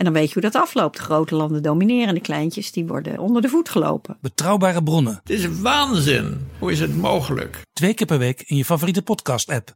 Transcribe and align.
En 0.00 0.06
dan 0.06 0.14
weet 0.14 0.26
je 0.26 0.32
hoe 0.32 0.50
dat 0.50 0.62
afloopt. 0.62 0.98
Grote 0.98 1.34
landen 1.34 1.62
domineren, 1.62 2.14
de 2.14 2.20
kleintjes 2.20 2.72
die 2.72 2.86
worden 2.86 3.18
onder 3.18 3.42
de 3.42 3.48
voet 3.48 3.68
gelopen. 3.68 4.18
Betrouwbare 4.20 4.82
bronnen. 4.82 5.20
Het 5.22 5.30
is 5.30 5.60
waanzin. 5.60 6.48
Hoe 6.58 6.72
is 6.72 6.80
het 6.80 6.96
mogelijk? 6.96 7.62
Twee 7.72 7.94
keer 7.94 8.06
per 8.06 8.18
week 8.18 8.42
in 8.46 8.56
je 8.56 8.64
favoriete 8.64 9.02
podcast-app. 9.02 9.74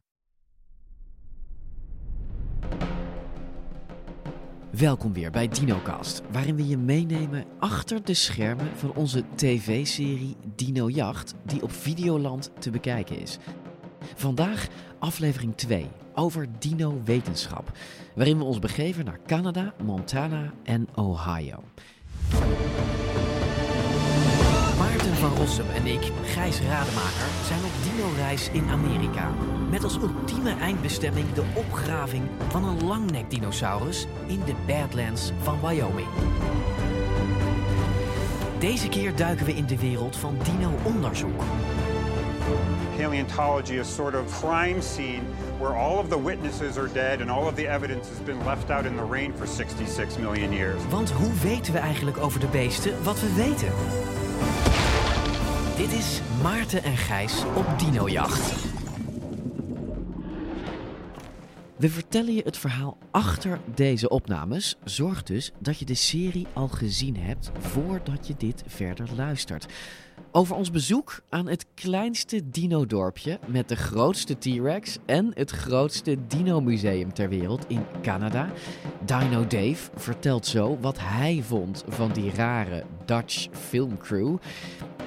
Welkom 4.69 5.13
weer 5.13 5.31
bij 5.31 5.47
DinoCast, 5.47 6.21
waarin 6.31 6.55
we 6.55 6.67
je 6.67 6.77
meenemen 6.77 7.45
achter 7.59 8.03
de 8.03 8.13
schermen 8.13 8.69
van 8.75 8.93
onze 8.93 9.23
tv-serie 9.35 10.35
Dino 10.55 10.89
Jacht, 10.89 11.33
die 11.43 11.61
op 11.61 11.71
Videoland 11.71 12.51
te 12.59 12.69
bekijken 12.69 13.19
is. 13.19 13.37
Vandaag 14.15 14.67
aflevering 14.99 15.55
2 15.55 15.87
over 16.15 16.47
dino-wetenschap, 16.59 17.71
waarin 18.15 18.37
we 18.37 18.43
ons 18.43 18.59
begeven 18.59 19.05
naar 19.05 19.19
Canada, 19.25 19.73
Montana 19.83 20.53
en 20.63 20.87
Ohio. 20.95 21.63
Maarten 24.77 25.15
van 25.15 25.35
Rossum 25.35 25.65
en 25.75 25.85
ik, 25.85 26.11
Gijs 26.23 26.59
Rademaker, 26.61 27.27
zijn 27.45 27.63
op 27.63 27.71
dino-reis 27.83 28.49
in 28.51 28.69
Amerika. 28.69 29.31
Met 29.69 29.83
als 29.83 29.97
ultieme 29.97 30.55
eindbestemming 30.59 31.33
de 31.33 31.43
opgraving 31.55 32.23
van 32.47 32.63
een 32.63 32.83
langnek-dinosaurus 32.83 34.05
in 34.27 34.39
de 34.45 34.55
Badlands 34.67 35.31
van 35.41 35.59
Wyoming. 35.61 36.07
Deze 38.59 38.89
keer 38.89 39.15
duiken 39.15 39.45
we 39.45 39.53
in 39.53 39.65
de 39.65 39.79
wereld 39.79 40.15
van 40.15 40.35
dino-onderzoek. 40.43 41.41
Paleontology 42.97 43.77
is 43.79 43.95
sort 43.95 44.15
of 44.15 44.31
crime 44.31 44.81
scene 44.81 45.23
where 45.59 45.75
all 45.75 45.99
of 45.99 46.09
the 46.09 46.17
witnesses 46.17 46.77
are 46.77 46.87
dead 46.93 47.21
and 47.21 47.29
all 47.29 47.47
of 47.47 47.55
the 47.55 47.67
evidence 47.67 48.09
has 48.09 48.19
been 48.19 48.45
left 48.45 48.69
out 48.69 48.85
in 48.85 48.95
the 48.95 49.03
rain 49.03 49.33
for 49.33 49.47
66 49.47 50.17
million 50.17 50.51
years. 50.51 50.87
Want 50.89 51.11
hoe 51.11 51.33
weten 51.33 51.73
we 51.73 51.79
eigenlijk 51.79 52.17
over 52.17 52.39
de 52.39 52.47
beesten 52.47 53.03
wat 53.03 53.19
we 53.19 53.33
weten? 53.33 53.71
Dit 55.77 55.99
is 55.99 56.21
Maarten 56.41 56.83
en 56.83 56.97
Gijs 56.97 57.43
op 57.55 57.65
dinojacht. 57.79 58.73
We 61.77 61.89
vertellen 61.89 62.33
je 62.33 62.41
het 62.43 62.57
verhaal 62.57 62.97
achter 63.11 63.59
deze 63.73 64.09
opnames. 64.09 64.75
Zorg 64.83 65.23
dus 65.23 65.51
dat 65.59 65.79
je 65.79 65.85
de 65.85 65.95
serie 65.95 66.47
al 66.53 66.67
gezien 66.67 67.17
hebt 67.17 67.51
voordat 67.59 68.27
je 68.27 68.33
dit 68.37 68.63
verder 68.67 69.07
luistert. 69.15 69.65
Over 70.31 70.55
ons 70.55 70.71
bezoek 70.71 71.21
aan 71.29 71.47
het 71.47 71.65
kleinste 71.73 72.49
dino-dorpje 72.49 73.39
met 73.47 73.69
de 73.69 73.75
grootste 73.75 74.37
T-Rex 74.37 74.97
en 75.05 75.31
het 75.33 75.51
grootste 75.51 76.17
dino-museum 76.27 77.13
ter 77.13 77.29
wereld 77.29 77.65
in 77.67 77.85
Canada. 78.01 78.49
Dino 79.05 79.47
Dave 79.47 79.89
vertelt 79.95 80.45
zo 80.45 80.77
wat 80.81 80.97
hij 80.99 81.43
vond 81.45 81.83
van 81.87 82.11
die 82.11 82.31
rare 82.31 82.83
Dutch 83.05 83.47
filmcrew. 83.51 84.35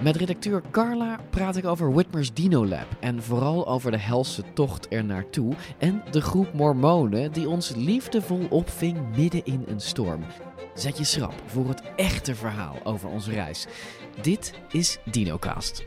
Met 0.02 0.16
redacteur 0.16 0.62
Carla 0.70 1.20
praat 1.30 1.56
ik 1.56 1.66
over 1.66 1.92
Whitmer's 1.92 2.32
Dino 2.32 2.66
Lab 2.66 2.86
en 3.00 3.22
vooral 3.22 3.68
over 3.68 3.90
de 3.90 3.98
helse 3.98 4.42
tocht 4.54 4.86
er 4.90 5.04
naartoe 5.04 5.54
en 5.78 6.02
de 6.10 6.20
groep 6.20 6.52
mormonen 6.52 7.32
die 7.32 7.48
ons 7.48 7.74
liefdevol 7.74 8.46
opving 8.50 9.16
midden 9.16 9.44
in 9.44 9.64
een 9.66 9.80
storm. 9.80 10.22
Zet 10.74 10.98
je 10.98 11.04
schrap 11.04 11.34
voor 11.46 11.68
het 11.68 11.82
echte 11.96 12.34
verhaal 12.34 12.76
over 12.84 13.08
onze 13.08 13.30
reis. 13.30 13.66
Dit 14.22 14.54
is 14.70 14.98
DinoCast. 15.04 15.84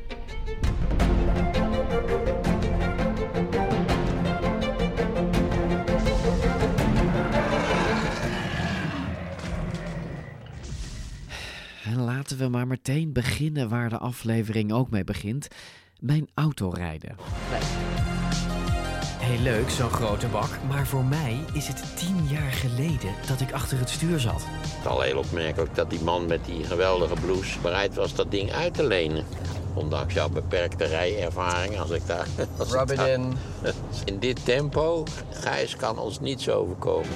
En 11.83 11.99
laten 11.99 12.37
we 12.37 12.47
maar 12.47 12.67
meteen 12.67 13.13
beginnen 13.13 13.69
waar 13.69 13.89
de 13.89 13.97
aflevering 13.97 14.71
ook 14.71 14.89
mee 14.89 15.03
begint. 15.03 15.47
Mijn 15.99 16.29
autorijden. 16.33 17.15
Heel 19.21 19.39
leuk, 19.39 19.69
zo'n 19.69 19.89
grote 19.89 20.27
bak. 20.27 20.49
Maar 20.69 20.87
voor 20.87 21.03
mij 21.03 21.39
is 21.53 21.67
het 21.67 21.83
tien 21.95 22.27
jaar 22.27 22.51
geleden 22.51 23.13
dat 23.27 23.39
ik 23.41 23.51
achter 23.51 23.79
het 23.79 23.89
stuur 23.89 24.19
zat. 24.19 24.41
Het 24.45 24.79
is 24.83 24.87
al 24.87 25.01
heel 25.01 25.17
opmerkelijk 25.17 25.75
dat 25.75 25.89
die 25.89 26.01
man 26.01 26.25
met 26.25 26.45
die 26.45 26.63
geweldige 26.63 27.13
blouse 27.25 27.59
bereid 27.59 27.95
was 27.95 28.13
dat 28.15 28.31
ding 28.31 28.51
uit 28.51 28.73
te 28.73 28.83
lenen. 28.83 29.25
Ondanks 29.73 30.13
jouw 30.13 30.29
beperkte 30.29 30.83
rijervaring, 30.85 31.79
als 31.79 31.89
ik 31.89 32.07
daar... 32.07 32.27
Als 32.57 32.71
Rub 32.71 32.81
ik 32.81 32.89
it 32.89 32.97
daar- 32.97 33.07
in. 33.09 33.33
In 34.05 34.19
dit 34.19 34.45
tempo, 34.45 35.03
Gijs, 35.31 35.75
kan 35.75 35.99
ons 35.99 36.19
niets 36.19 36.49
overkomen. 36.49 37.09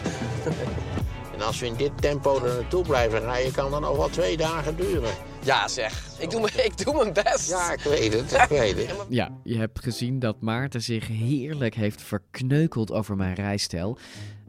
en 1.36 1.42
als 1.42 1.60
we 1.60 1.66
in 1.66 1.76
dit 1.76 1.92
tempo 2.02 2.36
er 2.44 2.54
naartoe 2.56 2.84
blijven 2.84 3.20
rijden, 3.20 3.52
kan 3.52 3.72
dat 3.72 3.82
nog 3.82 3.98
wel 3.98 4.10
twee 4.10 4.38
dagen 4.38 4.76
duren. 4.76 5.12
Ja, 5.46 5.68
zeg. 5.68 6.04
Ik 6.20 6.30
doe, 6.30 6.42
mijn- 6.42 6.66
ik 6.72 6.78
doe 6.78 6.94
mijn 6.96 7.14
best. 7.14 7.50
Ja, 7.50 7.74
ik 7.74 7.80
weet 7.80 8.14
het, 8.14 8.32
ik 8.32 8.46
weet 8.50 8.78
het. 8.88 8.96
Ja, 9.10 9.32
je 9.44 9.58
hebt 9.58 9.84
gezien 9.84 10.20
dat 10.20 10.42
Maarten 10.42 10.82
zich 10.82 11.08
heerlijk 11.08 11.76
heeft 11.76 12.02
verkneukeld 12.02 12.92
over 12.92 13.16
mijn 13.16 13.34
rijstijl. 13.36 13.98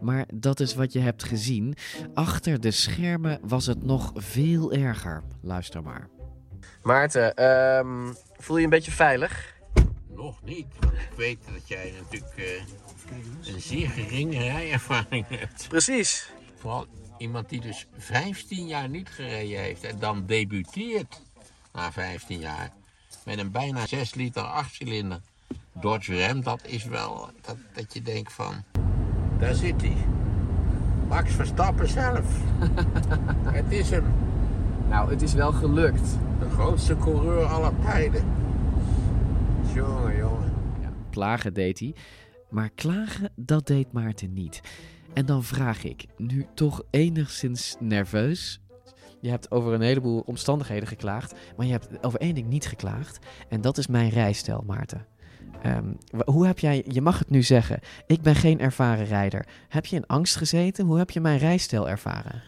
Maar 0.01 0.25
dat 0.35 0.61
is 0.61 0.75
wat 0.75 0.93
je 0.93 1.01
hebt 1.01 1.25
gezien. 1.25 1.75
Achter 2.15 2.61
de 2.61 2.71
schermen 2.71 3.39
was 3.43 3.67
het 3.67 3.83
nog 3.85 4.13
veel 4.15 4.73
erger. 4.73 5.23
Luister 5.43 5.83
maar. 5.83 6.09
Maarten, 6.83 7.35
ehm, 7.35 8.13
voel 8.37 8.57
je 8.57 8.65
een 8.65 8.71
beetje 8.71 8.91
veilig? 8.91 9.55
Nog 10.09 10.43
niet, 10.45 10.67
want 10.81 10.93
ik 10.93 11.09
weet 11.17 11.39
dat 11.53 11.69
jij 11.69 11.93
natuurlijk 12.03 12.33
eh, 12.37 13.55
een 13.55 13.61
zeer 13.61 13.89
geringe 13.89 14.39
rijervaring 14.39 15.25
hebt. 15.29 15.67
Precies. 15.69 16.33
Vooral 16.57 16.87
iemand 17.19 17.49
die 17.49 17.61
dus 17.61 17.87
15 17.97 18.67
jaar 18.67 18.89
niet 18.89 19.09
gereden 19.09 19.61
heeft 19.61 19.85
en 19.85 19.99
dan 19.99 20.27
debuteert 20.27 21.21
na 21.73 21.93
15 21.93 22.39
jaar 22.39 22.73
met 23.25 23.39
een 23.39 23.51
bijna 23.51 23.87
6 23.87 24.15
liter 24.15 24.43
8 24.43 24.75
cilinder 24.75 25.21
Dodge 25.81 26.27
Ram, 26.27 26.43
dat 26.43 26.61
is 26.67 26.85
wel 26.85 27.31
dat, 27.41 27.57
dat 27.75 27.95
je 27.95 28.03
denkt 28.03 28.33
van, 28.33 28.55
daar 29.39 29.55
zit 29.55 29.83
hij. 29.83 29.97
Max 31.09 31.35
Verstappen 31.35 31.89
zelf. 31.89 32.41
Het 33.59 33.73
is 33.73 33.91
hem, 33.91 34.05
Nou, 34.89 35.11
het 35.11 35.23
is 35.23 35.33
wel 35.33 35.53
gelukt. 35.53 36.19
de 36.39 36.51
grootste 36.51 36.97
coureur 36.97 37.45
aller 37.45 37.73
tijden. 37.85 38.25
Jongen, 39.75 40.17
jongen. 40.17 40.53
Ja, 40.81 40.93
klagen 41.11 41.55
deed 41.55 41.79
hij. 41.79 41.95
Maar 42.51 42.71
klagen, 42.75 43.33
dat 43.37 43.67
deed 43.67 43.93
Maarten 43.93 44.33
niet. 44.33 44.61
En 45.17 45.27
dan 45.27 45.45
vraag 45.45 45.85
ik, 45.85 46.05
nu 46.17 46.47
toch 46.55 46.83
enigszins 46.91 47.77
nerveus. 47.81 48.61
Je 49.21 49.29
hebt 49.29 49.51
over 49.51 49.73
een 49.73 49.81
heleboel 49.81 50.21
omstandigheden 50.21 50.89
geklaagd, 50.89 51.35
maar 51.57 51.67
je 51.67 51.73
hebt 51.73 52.05
over 52.05 52.21
één 52.21 52.35
ding 52.35 52.49
niet 52.49 52.67
geklaagd. 52.67 53.19
En 53.49 53.61
dat 53.61 53.79
is 53.79 53.87
mijn 53.87 54.11
rijstijl, 54.11 54.63
Maarten. 54.67 55.07
Ehm, 55.63 55.93
hoe 56.25 56.47
heb 56.47 56.59
jij, 56.59 56.85
je 56.89 57.01
mag 57.01 57.19
het 57.19 57.31
nu 57.31 57.43
zeggen, 57.43 57.81
ik 58.07 58.23
ben 58.23 58.35
geen 58.35 58.61
ervaren 58.61 59.07
rijder. 59.07 59.47
Heb 59.69 59.87
je 59.87 59.97
in 59.97 60.07
angst 60.07 60.37
gezeten? 60.37 60.87
Hoe 60.87 60.99
heb 60.99 61.11
je 61.11 61.21
mijn 61.21 61.39
rijstijl 61.39 61.89
ervaren? 61.89 62.43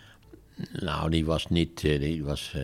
Nou, 0.73 1.11
die 1.11 1.25
was 1.25 1.47
niet, 1.47 1.85
eh, 1.85 2.01
die 2.01 2.25
was 2.25 2.53
eh, 2.55 2.63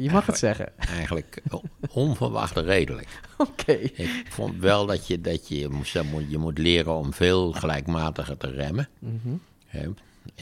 Je 0.00 0.10
mag 0.10 0.26
het 0.26 0.38
zeggen. 0.38 0.78
eigenlijk 0.78 1.42
onverwacht 1.90 2.56
redelijk. 2.56 3.20
Oké. 3.36 3.72
Ik 3.72 4.26
vond 4.28 4.56
wel 4.60 4.86
dat 4.86 5.06
je, 5.06 5.20
dat 5.20 5.48
je, 5.48 5.58
je, 5.58 5.68
moet- 5.68 6.30
je 6.30 6.38
moet 6.38 6.58
leren 6.58 6.92
om 6.94 7.12
veel 7.14 7.52
gelijkmatiger 7.52 8.36
te 8.36 8.50
remmen. 8.50 8.88
Mhm. 8.98 9.36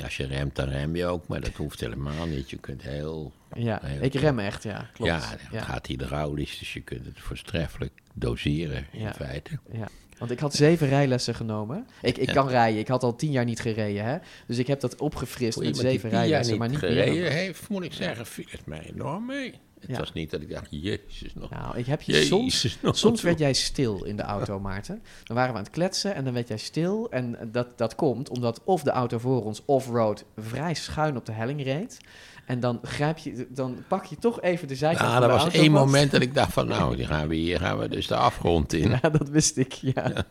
Als 0.03 0.17
je 0.17 0.27
remt, 0.27 0.57
dan 0.57 0.69
rem 0.69 0.97
je 0.97 1.07
ook, 1.07 1.29
maar 1.29 1.41
dat 1.41 1.55
hoeft 1.55 1.81
helemaal 1.81 2.27
niet. 2.27 2.51
Je 2.51 2.57
kunt 2.57 2.83
heel... 2.83 3.33
Ja, 3.55 3.81
heel- 3.83 4.03
ik 4.03 4.15
rem 4.15 4.39
echt, 4.39 4.63
ja. 4.63 4.91
Klopt. 4.93 5.11
Ja, 5.11 5.21
het 5.51 5.63
gaat 5.63 5.87
hydraulisch, 5.87 6.59
dus 6.59 6.73
je 6.73 6.81
kunt 6.81 7.05
het 7.05 7.21
voortreffelijk 7.21 7.93
doseren 8.15 8.87
in 8.93 9.01
Ja. 9.01 9.13
feite. 9.15 9.59
Ja, 9.73 9.89
want 10.19 10.31
ik 10.31 10.39
had 10.41 10.55
zeven 10.55 10.89
rijlessen 10.89 11.35
genomen. 11.35 11.87
Ik, 12.03 12.19
ik 12.19 12.27
Ja. 12.27 12.33
kan 12.33 12.49
rijden, 12.49 12.81
ik 12.81 12.89
had 12.89 13.03
al 13.03 13.17
tien 13.17 13.31
jaar 13.31 13.45
niet 13.45 13.61
gereden, 13.61 14.05
hè. 14.05 14.17
Dus 14.47 14.59
ik 14.59 14.67
heb 14.67 14.81
dat 14.81 15.01
opgefrist 15.01 15.59
met 15.59 15.77
zeven 15.77 16.11
rijlessen, 16.11 16.51
niet 16.51 16.59
maar 16.59 16.69
niet 16.69 16.79
gereden 16.79 17.15
meer. 17.15 17.31
heeft, 17.31 17.69
moet 17.69 17.85
ik 17.85 17.93
zeggen, 17.93 18.27
viel 18.27 18.45
het 18.51 18.67
mij 18.67 18.91
enorm 18.95 19.27
mee. 19.27 19.55
Het 19.81 19.91
Ja. 19.91 19.99
was 19.99 20.13
niet 20.13 20.31
dat 20.31 20.41
ik 20.41 20.51
dacht, 20.51 20.67
jezus 20.71 21.35
nog. 21.35 21.51
Nou, 21.51 21.79
ik 21.79 21.87
heb 21.87 22.03
je 22.03 22.13
Jezus, 22.13 22.29
soms, 22.29 22.79
nog 22.83 22.99
soms 22.99 23.23
werd 23.23 23.39
jij 23.39 23.53
stil 23.53 24.05
in 24.05 24.17
de 24.17 24.23
auto, 24.23 24.61
Maarten. 24.69 25.03
Dan 25.25 25.37
waren 25.37 25.53
we 25.53 25.59
aan 25.59 25.65
het 25.65 25.73
kletsen 25.73 26.15
en 26.15 26.25
dan 26.25 26.33
werd 26.33 26.49
jij 26.49 26.57
stil. 26.57 27.11
En 27.11 27.39
dat, 27.53 27.79
dat 27.79 27.95
komt 27.95 28.29
omdat 28.29 28.61
of 28.65 28.83
de 28.83 28.91
auto 28.91 29.19
voor 29.19 29.45
ons 29.45 29.63
off-road 29.65 30.25
vrij 30.37 30.75
schuin 30.75 31.17
op 31.17 31.27
de 31.27 31.33
helling 31.33 31.63
reed. 31.63 31.99
En 32.47 32.61
dan 32.61 32.79
grijp 32.83 33.19
je, 33.19 33.47
dan 33.51 33.85
pak 33.89 34.05
je 34.05 34.17
toch 34.17 34.41
even 34.43 34.69
de 34.69 34.75
zijkant 34.77 35.09
Ja, 35.09 35.13
van 35.15 35.23
er 35.23 35.29
was 35.29 35.43
één 35.53 35.73
vast. 35.73 35.85
moment 35.87 36.11
dat 36.11 36.21
ik 36.23 36.35
dacht 36.35 36.53
van, 36.53 36.67
nou, 36.77 36.97
die 36.97 37.07
gaan 37.07 37.29
we 37.29 37.35
hier 37.35 37.59
gaan 37.59 37.79
we 37.79 37.89
dus 37.89 38.07
de 38.07 38.17
afgrond 38.17 38.73
in. 38.73 38.91
Ja, 39.03 39.09
dat 39.11 39.29
wist 39.29 39.57
ik, 39.57 39.73
ja. 39.73 40.25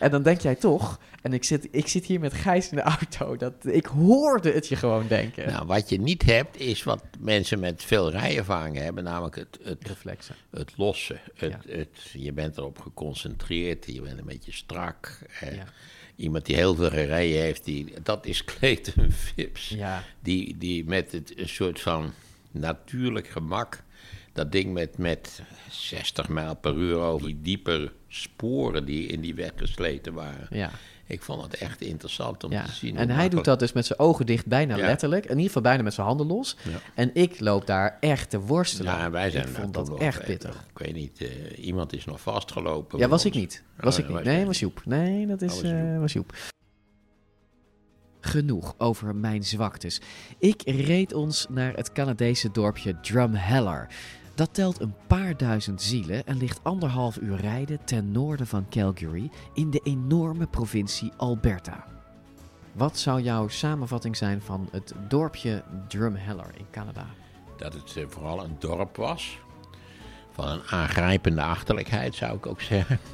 en 0.00 0.10
dan 0.10 0.22
denk 0.22 0.40
jij 0.40 0.54
toch, 0.54 0.98
en 1.22 1.32
ik 1.32 1.44
zit, 1.44 1.68
ik 1.70 1.88
zit 1.88 2.04
hier 2.04 2.20
met 2.20 2.32
Gijs 2.34 2.70
in 2.70 2.76
de 2.76 2.82
auto, 2.82 3.36
dat, 3.36 3.52
ik 3.62 3.86
hoorde 3.86 4.52
het 4.52 4.68
je 4.68 4.76
gewoon 4.76 5.06
denken. 5.08 5.46
Nou, 5.52 5.66
wat 5.66 5.88
je 5.88 6.00
niet 6.00 6.22
hebt, 6.22 6.60
is 6.60 6.82
wat 6.82 7.04
mensen 7.18 7.60
met 7.60 7.84
veel 7.84 8.10
rijervaring 8.10 8.76
hebben, 8.76 9.04
namelijk 9.04 9.36
het, 9.36 9.58
het, 9.62 9.88
Reflexen. 9.88 10.34
het 10.50 10.72
lossen. 10.76 11.20
Het, 11.34 11.56
Ja. 11.64 11.72
het, 11.76 12.10
je 12.12 12.32
bent 12.32 12.56
erop 12.58 12.78
geconcentreerd, 12.80 13.86
je 13.86 14.00
bent 14.00 14.18
een 14.18 14.24
beetje 14.26 14.52
strak. 14.52 15.18
eh, 15.40 15.56
Ja. 15.56 15.64
Iemand 16.20 16.46
die 16.46 16.56
heel 16.56 16.74
veel 16.74 16.90
gereden 16.90 17.40
heeft, 17.40 17.64
die, 17.64 17.92
dat 18.02 18.26
is 18.26 18.44
Clayton 18.44 19.10
Phipps. 19.12 19.68
Ja. 19.68 20.04
Die, 20.22 20.58
die 20.58 20.84
met 20.84 21.12
het, 21.12 21.38
een 21.38 21.48
soort 21.48 21.80
van 21.80 22.12
natuurlijk 22.50 23.28
gemak, 23.28 23.82
dat 24.32 24.52
ding 24.52 24.72
met, 24.72 24.98
met 24.98 25.42
60 25.70 26.28
mijl 26.28 26.54
per 26.54 26.74
uur 26.74 26.96
over 26.96 27.26
die 27.26 27.40
diepe 27.42 27.92
sporen 28.08 28.84
die 28.84 29.06
in 29.06 29.20
die 29.20 29.34
weg 29.34 29.52
gesleten 29.56 30.12
waren. 30.12 30.46
Ja. 30.50 30.70
Ik 31.10 31.22
vond 31.22 31.42
het 31.42 31.54
echt 31.54 31.80
interessant 31.80 32.44
om 32.44 32.52
Ja. 32.52 32.64
te 32.64 32.72
zien. 32.72 32.96
En 32.96 33.10
hij 33.10 33.28
doet 33.28 33.44
dat 33.44 33.58
dus 33.58 33.72
met 33.72 33.86
zijn 33.86 33.98
ogen 33.98 34.26
dicht, 34.26 34.46
bijna 34.46 34.76
Ja. 34.76 34.86
letterlijk. 34.86 35.24
In 35.24 35.30
ieder 35.30 35.46
geval 35.46 35.62
bijna 35.62 35.82
met 35.82 35.94
zijn 35.94 36.06
handen 36.06 36.26
los. 36.26 36.56
Ja. 36.62 36.78
En 36.94 37.10
ik 37.14 37.40
loop 37.40 37.66
daar 37.66 37.96
echt 38.00 38.30
te 38.30 38.40
worstelen. 38.40 38.92
Ja, 38.92 39.10
wij 39.10 39.30
zijn 39.30 39.46
ik 39.48 39.54
vond 39.54 39.74
dat 39.74 39.98
echt 39.98 40.24
pittig. 40.24 40.64
Ik 40.74 40.78
weet 40.78 40.94
niet, 40.94 41.20
eh, 41.20 41.64
iemand 41.64 41.92
is 41.92 42.04
nog 42.04 42.20
vastgelopen. 42.20 42.98
Ja, 42.98 43.08
was 43.08 43.24
ik 43.24 43.34
niet. 43.34 43.62
Was 43.76 43.94
Oh, 43.94 44.00
ik 44.00 44.06
niet. 44.08 44.16
was 44.16 44.26
Nee, 44.26 44.44
was 44.46 44.58
Joep. 44.58 44.82
Nee, 44.84 45.26
dat 45.26 45.42
is, 45.42 45.54
Oh, 45.56 45.60
was 45.62 45.70
eh, 45.70 45.98
was 45.98 46.12
Joep. 46.12 46.32
Genoeg 48.20 48.74
over 48.78 49.14
mijn 49.14 49.44
zwaktes. 49.44 50.00
Ik 50.38 50.62
reed 50.64 51.12
ons 51.14 51.46
naar 51.48 51.72
het 51.74 51.92
Canadese 51.92 52.50
dorpje 52.50 53.00
Drumheller. 53.00 53.86
Dat 54.40 54.54
telt 54.54 54.80
een 54.80 54.94
paar 55.06 55.36
duizend 55.36 55.82
zielen 55.82 56.26
en 56.26 56.36
ligt 56.36 56.60
anderhalf 56.62 57.16
uur 57.16 57.36
rijden 57.36 57.84
ten 57.84 58.12
noorden 58.12 58.46
van 58.46 58.66
Calgary 58.68 59.30
in 59.54 59.70
de 59.70 59.80
enorme 59.82 60.46
provincie 60.46 61.12
Alberta. 61.16 61.84
Wat 62.72 62.98
zou 62.98 63.22
jouw 63.22 63.48
samenvatting 63.48 64.16
zijn 64.16 64.40
van 64.42 64.68
het 64.72 64.92
dorpje 65.08 65.62
Drumheller 65.88 66.50
in 66.56 66.66
Canada? 66.70 67.06
Dat 67.56 67.72
het 67.72 67.96
eh, 67.96 68.04
vooral 68.08 68.44
een 68.44 68.56
dorp 68.58 68.96
was. 68.96 69.38
Van 70.32 70.48
een 70.48 70.62
aangrijpende 70.70 71.42
achterlijkheid, 71.42 72.14
zou 72.14 72.36
ik 72.36 72.46
ook 72.46 72.60
zeggen. 72.60 72.98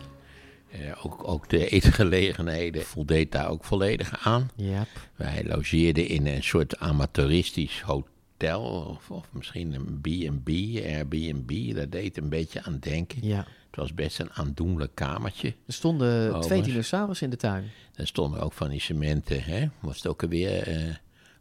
Eh, 0.70 1.04
ook, 1.06 1.28
ook 1.28 1.48
de 1.48 1.68
eetgelegenheden 1.68 2.82
voldeed 2.82 3.32
daar 3.32 3.48
ook 3.48 3.64
volledig 3.64 4.26
aan. 4.26 4.50
Yep. 4.54 4.88
Wij 5.14 5.44
logeerden 5.44 6.08
in 6.08 6.26
een 6.26 6.42
soort 6.42 6.78
amateuristisch 6.78 7.80
hotel. 7.80 8.15
Of, 8.44 9.10
of 9.10 9.28
misschien 9.32 9.74
een 9.74 10.00
B&B, 10.00 10.48
Airbnb. 10.84 11.74
Dat 11.74 11.92
deed 11.92 12.16
een 12.16 12.28
beetje 12.28 12.62
aan 12.62 12.78
denken. 12.78 13.26
Ja. 13.26 13.46
Het 13.66 13.76
was 13.76 13.94
best 13.94 14.18
een 14.18 14.32
aandoenlijk 14.32 14.94
kamertje. 14.94 15.54
Er 15.66 15.72
stonden 15.72 16.34
Oh, 16.34 16.40
twee 16.40 16.62
dinosaurussen 16.62 17.26
in 17.26 17.32
de 17.32 17.38
tuin. 17.38 17.70
Er 17.94 18.06
stonden 18.06 18.40
ook 18.40 18.52
van 18.52 18.68
die 18.70 18.80
cementen, 18.80 19.42
hè? 19.42 19.68
Was 19.80 19.96
het 19.96 20.06
ook 20.06 20.22
alweer 20.22 20.68
eh, 20.68 20.94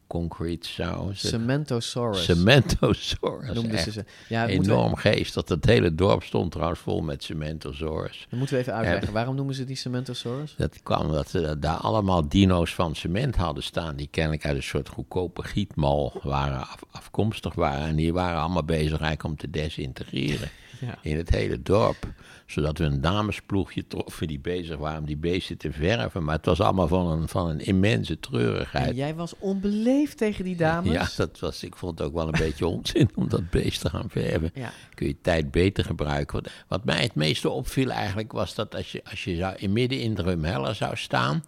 concrete 0.07 0.67
saus? 0.67 1.27
Cementosaurus. 1.27 2.23
Cementosaurus. 2.23 3.53
noemden 3.53 3.79
ze 3.79 3.91
ze. 3.91 4.05
Ja, 4.29 4.39
moeten 4.47 4.63
we, 4.63 4.71
Enorm 4.71 4.95
geest. 4.95 5.33
Dat 5.33 5.49
het 5.49 5.65
hele 5.65 5.95
dorp 5.95 6.23
stond 6.23 6.51
trouwens 6.51 6.79
vol 6.79 7.01
met 7.01 7.23
Cementosaurus. 7.23 8.25
dan 8.29 8.37
moeten 8.39 8.55
we 8.55 8.61
even 8.61 8.73
uitleggen. 8.73 9.13
Waarom 9.13 9.35
noemen 9.35 9.55
ze 9.55 9.63
die 9.63 9.75
Cementosaurus? 9.75 10.53
Dat 10.57 10.83
kwam 10.83 11.11
dat 11.11 11.29
ze 11.29 11.59
daar 11.59 11.77
allemaal 11.77 12.27
dino's 12.29 12.73
van 12.73 12.95
cement 12.95 13.35
hadden 13.35 13.63
staan. 13.63 13.95
Die 13.95 14.07
kennelijk 14.11 14.45
uit 14.45 14.55
een 14.55 14.63
soort 14.63 14.89
goedkope 14.89 15.43
gietmal 15.43 16.19
waren 16.23 16.59
af- 16.59 16.83
afkomstig 16.91 17.53
waren. 17.53 17.87
En 17.87 17.95
die 17.95 18.13
waren 18.13 18.39
allemaal 18.39 18.63
bezig 18.65 18.89
eigenlijk 18.99 19.23
om 19.23 19.35
te 19.35 19.49
desintegreren 19.49 20.49
Ja. 20.85 20.97
in 21.01 21.17
het 21.17 21.29
hele 21.29 21.61
dorp. 21.61 22.13
Zodat 22.45 22.77
we 22.77 22.83
een 22.83 23.01
damesploegje 23.01 23.87
troffen 23.87 24.27
die 24.27 24.39
bezig 24.39 24.77
waren 24.77 24.99
om 24.99 25.05
die 25.05 25.17
beesten 25.17 25.57
te 25.57 25.71
verven. 25.71 26.23
Maar 26.23 26.35
het 26.35 26.45
was 26.45 26.61
allemaal 26.61 26.87
van 26.87 27.07
een, 27.07 27.27
van 27.27 27.49
een 27.49 27.59
immense 27.59 28.19
treurigheid. 28.19 28.89
En 28.89 28.95
jij 28.95 29.15
was 29.15 29.33
onbeleefd 29.39 30.17
tegen 30.17 30.43
die 30.43 30.55
dames. 30.55 30.91
Ja, 30.91 31.07
dat 31.17 31.39
was, 31.39 31.63
ik 31.63 31.75
vond 31.75 31.99
het 31.99 32.07
ook 32.07 32.13
wel 32.13 32.25
een 32.25 32.39
beetje 32.39 32.67
onzin 32.77 33.09
om 33.15 33.29
dat 33.29 33.49
beest 33.49 33.81
te 33.81 33.89
gaan 33.89 34.09
verven. 34.09 34.51
Ja. 34.53 34.71
Kun 34.93 35.07
je 35.07 35.15
tijd 35.21 35.51
beter 35.51 35.85
gebruiken. 35.85 36.41
Wat, 36.41 36.51
wat 36.67 36.85
mij 36.85 37.01
het 37.01 37.15
meeste 37.15 37.49
opviel 37.49 37.89
eigenlijk 37.89 38.31
was 38.31 38.55
dat 38.55 38.75
als 38.75 38.91
je, 38.91 39.01
als 39.09 39.23
je 39.23 39.35
zou, 39.35 39.55
in 39.57 39.73
midden 39.73 39.99
in 39.99 40.15
Drumheller 40.15 40.75
zou 40.75 40.95
staan... 40.95 41.43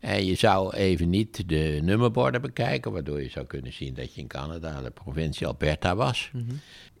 en 0.00 0.24
je 0.24 0.34
zou 0.34 0.74
even 0.74 1.10
niet 1.10 1.48
de 1.48 1.78
nummerborden 1.82 2.40
bekijken... 2.40 2.92
waardoor 2.92 3.22
je 3.22 3.30
zou 3.30 3.46
kunnen 3.46 3.72
zien 3.72 3.94
dat 3.94 4.14
je 4.14 4.20
in 4.20 4.26
Canada, 4.26 4.82
de 4.82 4.90
provincie 4.90 5.46
Alberta 5.46 5.96
was... 5.96 6.30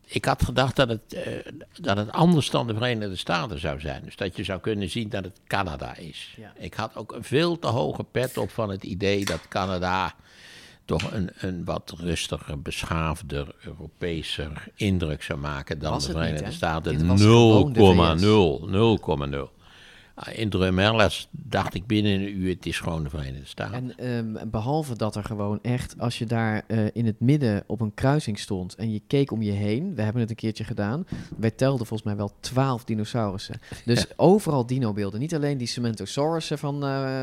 Ik 0.06 0.24
had 0.24 0.44
gedacht 0.44 0.76
dat 0.76 0.88
het, 0.88 1.12
eh, 1.12 1.52
dat 1.80 1.96
het 1.96 2.12
anders 2.12 2.50
dan 2.50 2.66
de 2.66 2.74
Verenigde 2.74 3.16
Staten 3.16 3.58
zou 3.58 3.80
zijn. 3.80 4.04
Dus 4.04 4.16
dat 4.16 4.36
je 4.36 4.44
zou 4.44 4.60
kunnen 4.60 4.90
zien 4.90 5.08
dat 5.08 5.24
het 5.24 5.40
Canada 5.46 5.96
is. 5.96 6.34
Ja. 6.36 6.52
Ik 6.56 6.74
had 6.74 6.96
ook 6.96 7.12
een 7.12 7.24
veel 7.24 7.58
te 7.58 7.66
hoge 7.66 8.04
pet 8.04 8.36
op 8.36 8.50
van 8.50 8.70
het 8.70 8.84
idee 8.84 9.24
dat 9.24 9.48
Canada 9.48 10.14
toch 10.84 11.12
een, 11.12 11.30
een 11.38 11.64
wat 11.64 11.94
rustiger, 11.96 12.62
beschaafder, 12.62 13.54
Europeeser 13.64 14.64
indruk 14.74 15.22
zou 15.22 15.38
maken 15.38 15.78
dan 15.78 15.98
de 15.98 16.06
niet, 16.06 16.16
Verenigde 16.16 16.44
hè? 16.44 16.52
Staten. 16.52 16.98
Dit 16.98 17.06
was 17.06 17.20
gewoon 17.20 17.72
de 17.72 17.80
0,0, 19.30 19.48
0,0. 19.48 19.63
Ah, 20.16 20.38
In 20.38 20.48
Drumheller 20.50 21.26
dacht 21.30 21.74
ik 21.74 21.86
binnen 21.86 22.12
een 22.12 22.36
uur, 22.36 22.48
het 22.54 22.66
is 22.66 22.80
gewoon 22.80 23.02
de 23.02 23.08
Verenigde 23.10 23.46
Staten. 23.46 23.94
En 23.98 23.98
ehm, 24.36 24.50
behalve 24.50 24.96
dat 24.96 25.16
er 25.16 25.24
gewoon 25.24 25.58
echt, 25.62 25.98
als 25.98 26.18
je 26.18 26.26
daar 26.26 26.62
eh, 26.66 26.86
in 26.92 27.06
het 27.06 27.20
midden 27.20 27.64
op 27.66 27.80
een 27.80 27.94
kruising 27.94 28.38
stond 28.38 28.74
en 28.74 28.92
je 28.92 29.02
keek 29.06 29.30
om 29.30 29.42
je 29.42 29.50
heen, 29.52 29.94
we 29.94 30.02
hebben 30.02 30.20
het 30.20 30.30
een 30.30 30.36
keertje 30.36 30.64
gedaan, 30.64 31.06
wij 31.36 31.50
telden 31.50 31.86
volgens 31.86 32.08
mij 32.08 32.16
wel 32.18 32.32
twaalf 32.40 32.84
dinosaurussen. 32.84 33.60
Dus 33.84 34.06
overal 34.16 34.66
dinobeelden, 34.66 35.20
niet 35.20 35.34
alleen 35.34 35.58
die 35.58 35.66
cementosaurussen 35.66 36.58
van, 36.58 36.74
eh, 36.74 36.80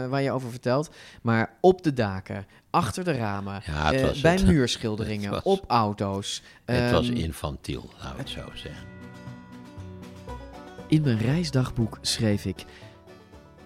waar 0.08 0.22
je 0.22 0.32
over 0.32 0.50
vertelt, 0.50 0.90
maar 1.22 1.58
op 1.62 1.84
de 1.84 1.94
daken, 1.94 2.46
achter 2.70 3.04
de 3.04 3.12
ramen, 3.12 3.62
Ja, 3.66 3.94
eh, 3.94 4.22
bij 4.22 4.32
het- 4.34 4.46
muurschilderingen, 4.52 5.32
was- 5.32 5.44
op 5.44 5.64
auto's. 5.68 6.42
het 6.66 6.92
was 6.92 7.08
Ehm, 7.10 7.18
infantiel, 7.18 7.90
laten 7.98 8.12
we 8.16 8.22
het 8.22 8.30
zo 8.30 8.42
zeggen. 8.54 8.84
In 10.92 11.02
mijn 11.02 11.18
reisdagboek 11.18 11.98
schreef 12.02 12.46
ik... 12.46 12.66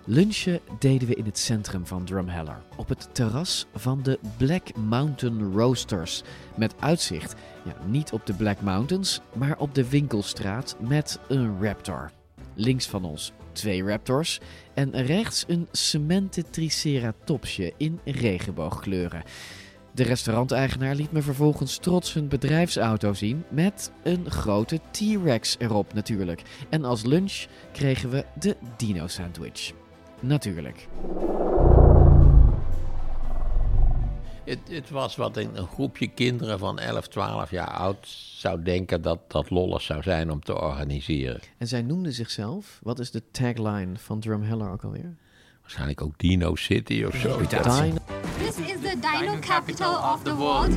Lunchen 0.04 0.60
deden 0.80 1.07
we 1.07 1.16
in 1.16 1.25
het 1.25 1.38
centrum 1.38 1.86
van 1.86 2.04
Drumheller, 2.04 2.62
op 2.75 2.89
het 2.89 3.10
terras 3.12 3.66
van 3.75 4.04
de 4.04 4.19
Black 4.38 4.75
Mountain 4.75 5.54
Roasters. 5.54 6.24
Met 6.56 6.74
uitzicht, 6.80 7.36
ja, 7.63 7.75
niet 7.88 8.12
op 8.12 8.25
de 8.25 8.33
Black 8.33 8.62
Mountains, 8.62 9.22
maar 9.33 9.57
op 9.57 9.75
de 9.75 9.89
winkelstraat 9.89 10.75
met 10.80 11.19
een 11.27 11.63
raptor. 11.63 12.12
Links 12.54 12.88
van 12.88 13.06
ons 13.06 13.31
twee 13.51 13.83
raptors 13.83 14.39
en 14.74 14.92
rechts 15.06 15.44
een 15.48 15.68
cementen 15.71 16.49
triceratopsje 16.49 17.73
in 17.78 17.99
regenboogkleuren. 18.04 19.23
De 19.95 20.04
restauranteigenaar 20.04 20.95
liet 20.95 21.11
me 21.11 21.21
vervolgens 21.21 21.78
trots 21.78 22.14
hun 22.14 22.28
bedrijfsauto 22.28 23.14
zien 23.14 23.44
met 23.49 23.92
een 24.04 24.31
grote 24.31 24.80
T-Rex 24.92 25.56
erop 25.59 25.94
natuurlijk. 25.94 26.42
En 26.69 26.85
als 26.85 27.04
lunch 27.04 27.45
kregen 27.71 28.09
we 28.09 28.25
de 28.40 28.56
dino 28.78 29.07
sandwich. 29.07 29.71
Natuurlijk. 30.19 30.87
Het, 34.44 34.59
het 34.69 34.90
was 34.90 35.16
wat 35.16 35.37
een, 35.37 35.57
een 35.57 35.68
groepje 35.68 36.07
kinderen 36.07 36.59
van 36.59 36.80
11, 36.80 37.07
12 37.07 37.52
jaar 37.52 37.71
oud 37.71 38.07
zou 38.37 38.64
denken 38.64 39.02
dat 39.02 39.19
dat 39.28 39.49
lollig 39.49 39.81
zou 39.81 40.02
zijn 40.02 40.31
om 40.31 40.44
te 40.44 40.61
organiseren. 40.61 41.40
En 41.57 41.68
zij 41.68 41.81
noemden 41.81 42.14
zichzelf, 42.14 42.80
wat 42.83 42.99
is 42.99 43.11
de 43.11 43.21
tagline 43.31 43.97
van 43.97 44.19
Drumheller 44.19 44.71
ook 44.71 44.83
alweer? 44.83 45.16
Waarschijnlijk 45.66 46.02
ook 46.02 46.18
Dino 46.18 46.56
City 46.56 47.04
of 47.04 47.16
zo. 47.16 47.38
Dino, 47.38 47.98
This 48.38 48.57
is 48.57 48.80
the 48.81 48.98
dino 49.00 49.40
capital 49.40 50.14
of 50.14 50.24
the 50.24 50.36
world. 50.36 50.72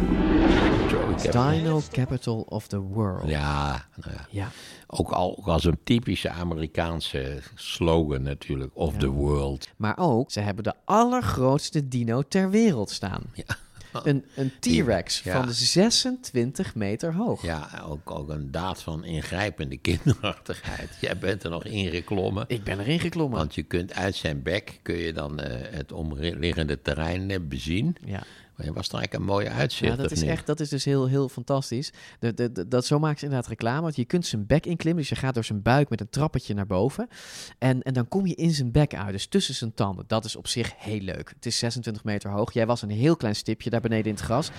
Dino 1.32 1.82
Capital 1.90 2.40
of 2.40 2.66
the 2.66 2.80
World. 2.80 3.28
Ja, 3.28 3.86
nou 3.94 4.14
ja. 4.14 4.26
Ja. 4.30 4.50
Ook, 4.86 5.10
al, 5.10 5.38
ook 5.38 5.46
als 5.46 5.64
een 5.64 5.78
typische 5.84 6.30
Amerikaanse 6.30 7.42
slogan 7.54 8.22
natuurlijk, 8.22 8.70
of 8.74 8.96
the 8.96 9.10
world. 9.10 9.68
Maar 9.76 9.98
ook, 9.98 10.30
ze 10.30 10.40
hebben 10.40 10.64
de 10.64 10.74
allergrootste 10.84 11.88
dino 11.88 12.22
ter 12.22 12.50
wereld 12.50 12.90
staan. 12.90 13.22
Een, 14.06 14.24
een 14.34 14.52
T-Rex 14.60 15.20
Ja. 15.22 15.42
van 15.42 15.52
26 15.52 16.74
meter 16.74 17.14
hoog. 17.14 17.42
Ja, 17.42 17.82
ook, 17.88 18.10
ook 18.10 18.28
een 18.28 18.50
daad 18.50 18.82
van 18.82 19.04
ingrijpende 19.04 19.76
kinderachtigheid. 19.88 20.90
Jij 21.00 21.18
bent 21.18 21.44
er 21.44 21.50
nog 21.50 21.64
ingeklommen. 21.64 22.44
Ik 22.48 22.64
ben 22.64 22.80
erin 22.80 23.00
geklommen. 23.00 23.38
Want 23.38 23.54
je 23.54 23.62
kunt 23.62 23.94
uit 23.94 24.14
zijn 24.14 24.42
bek 24.42 24.78
kun 24.82 24.96
je 24.96 25.12
dan 25.12 25.40
eh, 25.40 25.76
het 25.76 25.92
omliggende 25.92 26.82
terrein 26.82 27.48
bezien. 27.48 27.96
Ja. 28.04 28.22
Maar 28.58 28.66
je 28.66 28.72
was 28.72 28.88
er 28.88 28.94
eigenlijk 28.94 29.24
een 29.24 29.34
mooie 29.34 29.50
uitzicht, 29.50 29.90
Ja, 29.90 29.96
dat 29.96 30.06
of 30.06 30.12
is 30.12 30.20
niet? 30.20 30.30
echt, 30.30 30.46
dat 30.46 30.60
is 30.60 30.68
dus 30.68 30.84
heel, 30.84 31.06
heel 31.06 31.28
fantastisch. 31.28 31.92
De, 32.18 32.34
de, 32.34 32.52
de- 32.52 32.68
dat, 32.68 32.84
zo 32.86 32.98
maken 32.98 33.18
ze 33.18 33.24
inderdaad 33.24 33.48
reclame. 33.48 33.80
Want 33.80 33.96
je 33.96 34.04
kunt 34.04 34.26
zijn 34.26 34.46
bek 34.46 34.66
inklimmen. 34.66 35.00
Dus 35.02 35.10
je 35.10 35.16
gaat 35.16 35.34
door 35.34 35.44
zijn 35.44 35.62
buik 35.62 35.88
met 35.88 36.00
een 36.00 36.10
trappetje 36.10 36.54
naar 36.54 36.66
boven. 36.66 37.08
En, 37.58 37.82
en 37.82 37.92
dan 37.92 38.08
kom 38.08 38.26
je 38.26 38.34
in 38.34 38.50
zijn 38.50 38.70
bek 38.72 38.94
uit. 38.94 39.12
Dus 39.12 39.26
tussen 39.26 39.54
zijn 39.54 39.74
tanden. 39.74 40.04
Dat 40.06 40.24
is 40.24 40.36
op 40.36 40.46
zich 40.46 40.72
heel 40.76 41.00
leuk. 41.00 41.28
Het 41.34 41.46
is 41.46 41.58
26 41.58 42.04
meter 42.04 42.30
hoog. 42.30 42.52
Jij 42.52 42.66
was 42.66 42.82
een 42.82 42.90
heel 42.90 43.16
klein 43.16 43.36
stipje 43.36 43.70
daar 43.70 43.80
beneden 43.80 44.06
in 44.06 44.14
het 44.14 44.20
gras. 44.24 44.50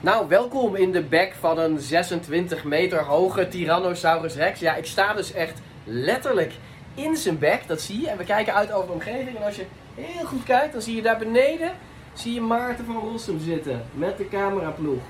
Nou, 0.00 0.28
welkom 0.28 0.76
in 0.76 0.92
de 0.92 1.02
bek 1.02 1.34
van 1.40 1.58
een 1.58 1.80
26 1.80 2.64
meter 2.64 3.04
hoge 3.04 3.48
Tyrannosaurus 3.48 4.34
Rex. 4.34 4.60
Ja, 4.60 4.74
ik 4.74 4.86
sta 4.86 5.14
dus 5.14 5.32
echt 5.32 5.60
letterlijk 5.84 6.52
in 6.94 7.16
zijn 7.16 7.38
bek, 7.38 7.62
dat 7.66 7.80
zie 7.80 8.00
je. 8.00 8.08
En 8.08 8.16
we 8.18 8.24
kijken 8.24 8.54
uit 8.54 8.72
over 8.72 8.86
de 8.86 8.92
omgeving. 8.92 9.36
En 9.36 9.44
als 9.44 9.56
je 9.56 9.66
heel 9.94 10.24
goed 10.26 10.42
kijkt, 10.42 10.72
dan 10.72 10.82
zie 10.82 10.96
je 10.96 11.02
daar 11.02 11.18
beneden 11.18 11.72
zie 12.14 12.32
je 12.34 12.40
Maarten 12.40 12.84
van 12.84 12.96
Rossum 12.96 13.40
zitten 13.40 13.82
met 13.94 14.16
de 14.18 14.28
cameraploeg. 14.28 15.00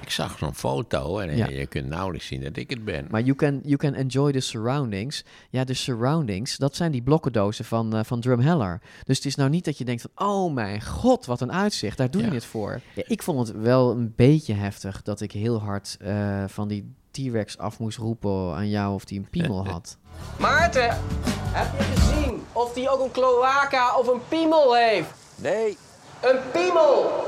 Ik 0.00 0.10
zag 0.10 0.38
zo'n 0.38 0.54
foto 0.54 1.18
en 1.18 1.36
Ja. 1.36 1.46
je 1.48 1.66
kunt 1.66 1.86
nauwelijks 1.88 2.26
zien 2.26 2.40
dat 2.42 2.56
ik 2.56 2.70
het 2.70 2.84
ben. 2.84 3.06
Maar 3.10 3.20
you 3.20 3.36
can, 3.36 3.60
you 3.62 3.76
can 3.76 3.94
enjoy 3.94 4.32
the 4.32 4.40
surroundings. 4.40 5.24
Ja, 5.50 5.64
de 5.64 5.74
surroundings, 5.74 6.56
dat 6.56 6.76
zijn 6.76 6.92
die 6.92 7.02
blokkendozen 7.02 7.64
van, 7.64 7.96
uh, 7.96 8.00
van 8.04 8.20
Drumheller. 8.20 8.80
Dus 9.04 9.16
het 9.16 9.26
is 9.26 9.34
nou 9.34 9.50
niet 9.50 9.64
dat 9.64 9.78
je 9.78 9.84
denkt 9.84 10.02
van... 10.14 10.26
oh 10.28 10.54
mijn 10.54 10.82
god, 10.82 11.26
wat 11.26 11.40
een 11.40 11.52
uitzicht, 11.52 11.96
daar 11.96 12.10
doe 12.10 12.20
je 12.22 12.28
Ja. 12.28 12.34
het 12.34 12.44
voor. 12.44 12.80
Ja, 12.94 13.02
ik 13.06 13.22
vond 13.22 13.48
het 13.48 13.56
wel 13.60 13.90
een 13.90 14.12
beetje 14.16 14.54
heftig 14.54 15.02
dat 15.02 15.20
ik 15.20 15.32
heel 15.32 15.60
hard 15.60 15.96
uh, 16.02 16.44
van 16.46 16.68
die 16.68 16.92
T-Rex 17.10 17.58
af 17.58 17.78
moest 17.78 17.98
roepen 17.98 18.54
aan 18.54 18.68
jou 18.68 18.94
of 18.94 19.04
die 19.04 19.18
een 19.18 19.30
piemel 19.30 19.66
had. 19.72 19.96
Maarten, 20.38 20.88
heb 21.52 21.78
je 21.78 21.84
gezien 21.84 22.42
of 22.52 22.72
die 22.72 22.88
ook 22.90 23.00
een 23.04 23.10
cloaca 23.12 23.98
of 23.98 24.06
een 24.06 24.20
piemel 24.28 24.74
heeft? 24.76 25.10
Nee, 25.36 25.76
Een 26.24 26.38
piemel! 26.52 27.22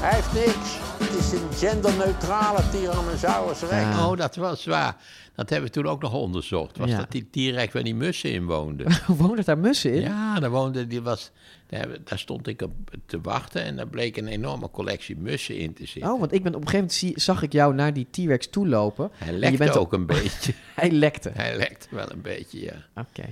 hij 0.00 0.14
heeft 0.14 0.32
niks. 0.32 0.78
Het 0.98 1.14
is 1.24 1.32
een 1.32 1.52
genderneutrale 1.52 2.68
Tyrannosaurus 2.70 3.60
rex. 3.60 3.72
Ja. 3.72 4.08
Oh, 4.08 4.16
dat 4.16 4.36
was 4.36 4.64
waar. 4.64 4.96
Dat 5.34 5.50
hebben 5.50 5.68
we 5.68 5.74
toen 5.74 5.86
ook 5.86 6.02
nog 6.02 6.12
onderzocht. 6.12 6.78
Was 6.78 6.88
Ja. 6.90 6.96
dat 6.96 7.10
die 7.10 7.28
T-rex 7.30 7.72
waar 7.72 7.82
die 7.82 7.94
mussen 7.94 8.32
in 8.32 8.44
woonden? 8.46 8.86
Wonen 9.18 9.44
daar 9.44 9.58
mussen 9.58 9.92
in? 9.94 10.00
ja, 10.00 10.40
daar 10.40 10.50
woonde 10.50 10.86
die 10.86 11.02
was. 11.02 11.30
Daar, 11.66 11.88
daar 12.04 12.18
stond 12.18 12.46
ik 12.46 12.62
op 12.62 12.72
te 13.06 13.20
wachten 13.20 13.62
en 13.64 13.76
daar 13.76 13.86
bleek 13.88 14.16
een 14.16 14.26
enorme 14.28 14.70
collectie 14.70 15.16
mussen 15.16 15.56
in 15.56 15.72
te 15.74 15.86
zitten. 15.86 16.12
Oh, 16.12 16.20
want 16.20 16.32
ik 16.32 16.42
ben 16.42 16.54
op 16.54 16.60
een 16.60 16.68
gegeven 16.68 16.86
moment 16.86 16.92
zie, 16.98 17.20
zag 17.20 17.42
ik 17.42 17.52
jou 17.52 17.74
naar 17.74 17.92
die 17.92 18.06
T-Rex 18.10 18.48
toe 18.50 18.68
lopen. 18.68 19.10
Hij 19.16 19.26
En 19.28 19.32
je 19.34 19.38
lekte 19.40 19.56
bent 19.58 19.76
ook 19.76 19.92
een 19.92 20.06
beetje. 20.16 20.52
Hij 20.74 20.90
lekte. 20.90 21.30
Hij 21.34 21.56
lekte 21.56 21.86
wel 21.90 22.10
een 22.12 22.22
beetje, 22.22 22.60
ja. 22.62 22.74
Oké, 23.02 23.24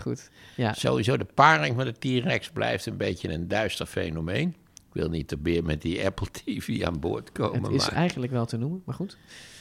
goed. 0.00 0.30
Ja, 0.56 0.72
Sowieso, 0.72 1.16
de 1.16 1.26
paring 1.34 1.76
met 1.76 2.00
de 2.00 2.20
T-rex 2.20 2.50
blijft 2.50 2.86
een 2.86 2.96
beetje 2.96 3.28
een 3.28 3.48
duister 3.48 3.86
fenomeen. 3.86 4.48
Ik 4.74 4.96
wil 4.96 5.08
niet 5.08 5.28
te 5.28 5.36
beer 5.36 5.64
met 5.64 5.82
die 5.82 6.04
Apple 6.04 6.26
TV 6.30 6.82
aan 6.82 7.00
boord 7.00 7.32
komen, 7.32 7.62
het 7.62 7.72
is 7.72 7.86
maar 7.86 7.98
eigenlijk 7.98 8.32
wel 8.32 8.46
te 8.46 8.56
noemen, 8.56 8.82
maar 8.84 8.94
goed. 8.94 9.16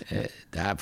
eh, 0.07 0.19
daar 0.49 0.77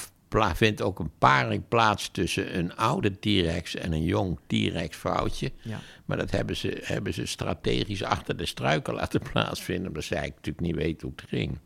vindt 0.56 0.82
ook 0.82 1.00
een 1.00 1.12
paring 1.18 1.64
plaats 1.68 2.10
tussen 2.12 2.58
een 2.58 2.76
oude 2.76 3.20
T-rex 3.20 3.76
en 3.76 3.92
een 3.94 4.04
jong 4.04 4.40
T-rex 4.48 4.98
vrouwtje. 4.98 5.52
Ja. 5.62 5.80
Maar 6.06 6.18
dat 6.18 6.32
hebben 6.32 6.56
ze, 6.56 6.80
hebben 6.82 7.14
ze 7.14 7.26
strategisch 7.26 8.04
achter 8.04 8.38
de 8.38 8.46
struiken 8.46 8.94
laten 8.94 9.22
plaatsvinden, 9.32 9.88
omdat 9.88 10.04
zij 10.04 10.28
natuurlijk 10.28 10.60
niet 10.60 10.76
weten 10.76 11.08
hoe 11.08 11.16
het 11.16 11.30
ging. 11.30 11.60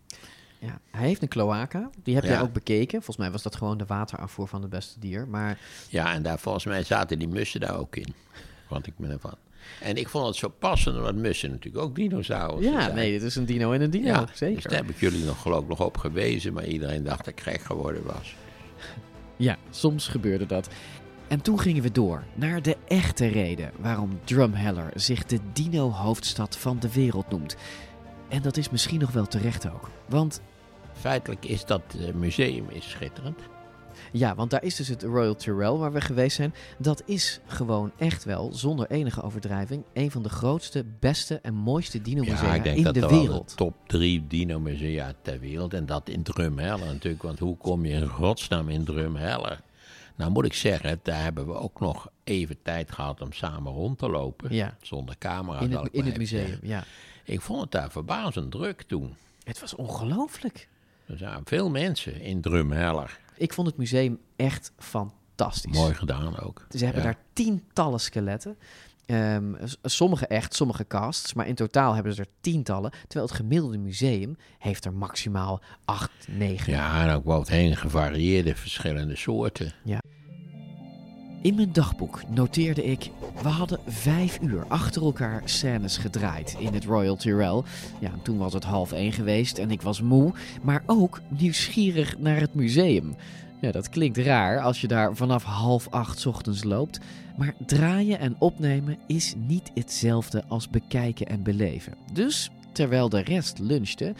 Ja, 0.62 0.80
hij 0.92 1.08
heeft 1.08 1.22
een 1.22 1.28
cloaca. 1.28 1.90
Die 2.04 2.16
heb 2.16 2.24
jij 2.24 2.34
Ja. 2.34 2.42
ook 2.42 2.54
bekeken. 2.54 2.98
Volgens 2.98 3.18
mij 3.18 3.32
was 3.32 3.42
dat 3.42 3.56
gewoon 3.56 3.78
de 3.78 3.86
waterafvoer 3.86 4.48
van 4.48 4.62
de 4.62 4.68
beste 4.68 5.00
dier. 5.00 5.28
Maar 5.28 5.58
Ja, 5.90 6.14
en 6.14 6.24
daar 6.24 6.40
volgens 6.40 6.66
mij 6.66 6.84
zaten 6.84 7.20
die 7.20 7.28
mussen 7.28 7.60
daar 7.60 7.78
ook 7.78 7.96
in. 7.96 8.14
Wat 8.70 8.88
ik 8.88 8.94
me 8.98 9.08
ervan. 9.08 9.36
En 9.82 9.96
ik 9.98 10.10
vond 10.10 10.26
het 10.28 10.36
zo 10.36 10.50
passend, 10.60 10.98
omdat 10.98 11.16
mussen 11.16 11.50
natuurlijk 11.52 11.84
ook 11.84 11.96
dinosaurussen 11.96 12.74
ja, 12.74 12.82
zijn. 12.82 12.96
nee, 12.96 13.12
dit 13.12 13.22
is 13.22 13.36
een 13.36 13.46
dino 13.46 13.72
en 13.72 13.82
een 13.82 13.90
dino. 13.90 14.08
Ja, 14.08 14.26
zeker. 14.34 14.56
Dus 14.56 14.64
daar 14.64 14.80
heb 14.82 14.90
ik 14.90 15.00
jullie 15.00 15.24
nog 15.26 15.42
geloof 15.42 15.62
ik 15.62 15.68
nog 15.68 15.82
op 15.82 15.98
gewezen, 15.98 16.54
maar 16.54 16.66
iedereen 16.66 17.04
dacht 17.04 17.18
dat 17.26 17.28
ik 17.28 17.42
gek 17.42 17.62
geworden 17.62 18.04
was. 18.06 18.36
Ja, 19.36 19.58
soms 19.70 20.08
gebeurde 20.08 20.46
dat. 20.46 20.70
En 21.28 21.42
toen 21.42 21.60
gingen 21.60 21.84
we 21.84 21.92
door 21.92 22.24
naar 22.34 22.62
de 22.62 22.78
echte 22.88 23.28
reden 23.28 23.72
waarom 23.80 24.20
Drumheller 24.24 24.92
zich 24.96 25.26
de 25.26 25.40
dino-hoofdstad 25.54 26.58
van 26.58 26.80
de 26.80 26.92
wereld 26.94 27.30
noemt. 27.30 27.56
En 28.30 28.42
dat 28.42 28.58
is 28.58 28.70
misschien 28.70 29.00
nog 29.00 29.12
wel 29.12 29.26
terecht 29.28 29.70
ook. 29.70 29.90
Want 30.10 30.42
Feitelijk 31.02 31.46
is 31.46 31.66
dat 31.66 31.82
eh, 32.00 32.14
museum 32.14 32.70
is 32.70 32.90
schitterend. 32.90 33.40
ja, 34.12 34.36
want 34.36 34.50
daar 34.52 34.64
is 34.64 34.76
dus 34.76 34.88
het 34.88 35.04
Royal 35.04 35.36
Tyrrell 35.36 35.72
waar 35.72 35.94
we 35.94 36.02
geweest 36.02 36.36
zijn. 36.36 36.54
Dat 36.78 37.04
is 37.06 37.40
gewoon 37.46 37.92
echt 37.98 38.24
wel, 38.24 38.54
zonder 38.54 38.90
enige 38.90 39.22
overdrijving, 39.22 39.84
een 39.94 40.12
van 40.12 40.24
de 40.24 40.30
grootste, 40.30 40.86
beste 41.00 41.40
en 41.42 41.54
mooiste 41.54 42.02
dino-musea 42.02 42.46
Ja, 42.48 42.54
ik 42.56 42.64
denk 42.64 42.78
in 42.78 42.84
dat 42.84 42.94
de 42.94 43.08
wereld. 43.08 43.50
de 43.50 43.56
top 43.56 43.74
drie 43.88 44.28
dino-musea 44.28 45.14
ter 45.22 45.40
wereld. 45.40 45.74
En 45.74 45.86
dat 45.86 46.10
in 46.10 46.24
Drumheller 46.24 46.86
natuurlijk, 46.86 47.24
want 47.24 47.40
hoe 47.40 47.58
kom 47.58 47.86
je 47.86 47.94
in 47.94 48.08
godsnaam 48.08 48.70
in 48.70 48.84
Drumheller? 48.84 49.62
Nou 50.16 50.32
moet 50.32 50.46
ik 50.46 50.54
zeggen, 50.54 51.00
daar 51.04 51.22
hebben 51.24 51.48
we 51.48 51.54
ook 51.54 51.80
nog 51.80 52.08
even 52.24 52.58
tijd 52.62 52.92
gehad 52.92 53.22
om 53.22 53.32
samen 53.34 53.74
rond 53.74 53.98
te 53.98 54.10
lopen. 54.10 54.54
Ja. 54.56 54.76
Zonder 54.82 55.16
camera. 55.18 55.60
In 55.60 55.72
het, 55.72 55.90
in 55.92 56.06
het 56.06 56.18
museum, 56.18 56.60
ja. 56.62 56.84
Ik 57.24 57.42
vond 57.42 57.62
het 57.62 57.72
daar 57.72 57.92
verbazend 57.92 58.52
druk 58.52 58.82
toen. 58.82 59.16
Het 59.44 59.60
was 59.60 59.76
ongelooflijk. 59.76 60.68
Er 61.12 61.18
zijn 61.18 61.42
veel 61.44 61.70
mensen 61.70 62.22
in 62.22 62.42
Drumheller. 62.42 63.20
Ik 63.38 63.54
vond 63.54 63.68
het 63.68 63.78
museum 63.78 64.20
echt 64.36 64.72
fantastisch. 64.78 65.78
Mooi 65.78 65.94
gedaan 65.94 66.40
ook. 66.40 66.66
Ze 66.70 66.84
hebben 66.86 67.04
Ja. 67.04 67.08
daar 67.08 67.18
tientallen 67.34 68.00
skeletten. 68.00 68.58
Ehm, 69.06 69.54
sommige 69.84 70.28
echt, 70.28 70.54
sommige 70.56 70.88
casts. 70.88 71.34
Maar 71.34 71.48
in 71.48 71.56
totaal 71.56 71.94
hebben 71.94 72.14
ze 72.14 72.22
er 72.22 72.28
tientallen. 72.42 72.92
Terwijl 73.08 73.26
het 73.26 73.36
gemiddelde 73.36 73.78
museum 73.78 74.36
heeft 74.60 74.86
er 74.86 74.94
maximaal 74.94 75.62
acht, 75.86 76.12
negen. 76.28 76.74
Ja, 76.74 77.08
en 77.08 77.14
ook 77.16 77.26
wat 77.26 77.48
heen 77.48 77.76
gevarieerde 77.78 78.56
verschillende 78.56 79.16
soorten. 79.16 79.74
In 81.42 81.56
mijn 81.56 81.74
dagboek 81.74 82.22
noteerde 82.30 82.84
ik... 82.84 83.10
We 83.42 83.48
hadden 83.48 83.80
vijf 83.88 84.40
uur 84.42 84.66
achter 84.68 85.04
elkaar 85.04 85.42
scènes 85.46 85.98
gedraaid 85.98 86.56
in 86.60 86.74
het 86.74 86.86
Royal 86.86 87.16
Tyrrell. 87.16 87.62
Ja, 88.00 88.12
toen 88.22 88.38
was 88.38 88.54
het 88.54 88.64
half 88.64 88.92
één 88.92 89.12
geweest 89.12 89.58
en 89.58 89.72
ik 89.72 89.82
was 89.82 90.02
moe. 90.02 90.34
Maar 90.62 90.84
ook 90.86 91.22
nieuwsgierig 91.28 92.18
naar 92.18 92.40
het 92.40 92.54
museum. 92.54 93.16
Ja, 93.62 93.72
dat 93.72 93.90
klinkt 93.90 94.18
raar 94.18 94.60
als 94.60 94.82
je 94.82 94.88
daar 94.88 95.16
vanaf 95.16 95.44
half 95.44 95.88
acht 95.90 96.26
ochtends 96.26 96.64
loopt. 96.64 97.00
Maar 97.38 97.54
draaien 97.66 98.20
en 98.20 98.36
opnemen 98.40 98.98
is 99.08 99.34
niet 99.38 99.72
hetzelfde 99.74 100.44
als 100.48 100.70
bekijken 100.70 101.26
en 101.26 101.44
beleven. 101.44 101.94
Dus, 102.14 102.52
terwijl 102.72 103.10
de 103.10 103.22
rest 103.22 103.60
lunchte, 103.60 104.14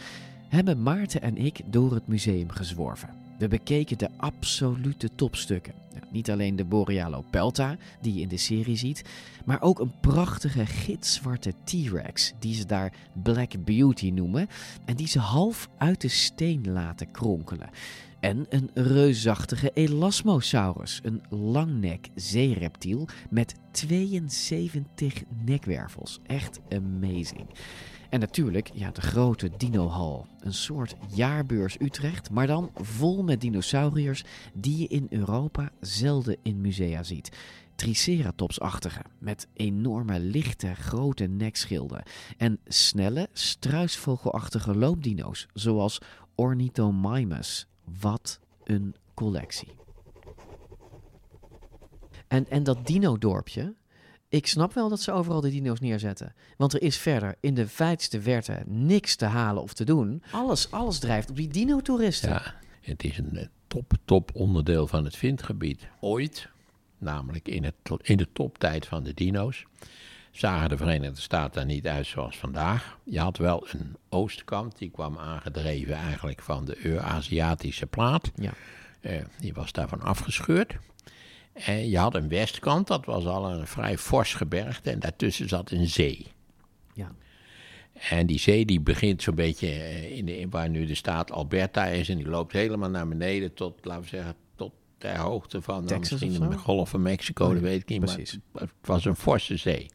hebben 0.48 0.82
Maarten 0.82 1.22
en 1.22 1.36
ik 1.36 1.60
door 1.66 1.94
het 1.94 2.06
museum 2.06 2.50
gezworven. 2.50 3.21
We 3.42 3.48
bekeken 3.48 3.98
de 3.98 4.08
absolute 4.16 5.14
topstukken. 5.14 5.74
Niet 6.10 6.30
alleen 6.30 6.56
de 6.56 6.64
Borealo 6.64 7.24
Pelta, 7.30 7.76
die 8.00 8.14
je 8.14 8.20
in 8.20 8.28
de 8.28 8.36
serie 8.36 8.76
ziet, 8.76 9.04
maar 9.44 9.62
ook 9.62 9.78
een 9.78 9.92
prachtige 10.00 10.66
gitzwarte 10.66 11.54
T-Rex, 11.64 12.32
die 12.38 12.54
ze 12.54 12.66
daar 12.66 12.92
Black 13.22 13.64
Beauty 13.64 14.10
noemen, 14.10 14.48
en 14.84 14.96
die 14.96 15.06
ze 15.06 15.18
half 15.18 15.68
uit 15.78 16.00
de 16.00 16.08
steen 16.08 16.72
laten 16.72 17.10
kronkelen. 17.10 17.70
En 18.20 18.46
een 18.48 18.70
reusachtige 18.74 19.70
Elasmosaurus, 19.74 21.00
een 21.02 21.22
langnek 21.30 22.08
zeereptiel 22.14 23.08
met 23.30 23.54
72 23.70 25.22
nekwervels. 25.44 26.20
Echt 26.26 26.60
amazing. 26.68 27.46
En 28.12 28.20
natuurlijk, 28.20 28.70
ja, 28.74 28.90
de 28.90 29.00
grote 29.00 29.50
dinohal. 29.56 30.26
Een 30.40 30.54
soort 30.54 30.94
jaarbeurs 31.14 31.80
Utrecht, 31.80 32.30
maar 32.30 32.46
dan 32.46 32.70
vol 32.74 33.22
met 33.22 33.40
dinosauriërs 33.40 34.24
die 34.54 34.78
je 34.78 34.86
in 34.86 35.06
Europa 35.10 35.70
zelden 35.80 36.36
in 36.42 36.60
musea 36.60 37.02
ziet. 37.02 37.36
Triceratops-achtige, 37.74 39.02
met 39.18 39.48
enorme 39.52 40.20
lichte 40.20 40.74
grote 40.74 41.24
nekschilden. 41.24 42.02
En 42.36 42.58
snelle, 42.66 43.28
struisvogelachtige 43.32 44.76
loopdino's, 44.76 45.46
zoals 45.52 46.00
Ornithomimus. 46.34 47.66
Wat 48.00 48.40
een 48.64 48.94
collectie. 49.14 49.72
En, 52.28 52.50
en 52.50 52.62
dat 52.62 52.86
dino-dorpje, 52.86 53.74
ik 54.32 54.46
snap 54.46 54.74
wel 54.74 54.88
dat 54.88 55.00
ze 55.00 55.12
overal 55.12 55.40
de 55.40 55.50
dino's 55.50 55.80
neerzetten. 55.80 56.34
Want 56.56 56.72
er 56.72 56.82
is 56.82 56.96
verder 56.96 57.36
in 57.40 57.54
de 57.54 57.68
feitste 57.68 58.22
verte 58.22 58.62
niks 58.66 59.16
te 59.16 59.24
halen 59.24 59.62
of 59.62 59.72
te 59.72 59.84
doen. 59.84 60.22
Alles, 60.30 60.70
alles 60.70 60.98
drijft 60.98 61.30
op 61.30 61.36
die 61.36 61.48
dino-toeristen. 61.48 62.28
Ja, 62.28 62.54
het 62.80 63.04
is 63.04 63.18
een 63.18 63.36
eh, 63.36 63.46
top, 63.66 63.92
top 64.04 64.30
onderdeel 64.34 64.86
van 64.86 65.04
het 65.04 65.16
vindgebied. 65.16 65.88
Ooit, 66.00 66.48
namelijk 66.98 67.48
in, 67.48 67.64
het, 67.64 67.74
in 68.02 68.16
de 68.16 68.28
toptijd 68.32 68.86
van 68.86 69.02
de 69.02 69.14
dino's, 69.14 69.64
zagen 70.30 70.68
de 70.68 70.76
Verenigde 70.76 71.20
Staten 71.20 71.60
er 71.60 71.66
niet 71.66 71.86
uit 71.86 72.06
zoals 72.06 72.38
vandaag. 72.38 72.98
Je 73.04 73.20
had 73.20 73.36
wel 73.36 73.66
een 73.70 73.96
oostkant, 74.08 74.78
die 74.78 74.90
kwam 74.90 75.18
aangedreven 75.18 75.94
eigenlijk 75.94 76.42
van 76.42 76.64
de 76.64 76.86
Eurasiatische 76.86 77.86
plaat. 77.86 78.30
Ja. 78.34 78.52
Eh, 79.00 79.24
die 79.38 79.54
was 79.54 79.72
daarvan 79.72 80.00
afgescheurd. 80.02 80.76
En 81.52 81.88
je 81.88 81.98
had 81.98 82.14
een 82.14 82.28
westkant, 82.28 82.86
dat 82.86 83.04
was 83.04 83.26
al 83.26 83.50
een 83.50 83.66
vrij 83.66 83.98
fors 83.98 84.34
gebergte. 84.34 84.90
En 84.90 84.98
daartussen 84.98 85.48
zat 85.48 85.70
een 85.70 85.88
zee. 85.88 86.26
Ja. 86.94 87.12
En 87.92 88.26
die 88.26 88.38
zee 88.38 88.64
die 88.64 88.80
begint 88.80 89.22
zo'n 89.22 89.34
beetje 89.34 89.68
eh, 89.68 90.16
in 90.16 90.24
de, 90.24 90.46
waar 90.50 90.68
nu 90.68 90.86
de 90.86 90.94
staat 90.94 91.30
Alberta 91.30 91.86
is. 91.86 92.08
En 92.08 92.16
die 92.16 92.28
loopt 92.28 92.52
helemaal 92.52 92.90
naar 92.90 93.08
beneden 93.08 93.54
tot, 93.54 93.84
laten 93.84 94.02
we 94.02 94.08
zeggen, 94.08 94.34
tot 94.54 94.72
ter 94.98 95.18
hoogte 95.18 95.62
van 95.62 95.74
nou, 95.74 95.86
Texas 95.86 96.20
misschien 96.20 96.50
de? 96.50 96.58
Golf 96.58 96.88
van 96.88 97.02
Mexico, 97.02 97.52
dat 97.52 97.62
weet 97.62 97.80
ik 97.80 97.88
niet. 97.88 98.00
precies. 98.00 98.38
Maar 98.52 98.62
het 98.62 98.70
was 98.80 99.04
een 99.04 99.16
forse 99.16 99.56
zee. 99.56 99.90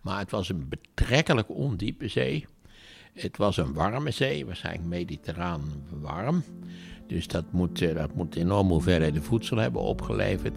Maar 0.00 0.18
het 0.18 0.30
was 0.30 0.48
een 0.48 0.68
betrekkelijk 0.68 1.48
ondiepe 1.50 2.08
zee. 2.08 2.46
Het 3.12 3.36
was 3.36 3.56
een 3.56 3.72
warme 3.72 4.10
zee, 4.10 4.46
waarschijnlijk 4.46 4.88
mediterraan 4.88 5.62
warm. 6.00 6.44
Dus 7.06 7.26
dat 7.26 7.44
moet, 7.50 7.82
eh, 7.82 7.94
dat 7.94 8.14
moet 8.14 8.36
enorme 8.36 8.72
hoeveelheden 8.72 9.22
voedsel 9.22 9.56
hebben 9.56 9.82
opgeleverd. 9.82 10.54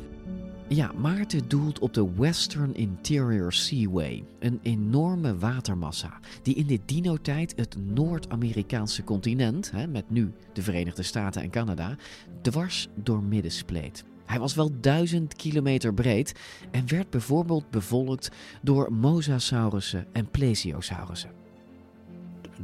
Ja, 0.67 0.91
Maarten 0.91 1.48
doelt 1.48 1.79
op 1.79 1.93
de 1.93 2.13
Western 2.15 2.75
Interior 2.75 3.53
Seaway, 3.53 4.24
een 4.39 4.60
enorme 4.63 5.38
watermassa 5.38 6.19
die 6.41 6.55
in 6.55 6.67
de 6.67 6.79
dino-tijd 6.86 7.53
het 7.55 7.75
Noord-Amerikaanse 7.93 9.03
continent, 9.03 9.72
hè, 9.72 9.88
met 9.88 10.10
nu 10.10 10.34
de 10.53 10.62
Verenigde 10.62 11.03
Staten 11.03 11.41
en 11.41 11.50
Canada, 11.50 11.95
dwars 12.41 12.88
door 12.95 13.24
midden 13.24 13.51
spleet. 13.51 14.03
Hij 14.25 14.39
was 14.39 14.55
wel 14.55 14.72
duizend 14.81 15.36
kilometer 15.36 15.93
breed 15.93 16.39
en 16.72 16.89
werd 16.89 17.10
bijvoorbeeld 17.10 17.69
bevolkt 17.69 18.31
door 18.62 18.93
mosasaurussen 18.93 20.07
en 20.12 20.29
plesiosaurussen. 20.29 21.31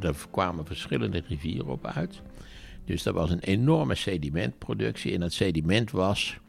Er 0.00 0.16
kwamen 0.30 0.66
verschillende 0.66 1.22
rivieren 1.28 1.70
op 1.70 1.86
uit. 1.86 2.22
Dus 2.84 3.02
dat 3.02 3.14
was 3.14 3.30
een 3.30 3.40
enorme 3.40 3.94
sedimentproductie. 3.94 5.14
En 5.14 5.20
dat 5.20 5.32
sediment 5.32 5.90
was 5.90 6.40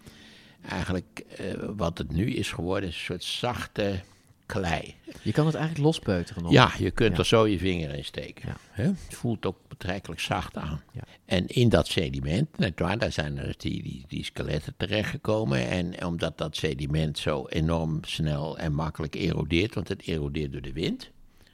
eigenlijk 0.70 1.24
eh, 1.38 1.46
wat 1.76 1.98
het 1.98 2.12
nu 2.12 2.34
is 2.34 2.52
geworden, 2.52 2.90
een 2.90 2.96
soort 2.96 3.24
zachte 3.24 4.02
klei. 4.46 4.96
Je 5.22 5.32
kan 5.32 5.46
het 5.46 5.56
eigenlijk 5.56 5.86
lospeuteren 5.86 6.44
nog. 6.44 6.52
Ja, 6.52 6.72
je 6.78 6.92
kunt 6.92 7.18
er 7.18 7.26
zo 7.26 7.48
je 7.48 7.58
vinger 7.58 7.96
in 7.96 8.06
steken. 8.06 8.56
Hè? 8.72 8.84
Het 8.84 9.16
voelt 9.16 9.46
ook 9.46 9.58
betrekkelijk 9.68 10.22
zacht 10.22 10.58
aan. 10.58 10.82
En 11.26 11.48
in 11.48 11.70
dat 11.70 11.88
sediment, 11.88 12.48
daar 12.76 13.12
zijn 13.12 13.38
er 13.38 13.56
die, 13.58 13.84
die, 13.84 14.06
die 14.08 14.24
skeletten 14.24 14.74
terechtgekomen. 14.78 15.68
En 15.68 16.06
omdat 16.06 16.38
dat 16.38 16.56
sediment 16.56 17.18
zo 17.18 17.48
enorm 17.48 18.00
snel 18.02 18.58
en 18.58 18.74
makkelijk 18.74 19.16
erodeert, 19.16 19.74
want 19.74 19.88
het 19.88 20.02
erodeert 20.08 20.52
door 20.52 20.62
de 20.62 20.74
wind. 20.74 21.12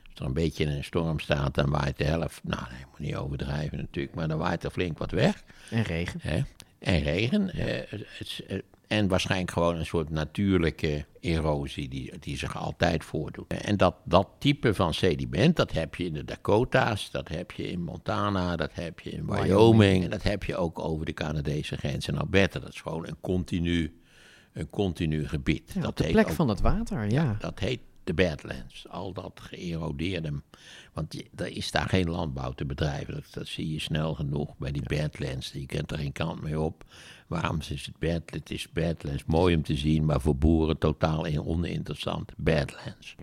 Als 0.10 0.20
er 0.20 0.25
een 0.25 0.34
beetje 0.34 0.63
in 0.63 0.70
een 0.70 0.84
storm 0.84 1.20
staat, 1.20 1.56
dan 1.56 1.70
waait 1.70 1.98
de 1.98 2.04
helft, 2.04 2.44
nou 2.44 2.63
nee, 2.72 2.86
moet 2.89 3.00
niet 3.00 3.16
overdrijven 3.16 3.78
natuurlijk, 3.78 4.16
maar 4.16 4.28
dan 4.28 4.38
waait 4.38 4.63
er 4.63 4.72
flink 4.72 4.98
wat 4.98 5.12
weg. 5.12 5.44
En 5.70 5.84
regen. 5.84 6.20
Hè? 6.24 6.42
En 6.80 7.00
regen. 7.00 7.50
Eh, 7.54 7.84
het, 7.89 8.42
het, 8.48 8.63
en 8.89 9.08
waarschijnlijk 9.08 9.51
gewoon 9.51 9.75
een 9.75 9.86
soort 9.86 10.10
natuurlijke 10.10 11.05
erosie 11.19 11.89
die, 11.89 12.12
die 12.19 12.38
zich 12.38 12.58
altijd 12.58 13.03
voordoet. 13.03 13.53
En 13.53 13.77
dat, 13.77 13.96
dat 14.03 14.27
type 14.39 14.74
van 14.74 14.93
sediment, 14.93 15.55
dat 15.55 15.72
heb 15.72 15.96
je 15.96 16.05
in 16.05 16.13
de 16.13 16.25
Dakota's, 16.25 17.12
dat 17.12 17.27
heb 17.27 17.51
je 17.51 17.72
in 17.72 17.84
Montana, 17.84 18.55
dat 18.55 18.74
heb 18.74 19.00
je 19.00 19.10
in 19.10 19.25
Wyoming. 19.25 20.03
En 20.03 20.10
dat 20.10 20.24
heb 20.24 20.43
je 20.43 20.55
ook 20.55 20.79
over 20.79 21.05
de 21.05 21.13
Canadese 21.13 21.77
grens 21.77 22.08
in 22.08 22.17
Alberta. 22.17 22.60
Dat 22.60 22.69
is 22.74 22.81
gewoon 22.81 23.08
een 23.08 23.17
continu, 23.22 24.00
een 24.53 24.69
continu 24.69 25.27
gebied. 25.27 25.72
Ja, 25.74 25.81
dat 25.81 25.98
de 25.98 26.08
plek 26.08 26.27
ook- 26.27 26.34
van 26.34 26.50
het 26.50 26.62
water, 26.62 27.12
ja. 27.12 27.36
dat 27.39 27.60
heet 27.60 27.79
de 28.16 28.24
Badlands. 28.24 28.86
Al 28.88 29.13
dat 29.13 29.39
geërodeerde. 29.42 30.34
Want 30.94 31.24
er 31.36 31.48
is 31.58 31.72
daar 31.72 31.89
geen 31.89 32.10
landbouw 32.10 32.51
te 32.51 32.66
bedrijven. 32.66 33.13
Dat, 33.13 33.24
dat 33.32 33.48
zie 33.48 33.72
je 33.74 33.80
snel 33.80 34.13
genoeg 34.16 34.58
bij 34.58 34.72
die 34.72 34.84
Badlands. 34.84 35.51
Je 35.51 35.66
kent 35.66 35.92
er 35.92 35.98
geen 35.98 36.12
kant 36.12 36.42
mee 36.42 36.60
op. 36.60 36.84
Waarom 37.28 37.58
is 37.60 37.70
het 37.86 38.00
Badlands? 38.00 38.32
Het 38.32 38.51
is 38.51 38.70
Badlands. 38.72 39.24
Mooi 39.25 39.56
om 39.56 39.63
te 39.63 39.75
zien, 39.78 40.06
maar 40.06 40.22
voor 40.22 40.36
boeren 40.36 40.78
totaal 40.78 41.25
in- 41.25 41.46
oninteressant. 41.46 42.32
Badlands. 42.38 43.16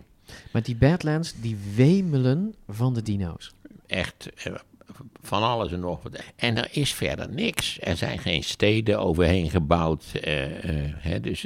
Maar 0.53 0.63
die 0.63 0.77
Badlands, 0.77 1.35
die 1.41 1.57
wemelen 1.75 2.55
van 2.69 2.95
de 2.95 3.03
dino's. 3.03 3.53
Echt 3.87 4.31
eh, 4.45 4.55
van 5.23 5.43
alles 5.43 5.73
en 5.73 5.81
nog 5.81 6.03
wat. 6.03 6.23
En 6.37 6.57
er 6.57 6.69
is 6.73 6.93
verder 6.93 7.29
niks. 7.31 7.79
Er 7.81 7.97
zijn 7.97 8.19
geen 8.19 8.45
steden 8.45 8.99
overheen 9.01 9.51
gebouwd. 9.51 10.05
eh, 10.23 10.85
eh, 10.85 10.93
hè, 10.97 11.21
dus 11.21 11.45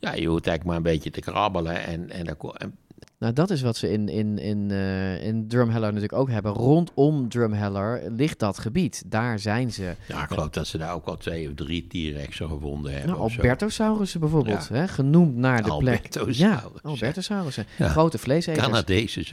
ja, 0.00 0.14
je 0.14 0.26
hoeft 0.26 0.46
eigenlijk 0.46 0.64
maar 0.64 0.76
een 0.76 0.82
beetje 0.82 1.10
te 1.10 1.20
krabbelen. 1.20 1.84
En, 1.84 2.10
en, 2.10 2.26
en 2.26 2.74
Nou, 3.18 3.32
dat 3.32 3.50
is 3.50 3.62
wat 3.62 3.76
ze 3.76 3.92
in, 3.92 4.08
in, 4.08 4.38
in, 4.38 4.70
eh, 4.70 5.24
in 5.24 5.48
Drumheller 5.48 5.86
natuurlijk 5.86 6.12
ook 6.20 6.30
hebben. 6.30 6.52
Rondom 6.52 7.28
Drumheller 7.28 8.02
ligt 8.10 8.38
dat 8.38 8.58
gebied. 8.58 9.02
Daar 9.06 9.38
zijn 9.38 9.72
ze. 9.72 9.94
Ja, 10.08 10.22
ik 10.22 10.28
geloof 10.28 10.50
dat 10.50 10.66
ze 10.66 10.78
daar 10.78 10.94
ook 10.94 11.06
al 11.06 11.16
twee 11.16 11.48
of 11.48 11.54
drie 11.54 11.86
T-Rexen 11.86 12.48
gevonden 12.48 12.92
hebben. 12.92 13.10
Nou. 13.10 13.22
Albertosaurussen 13.22 14.20
bijvoorbeeld, 14.20 14.66
Ja. 14.70 14.74
hè, 14.74 14.88
genoemd 14.88 15.36
naar 15.36 15.56
de 15.62 15.62
plek. 15.62 15.72
Albertosaurussen. 15.72 16.48
Ja, 16.48 16.64
Albertosaurussen. 16.82 17.66
Ja. 17.78 17.88
Grote 17.88 18.18
vleeseters. 18.18 18.66
Canadese. 18.66 19.24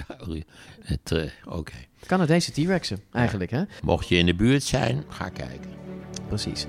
Het, 0.81 1.11
eh. 1.11 1.63
Canadese 2.05 2.51
T-Rexen, 2.51 2.99
eigenlijk, 3.11 3.51
hè? 3.51 3.63
Mocht 3.83 4.07
je 4.07 4.15
in 4.15 4.25
de 4.25 4.35
buurt 4.35 4.63
zijn, 4.63 5.03
ga 5.09 5.29
kijken. 5.29 5.69
Precies. 6.27 6.65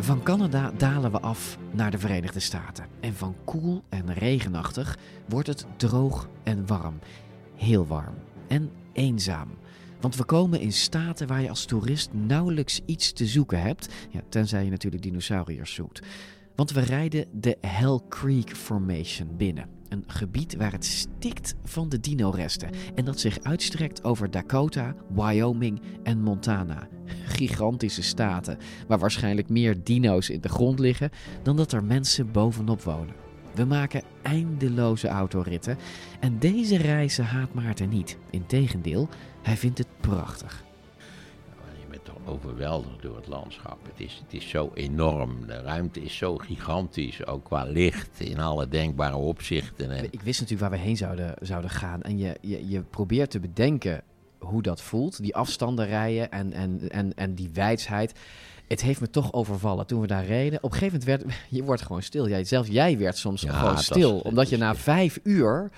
Van 0.00 0.22
Canada 0.22 0.72
dalen 0.76 1.10
we 1.10 1.20
af 1.20 1.58
naar 1.70 1.90
de 1.90 1.98
Verenigde 1.98 2.40
Staten. 2.40 2.86
En 3.00 3.14
van 3.14 3.36
koel 3.44 3.82
en 3.88 4.14
regenachtig 4.14 4.98
wordt 5.28 5.46
het 5.46 5.66
droog 5.76 6.28
en 6.42 6.66
warm. 6.66 6.98
Heel 7.56 7.86
warm. 7.86 8.14
En 8.46 8.70
eenzaam. 8.92 9.48
Want 10.00 10.16
we 10.16 10.24
komen 10.24 10.60
in 10.60 10.72
staten 10.72 11.26
waar 11.26 11.42
je 11.42 11.48
als 11.48 11.64
toerist 11.64 12.12
nauwelijks 12.12 12.80
iets 12.86 13.12
te 13.12 13.26
zoeken 13.26 13.62
hebt. 13.62 13.88
Ja, 14.10 14.20
tenzij 14.28 14.64
je 14.64 14.70
natuurlijk 14.70 15.02
dinosauriërs 15.02 15.74
zoekt. 15.74 16.06
Want 16.58 16.70
we 16.70 16.80
rijden 16.80 17.26
de 17.32 17.56
Hell 17.60 18.00
Creek 18.08 18.56
Formation 18.56 19.36
binnen. 19.36 19.68
Een 19.88 20.04
gebied 20.06 20.56
waar 20.56 20.72
het 20.72 20.84
stikt 20.84 21.54
van 21.64 21.88
de 21.88 22.00
dino-resten. 22.00 22.70
En 22.94 23.04
dat 23.04 23.20
zich 23.20 23.38
uitstrekt 23.42 24.04
over 24.04 24.30
Dakota, 24.30 24.94
Wyoming 25.14 25.80
en 26.02 26.22
Montana. 26.22 26.88
Gigantische 27.24 28.02
staten 28.02 28.58
waar 28.88 28.98
waarschijnlijk 28.98 29.48
meer 29.48 29.84
dino's 29.84 30.28
in 30.28 30.40
de 30.40 30.48
grond 30.48 30.78
liggen 30.78 31.10
dan 31.42 31.56
dat 31.56 31.72
er 31.72 31.84
mensen 31.84 32.32
bovenop 32.32 32.82
wonen. 32.82 33.14
We 33.54 33.64
maken 33.64 34.02
eindeloze 34.22 35.08
autoritten 35.08 35.76
en 36.20 36.38
deze 36.38 36.76
reizen 36.76 37.24
haat 37.24 37.54
Maarten 37.54 37.88
niet. 37.88 38.18
Integendeel, 38.30 39.08
hij 39.42 39.56
vindt 39.56 39.78
het 39.78 39.88
prachtig. 40.00 40.66
Overweldigd 42.28 43.02
door 43.02 43.16
het 43.16 43.26
landschap. 43.26 43.78
Het 43.82 44.06
is, 44.06 44.22
het 44.24 44.42
is 44.42 44.48
zo 44.48 44.70
enorm. 44.74 45.46
De 45.46 45.60
ruimte 45.60 46.02
is 46.02 46.16
zo 46.16 46.36
gigantisch. 46.36 47.26
Ook 47.26 47.44
qua 47.44 47.64
licht 47.64 48.20
in 48.20 48.40
alle 48.40 48.68
denkbare 48.68 49.16
opzichten. 49.16 49.90
En 49.90 50.04
Ik 50.04 50.20
wist 50.20 50.40
natuurlijk 50.40 50.70
waar 50.70 50.78
we 50.80 50.86
heen 50.86 50.96
zouden, 50.96 51.34
zouden 51.40 51.70
gaan. 51.70 52.02
En 52.02 52.18
je, 52.18 52.36
je, 52.40 52.68
je 52.68 52.80
probeert 52.80 53.30
te 53.30 53.40
bedenken 53.40 54.02
hoe 54.38 54.62
dat 54.62 54.82
voelt. 54.82 55.22
Die 55.22 55.36
afstanden 55.36 55.86
rijden 55.86 56.30
en, 56.30 56.52
en, 56.52 56.80
en, 56.90 57.14
en 57.14 57.34
die 57.34 57.50
wijsheid. 57.52 58.12
Het 58.66 58.82
heeft 58.82 59.00
me 59.00 59.10
toch 59.10 59.32
overvallen 59.32 59.86
toen 59.86 60.00
we 60.00 60.06
daar 60.06 60.24
reden. 60.24 60.58
Op 60.62 60.72
een 60.72 60.78
gegeven 60.78 60.98
moment 60.98 61.24
werd 61.24 61.38
je 61.58 61.64
wordt 61.64 61.82
gewoon 61.82 62.02
stil. 62.02 62.28
Jij, 62.28 62.44
zelfs 62.44 62.68
jij 62.68 62.98
werd 62.98 63.16
soms 63.16 63.42
Ja, 63.42 63.52
gewoon 63.52 63.78
stil. 63.78 64.18
omdat 64.18 64.48
je 64.48 64.56
na 64.56 64.74
vijf 64.74 65.20
uur... 65.22 65.70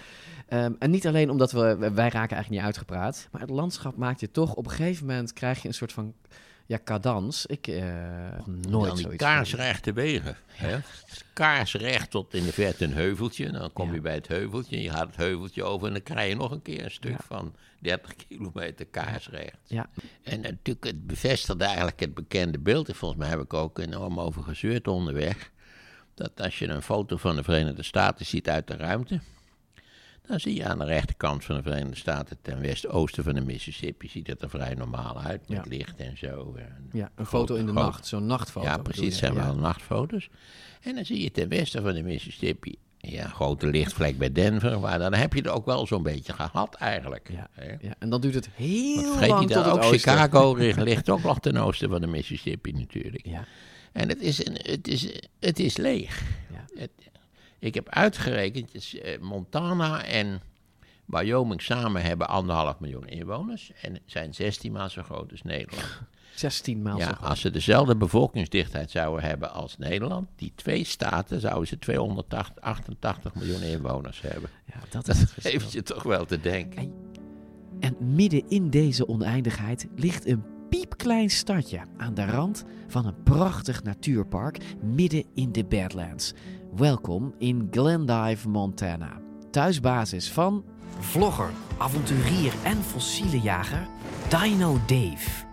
ehm, 0.50 0.72
en 0.78 0.90
niet 0.90 1.06
alleen 1.06 1.30
omdat 1.30 1.52
we... 1.52 1.76
Wij 1.78 1.90
raken 1.90 2.18
eigenlijk 2.18 2.50
niet 2.50 2.60
uitgepraat. 2.60 3.28
Maar 3.32 3.40
het 3.40 3.50
landschap 3.50 3.96
maakt 3.96 4.20
je 4.20 4.30
toch... 4.30 4.54
Op 4.54 4.64
een 4.64 4.70
gegeven 4.70 5.06
moment 5.06 5.32
krijg 5.32 5.62
je 5.62 5.68
een 5.68 5.74
soort 5.74 5.92
van... 5.92 6.14
Ja, 6.66 6.78
cadans. 6.84 7.46
Ik 7.46 7.66
nog 7.66 8.46
nooit 8.46 8.86
dan 8.86 8.94
die 8.94 9.04
zoiets. 9.04 9.22
kaarsrechte 9.22 9.92
wegen. 9.92 10.36
Hè? 10.46 10.78
Kaarsrecht 11.32 12.10
tot 12.10 12.34
in 12.34 12.44
de 12.44 12.52
verte 12.52 12.84
een 12.84 12.92
heuveltje. 12.92 13.50
Dan 13.50 13.72
kom 13.72 13.94
je 13.94 14.00
bij 14.00 14.14
het 14.14 14.28
heuveltje. 14.28 14.82
Je 14.82 14.90
gaat 14.90 15.06
het 15.06 15.16
heuveltje 15.16 15.64
over 15.64 15.86
en 15.86 15.92
dan 15.92 16.02
krijg 16.02 16.28
je 16.28 16.36
nog 16.36 16.50
een 16.50 16.62
keer 16.62 16.84
een 16.84 16.90
stuk 16.90 17.22
van 17.26 17.54
30 17.80 18.14
kilometer 18.28 18.86
kaarsrecht. 18.86 19.58
Ja. 19.66 19.88
En 20.22 20.40
natuurlijk, 20.40 20.84
het 20.84 21.06
bevestigde 21.06 21.64
eigenlijk 21.64 22.00
het 22.00 22.14
bekende 22.14 22.58
beeld. 22.58 22.88
En 22.88 22.94
volgens 22.94 23.20
mij 23.20 23.28
heb 23.28 23.40
ik 23.40 23.54
ook 23.54 23.78
enorm 23.78 24.20
over 24.20 24.42
gezeurd 24.42 24.88
onderweg. 24.88 25.50
Dat 26.14 26.40
als 26.40 26.58
je 26.58 26.68
een 26.68 26.82
foto 26.82 27.16
van 27.16 27.36
de 27.36 27.42
Verenigde 27.42 27.82
Staten 27.82 28.26
ziet 28.26 28.48
uit 28.48 28.66
de 28.66 28.76
ruimte. 28.76 29.20
Dan 30.30 30.40
zie 30.40 30.54
je 30.54 30.64
aan 30.64 30.78
de 30.78 30.84
rechterkant 30.84 31.44
van 31.44 31.56
de 31.56 31.62
Verenigde 31.62 31.96
Staten, 31.96 32.36
ten 32.42 32.60
west-oosten 32.60 33.24
van 33.24 33.34
de 33.34 33.40
Mississippi, 33.40 34.08
ziet 34.08 34.26
het 34.26 34.42
er 34.42 34.50
vrij 34.50 34.74
normaal 34.74 35.20
uit 35.20 35.48
met 35.48 35.58
Ja. 35.64 35.64
licht 35.76 35.96
en 35.96 36.16
zo. 36.18 36.54
En 36.58 36.88
Ja, 36.92 37.10
een 37.14 37.26
foto 37.26 37.54
in 37.54 37.66
de 37.66 37.72
groot- 37.72 37.84
nacht. 37.84 38.06
Zo'n 38.06 38.26
nachtfoto. 38.26 38.66
Ja, 38.66 38.76
precies, 38.76 39.18
zijn 39.18 39.34
Ja. 39.34 39.44
wel 39.44 39.54
nachtfoto's. 39.56 40.28
En 40.80 40.94
dan 40.94 41.04
zie 41.04 41.22
je 41.22 41.30
ten 41.30 41.48
westen 41.48 41.82
van 41.82 41.94
de 41.94 42.02
Mississippi, 42.02 42.76
ja, 42.98 43.24
een 43.24 43.30
grote 43.30 43.66
lichtvlek 43.66 44.18
bij 44.18 44.32
Denver, 44.32 44.80
maar 44.80 44.98
dan 44.98 45.14
heb 45.14 45.32
je 45.32 45.38
het 45.38 45.48
ook 45.48 45.64
wel 45.66 45.86
zo'n 45.86 46.02
beetje 46.02 46.32
gehad 46.32 46.74
eigenlijk. 46.74 47.30
Ja, 47.32 47.48
ja, 47.80 47.94
en 47.98 48.10
dan 48.10 48.20
duurt 48.20 48.34
het 48.34 48.48
heel 48.54 49.14
Want 49.14 49.26
lang 49.26 49.40
tot 49.40 49.52
dat 49.52 49.64
het 49.64 49.74
ook 49.74 49.82
oosten. 49.82 49.98
Chicago 49.98 50.54
ligt- 50.56 50.78
ligt 50.82 51.10
ook 51.10 51.22
nog 51.22 51.40
ten 51.40 51.56
oosten 51.56 51.88
van 51.88 52.00
de 52.00 52.06
Mississippi 52.06 52.72
natuurlijk. 52.72 53.26
Ja. 53.26 53.44
En 53.92 54.08
het 54.08 54.20
is, 54.20 54.46
een, 54.46 54.56
het 54.62 54.88
is, 54.88 55.12
het 55.40 55.58
is 55.58 55.76
leeg. 55.76 56.22
Ja. 56.52 56.64
Het- 56.80 56.90
ik 57.60 57.74
heb 57.74 57.88
uitgerekend, 57.88 58.94
eh, 58.94 59.20
Montana 59.20 60.04
en 60.04 60.40
Wyoming 61.04 61.62
samen 61.62 62.02
hebben 62.02 62.28
anderhalf 62.28 62.80
miljoen 62.80 63.08
inwoners 63.08 63.72
en 63.82 63.98
zijn 64.06 64.34
16 64.34 64.72
maal 64.72 64.88
zo 64.88 65.02
groot 65.02 65.30
als 65.30 65.42
Nederland. 65.42 66.00
16 66.34 66.82
maal 66.82 66.98
zo 67.00 67.04
groot. 67.04 67.28
als 67.28 67.40
ze 67.40 67.50
dezelfde 67.50 67.96
bevolkingsdichtheid 67.96 68.90
zouden 68.90 69.24
hebben 69.24 69.52
als 69.52 69.78
Nederland, 69.78 70.28
die 70.36 70.52
twee 70.54 70.84
staten, 70.84 71.40
zouden 71.40 71.66
ze 71.66 71.78
288 71.78 73.34
miljoen 73.34 73.62
inwoners 73.62 74.20
hebben. 74.20 74.50
Ja, 74.66 74.80
dat 74.90 75.08
is 75.08 75.18
verschil. 75.18 75.60
geeft 75.60 75.72
je 75.72 75.82
toch 75.82 76.02
wel 76.02 76.24
te 76.24 76.40
denken. 76.40 76.92
En 77.80 78.14
midden 78.14 78.48
in 78.48 78.70
deze 78.70 79.08
oneindigheid 79.08 79.88
ligt 79.96 80.26
een 80.26 80.44
piepklein 80.70 81.30
stadje 81.30 81.80
aan 81.96 82.14
de 82.14 82.24
rand 82.24 82.64
van 82.88 83.06
een 83.06 83.22
prachtig 83.22 83.82
natuurpark 83.82 84.58
midden 84.82 85.24
in 85.34 85.52
de 85.52 85.64
Badlands. 85.64 86.32
Welkom 86.76 87.34
in 87.38 87.68
Glendive, 87.70 88.48
Montana. 88.48 89.20
Thuisbasis 89.50 90.30
van 90.30 90.64
vlogger, 90.98 91.50
avonturier 91.78 92.52
en 92.62 92.76
fossielenjager 92.82 93.86
Dino 94.28 94.78
Dave. 94.86 95.44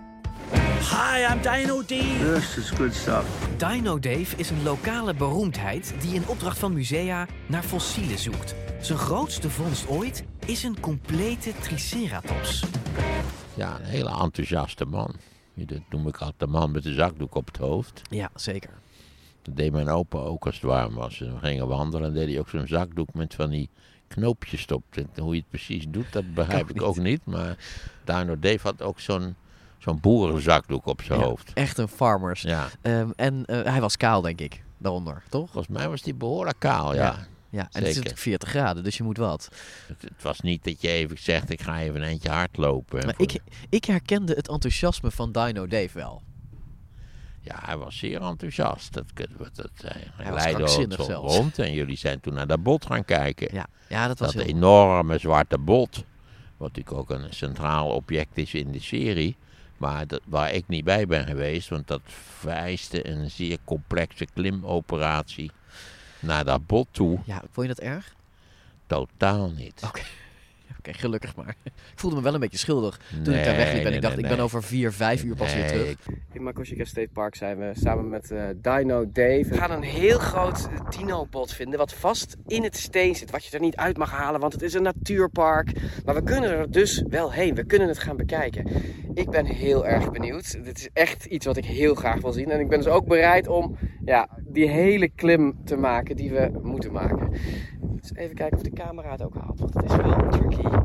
Hi, 0.79 1.33
I'm 1.33 1.41
Dino 1.41 1.81
Dave. 1.85 2.33
This 2.33 2.57
is 2.57 2.69
good 2.69 2.93
stuff. 2.93 3.49
Dino 3.57 3.99
Dave 3.99 4.37
is 4.37 4.49
een 4.49 4.63
lokale 4.63 5.13
beroemdheid 5.13 5.93
die 6.01 6.13
in 6.13 6.27
opdracht 6.27 6.57
van 6.57 6.73
musea 6.73 7.27
naar 7.47 7.63
fossielen 7.63 8.19
zoekt. 8.19 8.55
Zijn 8.81 8.97
grootste 8.97 9.49
vondst 9.49 9.87
ooit 9.87 10.23
is 10.45 10.63
een 10.63 10.79
complete 10.79 11.51
Triceratops. 11.61 12.65
Ja, 13.53 13.79
een 13.79 13.85
hele 13.85 14.09
enthousiaste 14.09 14.85
man. 14.85 15.15
Dat 15.53 15.81
noem 15.89 16.07
ik 16.07 16.17
altijd 16.17 16.39
de 16.39 16.47
man 16.47 16.71
met 16.71 16.83
de 16.83 16.93
zakdoek 16.93 17.35
op 17.35 17.47
het 17.47 17.57
hoofd. 17.57 18.01
Ja, 18.09 18.29
zeker. 18.35 18.69
Dat 19.47 19.55
deed 19.55 19.71
mijn 19.71 19.89
opa 19.89 20.17
ook 20.17 20.45
als 20.45 20.55
het 20.55 20.63
warm 20.63 20.93
was. 20.93 21.21
En 21.21 21.33
we 21.33 21.39
gingen 21.39 21.67
wandelen 21.67 22.07
en 22.07 22.13
deed 22.13 22.27
hij 22.27 22.39
ook 22.39 22.49
zo'n 22.49 22.67
zakdoek 22.67 23.13
met 23.13 23.33
van 23.33 23.49
die 23.49 23.69
knoopjes 24.07 24.65
op. 24.65 24.83
En 24.91 25.09
hoe 25.23 25.33
je 25.33 25.39
het 25.39 25.49
precies 25.49 25.85
doet, 25.89 26.11
dat 26.11 26.33
begrijp 26.33 26.69
ik 26.69 26.81
ook 26.81 26.97
niet. 26.97 27.25
Maar 27.25 27.57
Dino 28.03 28.39
Dave 28.39 28.59
had 28.61 28.81
ook 28.81 28.99
zo'n 28.99 29.35
zo'n 29.77 29.99
boerenzakdoek 29.99 30.85
op 30.85 31.01
zijn 31.01 31.19
Ja, 31.19 31.25
hoofd. 31.25 31.51
Echt 31.53 31.77
een 31.77 31.87
farmers. 31.87 32.41
Ja. 32.41 32.67
Ehm, 32.81 33.09
en 33.15 33.45
eh, 33.45 33.63
hij 33.63 33.81
was 33.81 33.97
kaal, 33.97 34.21
denk 34.21 34.41
ik, 34.41 34.63
daaronder, 34.77 35.23
toch? 35.29 35.51
Volgens 35.51 35.77
mij 35.77 35.89
was 35.89 36.01
die 36.01 36.13
behoorlijk 36.13 36.59
kaal, 36.59 36.93
ja. 36.93 37.01
Ja, 37.01 37.27
ja. 37.49 37.59
en 37.59 37.65
het 37.65 37.73
is 37.73 37.73
Zeker. 37.73 37.95
natuurlijk 37.95 38.21
40 38.21 38.49
graden, 38.49 38.83
dus 38.83 38.97
je 38.97 39.03
moet 39.03 39.17
wat. 39.17 39.49
Het, 39.87 40.01
het 40.01 40.21
was 40.23 40.39
niet 40.39 40.63
dat 40.63 40.81
je 40.81 40.89
even 40.89 41.17
zegt, 41.19 41.49
ik 41.49 41.61
ga 41.61 41.79
even 41.79 41.95
een 41.95 42.07
eindje 42.07 42.29
hardlopen. 42.29 43.05
Maar 43.05 43.15
ik, 43.17 43.39
ik 43.69 43.85
herkende 43.85 44.33
het 44.33 44.47
enthousiasme 44.47 45.11
van 45.11 45.31
Dino 45.31 45.67
Dave 45.67 45.93
wel. 45.93 46.21
Ja, 47.47 47.59
hij 47.65 47.77
was 47.77 47.97
zeer 47.97 48.21
enthousiast. 48.21 48.93
Dat, 48.93 49.13
kunnen 49.13 49.37
we- 49.37 49.49
dat, 49.53 49.71
eh, 49.83 49.91
hij 50.13 50.33
leidde 50.33 50.63
ons 50.63 51.07
rond 51.07 51.59
en 51.59 51.73
jullie 51.73 51.97
zijn 51.97 52.19
toen 52.19 52.33
naar 52.33 52.47
dat 52.47 52.63
bot 52.63 52.85
gaan 52.85 53.05
kijken. 53.05 53.47
Ja, 53.53 53.65
ja 53.89 54.07
dat 54.07 54.19
was 54.19 54.33
dat 54.33 54.43
heel... 54.43 54.53
enorme 54.55 55.17
zwarte 55.17 55.57
bot. 55.57 56.03
Wat 56.57 56.67
natuurlijk 56.75 56.97
ook 56.97 57.09
een 57.19 57.33
centraal 57.33 57.89
object 57.89 58.37
is 58.37 58.53
in 58.53 58.71
de 58.71 58.79
serie. 58.81 59.35
Maar 59.77 60.07
dat, 60.07 60.21
waar 60.25 60.53
ik 60.53 60.67
niet 60.67 60.83
bij 60.83 61.05
ben 61.07 61.25
geweest, 61.25 61.69
want 61.69 61.87
dat 61.87 62.01
vereiste 62.05 63.09
een 63.09 63.31
zeer 63.31 63.57
complexe 63.63 64.27
klimoperatie 64.33 65.51
naar 66.19 66.45
dat 66.45 66.65
bot 66.67 66.87
toe. 66.91 67.19
Ja, 67.25 67.41
vond 67.51 67.67
je 67.67 67.73
dat 67.73 67.83
erg? 67.83 68.15
Totaal 68.87 69.49
niet. 69.51 69.81
Oké, 69.85 70.01
Oké, 70.87 70.97
gelukkig 70.97 71.35
maar. 71.35 71.55
Ik 71.93 71.99
voelde 72.03 72.15
me 72.15 72.21
wel 72.21 72.33
een 72.33 72.39
beetje 72.39 72.57
schuldig 72.57 72.99
toen 73.23 73.33
ik 73.33 73.43
daar 73.43 73.55
wegliep 73.55 73.77
en 73.77 73.83
nee, 73.83 73.93
ik 73.95 74.01
dacht, 74.01 74.13
nee, 74.15 74.23
ik 74.23 74.27
ben 74.29 74.37
nee. 74.37 74.45
over 74.45 74.63
vier, 74.63 74.91
vijf 74.91 75.23
uur 75.23 75.35
pas 75.35 75.53
weer 75.53 75.67
terug. 75.67 75.89
ik- 75.89 75.97
In 76.33 76.43
Makoshika 76.43 76.83
State 76.85 77.09
Park 77.13 77.35
zijn 77.35 77.57
we 77.57 77.71
samen 77.73 78.09
met 78.09 78.31
eh, 78.31 78.43
Dino 78.61 79.05
Dave. 79.11 79.45
We 79.49 79.57
gaan 79.57 79.71
een 79.71 79.81
heel 79.83 80.17
groot 80.19 80.67
dino-bot 80.97 81.53
vinden 81.53 81.79
wat 81.79 81.93
vast 81.93 82.35
in 82.47 82.63
het 82.63 82.77
steen 82.77 83.15
zit. 83.15 83.31
Wat 83.31 83.45
je 83.45 83.51
er 83.55 83.59
niet 83.63 83.75
uit 83.75 83.97
mag 83.97 84.11
halen, 84.11 84.39
want 84.39 84.53
het 84.53 84.61
is 84.61 84.73
een 84.73 84.83
natuurpark. 84.83 85.71
Maar 86.05 86.15
we 86.15 86.23
kunnen 86.23 86.49
er 86.49 86.71
dus 86.71 87.03
wel 87.09 87.31
heen. 87.31 87.55
We 87.55 87.63
kunnen 87.65 87.87
het 87.87 87.99
gaan 87.99 88.17
bekijken. 88.17 88.67
Ik 89.13 89.29
ben 89.29 89.45
heel 89.45 89.85
erg 89.87 90.11
benieuwd. 90.11 90.63
Dit 90.63 90.77
is 90.77 90.89
echt 90.93 91.25
iets 91.25 91.45
wat 91.45 91.57
ik 91.57 91.65
heel 91.65 91.95
graag 91.95 92.21
wil 92.21 92.31
zien. 92.31 92.51
En 92.51 92.59
ik 92.59 92.67
ben 92.69 92.77
dus 92.79 92.87
ook 92.87 93.05
bereid 93.07 93.47
om 93.47 93.77
ja, 94.05 94.29
die 94.47 94.69
hele 94.69 95.09
klim 95.09 95.55
te 95.65 95.75
maken 95.77 96.15
die 96.15 96.31
we 96.31 96.59
moeten 96.63 96.91
maken. 96.91 97.31
Dus 98.01 98.13
even 98.15 98.35
kijken 98.35 98.57
of 98.57 98.63
de 98.63 98.71
camera 98.73 99.11
het 99.11 99.21
ook 99.23 99.35
haalt. 99.35 99.59
Want 99.59 99.73
het 99.73 99.83
is 99.91 99.95
wel 99.95 100.11
een 100.11 100.29
tricky 100.29 100.76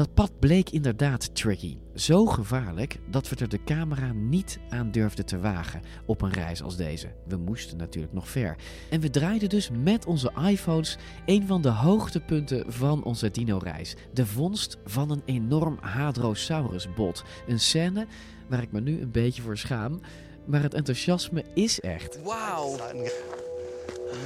Dat 0.00 0.14
pad 0.14 0.38
bleek 0.38 0.70
inderdaad 0.70 1.34
tricky. 1.34 1.76
Zo 1.94 2.26
gevaarlijk 2.26 2.98
dat 3.10 3.28
we 3.28 3.36
er 3.36 3.48
de 3.48 3.64
camera 3.64 4.12
niet 4.12 4.58
aan 4.68 4.90
durfden 4.90 5.26
te 5.26 5.38
wagen 5.38 5.80
op 6.06 6.22
een 6.22 6.32
reis 6.32 6.62
als 6.62 6.76
deze. 6.76 7.14
We 7.26 7.36
moesten 7.36 7.76
natuurlijk 7.76 8.12
nog 8.12 8.28
ver. 8.28 8.56
En 8.90 9.00
we 9.00 9.10
draaiden 9.10 9.48
dus 9.48 9.70
met 9.82 10.06
onze 10.06 10.32
iPhones 10.48 10.98
een 11.26 11.46
van 11.46 11.62
de 11.62 11.68
hoogtepunten 11.68 12.72
van 12.72 13.04
onze 13.04 13.30
dino-reis. 13.30 13.96
De 14.12 14.26
vondst 14.26 14.78
van 14.84 15.10
een 15.10 15.22
enorm 15.24 15.78
Hadrosaurus-bot. 15.80 17.24
Een 17.46 17.60
scène 17.60 18.06
waar 18.48 18.62
ik 18.62 18.72
me 18.72 18.80
nu 18.80 19.00
een 19.00 19.10
beetje 19.10 19.42
voor 19.42 19.58
schaam. 19.58 20.00
Maar 20.46 20.62
het 20.62 20.74
enthousiasme 20.74 21.44
is 21.54 21.80
echt. 21.80 22.22
Wauw. 22.22 22.76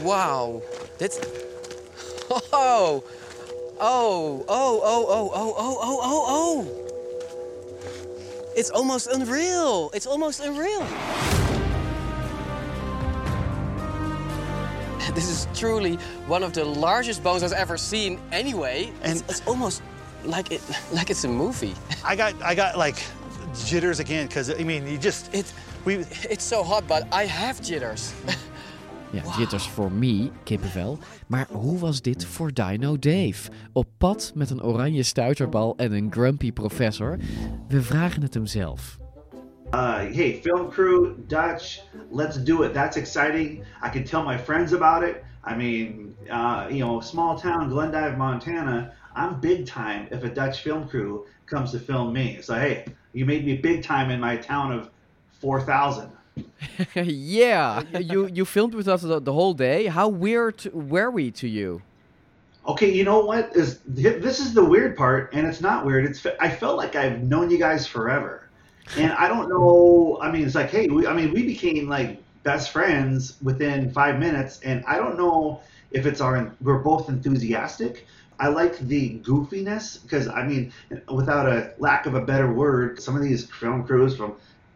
Wauw. 0.05 0.63
Dit. 0.99 1.29
Oh. 2.31 3.05
Oh, 3.81 4.45
oh, 4.49 4.83
oh, 4.85 5.05
oh, 5.07 5.31
oh, 5.35 5.55
oh, 5.57 5.79
oh, 5.81 6.01
oh, 6.03 6.25
oh. 6.29 6.67
It's 8.57 8.71
almost 8.71 9.09
unreal. 9.09 9.91
It's 9.93 10.07
almost 10.07 10.41
unreal. 10.41 10.87
This 15.15 15.29
is 15.29 15.47
truly 15.55 15.95
one 16.27 16.43
of 16.43 16.55
the 16.55 16.65
largest 16.65 17.23
bones 17.23 17.45
I've 17.45 17.53
ever 17.53 17.77
seen 17.77 18.19
anyway. 18.33 18.91
And 19.03 19.21
it's, 19.21 19.23
it's 19.31 19.47
almost 19.47 19.81
like 20.25 20.51
it 20.51 20.61
like 20.93 21.11
it's 21.11 21.23
a 21.23 21.29
movie. 21.29 21.75
I 22.05 22.17
got 22.17 22.35
I 22.43 22.57
got 22.57 22.77
like 22.77 22.97
jitters 23.67 24.01
again 24.01 24.27
because 24.27 24.51
I 24.51 24.65
mean 24.65 24.89
you 24.89 24.99
just 24.99 25.33
it 25.33 25.53
we 25.85 26.05
It's 26.29 26.43
so 26.43 26.65
hot, 26.65 26.89
but 26.89 27.07
I 27.13 27.27
have 27.27 27.61
jitters. 27.63 28.13
Ja, 29.15 29.23
jitters 29.39 29.69
voor 29.69 29.93
me, 29.93 30.31
kippenvel. 30.43 30.99
Maar 31.27 31.47
hoe 31.51 31.79
was 31.79 32.03
dit 32.03 32.27
voor 32.27 32.53
Dino 32.53 32.99
Dave? 32.99 33.51
Op 33.73 33.87
pad 33.99 34.33
met 34.35 34.51
een 34.51 34.63
oranje 34.63 35.03
stuiterbal 35.03 35.77
en 35.77 35.93
een 35.93 36.13
grumpy 36.13 36.53
professor? 36.53 37.19
We 37.69 37.83
vragen 37.83 38.23
het 38.23 38.35
hem 38.35 38.47
zelf. 38.47 38.99
Uh, 39.75 39.95
hey, 39.95 40.41
film 40.43 40.69
crew, 40.69 41.13
Dutch, 41.27 41.81
let's 42.11 42.45
do 42.45 42.63
it. 42.63 42.73
That's 42.73 42.97
exciting. 42.97 43.65
I 43.87 43.89
can 43.91 44.05
tell 44.05 44.23
my 44.25 44.39
friends 44.39 44.73
about 44.73 45.03
it. 45.03 45.17
I 45.51 45.57
mean, 45.57 46.15
uh, 46.31 46.67
you 46.69 46.79
know, 46.79 47.01
small 47.01 47.39
town 47.39 47.69
Glendive, 47.69 48.17
Montana. 48.17 48.93
I'm 49.17 49.41
big 49.41 49.67
time 49.67 50.07
if 50.11 50.25
a 50.25 50.29
Dutch 50.29 50.63
film 50.63 50.89
crew 50.89 51.27
comes 51.45 51.71
to 51.71 51.79
film 51.79 52.13
me. 52.13 52.39
So 52.41 52.55
hey, 52.55 52.85
you 53.13 53.27
made 53.27 53.45
me 53.45 53.57
big 53.57 53.83
time 53.83 54.11
in 54.11 54.21
my 54.21 54.37
town 54.37 54.73
of 54.73 54.89
four 55.41 55.61
thousand. 55.61 56.11
yeah, 56.95 57.83
you 57.99 58.27
you 58.27 58.45
filmed 58.45 58.75
with 58.75 58.89
us 58.89 59.03
the, 59.03 59.21
the 59.21 59.33
whole 59.33 59.55
day. 59.55 59.87
How 59.87 60.09
weird 60.09 60.65
were 60.73 61.11
we 61.11 61.31
to 61.33 61.49
you? 61.49 61.83
Okay, 62.67 62.91
you 62.91 63.05
know 63.05 63.21
what 63.21 63.55
is 63.55 63.81
this 63.87 64.41
is 64.41 64.55
the 64.55 64.65
weird 64.65 64.97
part, 64.97 65.31
and 65.33 65.47
it's 65.47 65.61
not 65.61 65.85
weird. 65.85 66.07
It's 66.07 66.25
I 66.41 66.49
felt 66.49 66.77
like 66.77 66.97
I've 66.97 67.23
known 67.23 67.51
you 67.51 67.59
guys 67.59 67.87
forever, 67.87 68.49
and 68.97 69.13
I 69.13 69.29
don't 69.29 69.49
know. 69.49 70.19
I 70.21 70.31
mean, 70.31 70.45
it's 70.45 70.55
like, 70.55 70.71
hey, 70.71 70.89
we, 70.89 71.07
I 71.07 71.13
mean, 71.13 71.33
we 71.33 71.45
became 71.45 71.89
like 71.89 72.23
best 72.43 72.71
friends 72.71 73.37
within 73.43 73.91
five 73.91 74.19
minutes, 74.19 74.61
and 74.65 74.85
I 74.87 74.97
don't 74.97 75.19
know 75.19 75.61
if 75.91 76.07
it's 76.07 76.21
our 76.21 76.53
we're 76.63 76.79
both 76.79 77.09
enthusiastic. 77.09 78.07
I 78.41 78.49
like 78.49 78.79
the 78.79 79.19
goofiness 79.21 80.03
because 80.03 80.27
I 80.29 80.45
mean, 80.47 80.73
without 81.13 81.47
a 81.47 81.75
lack 81.79 82.07
of 82.07 82.15
a 82.15 82.21
better 82.21 82.53
word, 82.53 83.01
some 83.01 83.15
of 83.15 83.23
these 83.23 83.45
film 83.45 83.87
crews 83.87 84.17
from, 84.17 84.35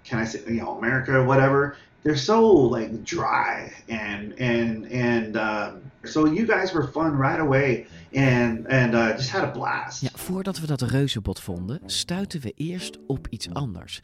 can 0.09 0.19
I 0.19 0.25
say, 0.25 0.41
you 0.47 0.61
know, 0.61 0.79
America 0.79 1.15
or 1.15 1.25
whatever, 1.25 1.77
they're 2.03 2.17
so 2.17 2.47
like 2.47 3.05
dry 3.05 3.73
and 3.89 4.33
and 4.39 4.87
and 4.91 5.37
um, 5.37 5.83
so 6.03 6.27
you 6.27 6.47
guys 6.47 6.73
were 6.73 6.89
fun 6.89 7.17
right 7.17 7.41
away 7.41 7.87
and 8.15 8.67
and 8.67 8.95
uh, 8.95 9.17
just 9.17 9.31
had 9.31 9.43
a 9.43 9.51
blast. 9.51 10.01
Ja, 10.01 10.09
voordat 10.15 10.61
we 10.61 10.67
dat 10.67 10.81
reuzenbot 10.81 11.41
vonden, 11.41 11.81
stuiten 11.87 12.41
we 12.41 12.53
eerst 12.57 12.99
op 13.07 13.27
iets 13.31 13.53
anders. 13.53 14.01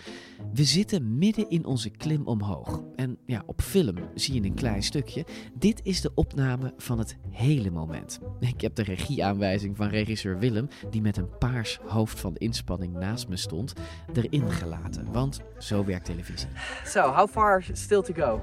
We 0.53 0.65
zitten 0.65 1.19
midden 1.19 1.51
in 1.51 1.65
onze 1.65 1.91
klim 1.91 2.27
omhoog. 2.27 2.83
En 2.97 3.19
ja, 3.27 3.43
op 3.47 3.63
film 3.63 3.95
zie 4.15 4.35
je 4.35 4.49
een 4.49 4.55
klein 4.55 4.83
stukje. 4.83 5.25
Dit 5.55 5.81
is 5.83 6.01
de 6.01 6.11
opname 6.15 6.73
van 6.77 6.99
het 6.99 7.17
hele 7.31 7.71
moment. 7.71 8.21
Ik 8.41 8.61
heb 8.61 8.75
de 8.75 8.83
regieaanwijzing 8.83 9.77
van 9.77 9.89
regisseur 9.89 10.39
Willem, 10.39 10.69
die 10.91 11.03
met 11.03 11.17
een 11.17 11.39
paars 11.39 11.79
hoofd 11.87 12.21
van 12.21 12.37
inspanning 12.37 12.93
naast 12.93 13.29
me 13.29 13.37
stond, 13.37 13.73
erin 14.13 14.51
gelaten. 14.51 15.13
Want 15.13 15.41
zo 15.59 15.85
werkt 15.85 16.05
televisie. 16.05 16.49
So, 16.85 17.01
how 17.01 17.29
far 17.29 17.65
still 17.73 18.03
to 18.03 18.15
go? 18.15 18.41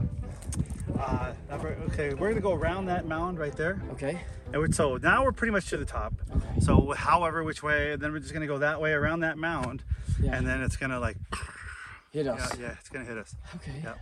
Uh, 1.00 1.34
okay, 1.52 2.14
we're 2.14 2.30
gonna 2.30 2.42
go 2.42 2.54
around 2.54 2.86
that 2.88 3.06
mound 3.06 3.40
right 3.40 3.56
there. 3.56 3.82
Okay. 3.94 4.22
And 4.52 4.62
we're, 4.62 4.72
so 4.72 4.98
now 4.98 5.24
we're 5.24 5.32
pretty 5.32 5.52
much 5.52 5.70
to 5.70 5.78
the 5.78 5.86
top. 5.86 6.14
So 6.60 6.94
however 6.96 7.44
which 7.44 7.64
way, 7.64 7.96
then 7.96 8.12
we're 8.12 8.20
just 8.20 8.34
gonna 8.34 8.48
go 8.48 8.58
that 8.60 8.82
way 8.82 8.92
around 8.92 9.22
that 9.22 9.38
mound, 9.38 9.84
Yeah. 10.22 10.36
and 10.36 10.46
then 10.46 10.62
it's 10.62 10.78
gonna 10.78 11.00
like 11.00 11.18
Hit 12.12 12.28
us. 12.28 12.56
Yeah, 12.60 12.66
yeah, 12.68 12.76
it's 12.80 12.90
gonna 12.90 13.06
hit 13.06 13.18
us. 13.18 13.36
Okay. 13.56 13.72
Yep. 13.84 13.98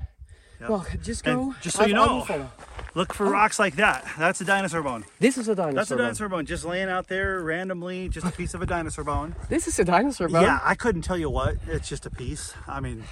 Yep. 0.62 0.70
Well, 0.70 0.86
just 1.04 1.26
And 1.28 1.52
go. 1.54 1.56
just 1.62 1.78
so 1.78 1.86
you 1.86 1.96
I- 1.96 2.04
I 2.04 2.06
know, 2.08 2.50
look 2.96 3.14
for 3.14 3.28
Oh. 3.28 3.30
rocks 3.30 3.60
like 3.60 3.76
that. 3.76 4.04
That's 4.18 4.42
a 4.42 4.46
dinosaur 4.46 4.82
bone. 4.82 5.06
This 5.20 5.38
is 5.38 5.48
a 5.48 5.54
dinosaur 5.56 5.68
bone. 5.72 5.76
That's 5.76 5.92
a 5.92 5.96
bone. 5.96 6.04
dinosaur 6.06 6.30
bone, 6.30 6.46
just 6.48 6.66
laying 6.66 6.90
out 6.90 7.08
there 7.08 7.40
randomly, 7.42 8.10
just 8.10 8.26
a 8.26 8.32
piece 8.32 8.54
of 8.56 8.62
a 8.62 8.66
dinosaur 8.66 9.04
bone. 9.06 9.36
This 9.48 9.68
is 9.68 9.78
a 9.80 9.86
dinosaur 9.86 10.28
bone? 10.28 10.42
Yeah, 10.42 10.60
I 10.64 10.74
couldn't 10.76 11.04
tell 11.04 11.18
you 11.20 11.30
what. 11.30 11.58
It's 11.68 11.88
just 11.88 12.06
a 12.08 12.10
piece. 12.10 12.56
I 12.68 12.80
mean, 12.82 13.04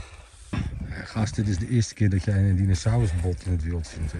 Gast, 1.06 1.36
dit 1.36 1.48
is 1.48 1.58
de 1.58 1.70
eerste 1.70 1.94
keer 1.94 2.10
dat 2.10 2.24
jij 2.24 2.38
een 2.50 2.56
dinosaurusbot 2.56 3.46
in 3.46 3.52
het 3.52 3.64
wild 3.64 3.88
ziet. 3.88 4.12
Hè? 4.12 4.20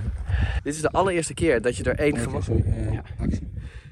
Dit 0.64 0.76
is 0.76 0.82
de 0.82 0.90
allereerste 0.92 1.34
keer 1.34 1.62
dat 1.62 1.78
je 1.78 1.84
er 1.84 1.96
één 2.00 2.18
gewoon... 2.18 2.64
eh, 2.66 2.94
Ja. 2.94 3.04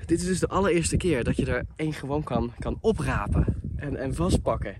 Dit 0.05 0.19
is 0.19 0.25
dus 0.25 0.39
de 0.39 0.47
allereerste 0.47 0.97
keer 0.97 1.23
dat 1.23 1.35
je 1.37 1.45
er 1.45 1.65
één 1.75 1.93
gewoon 1.93 2.23
kan, 2.23 2.53
kan 2.59 2.77
oprapen 2.81 3.45
en, 3.75 3.95
en 3.97 4.15
vastpakken. 4.15 4.75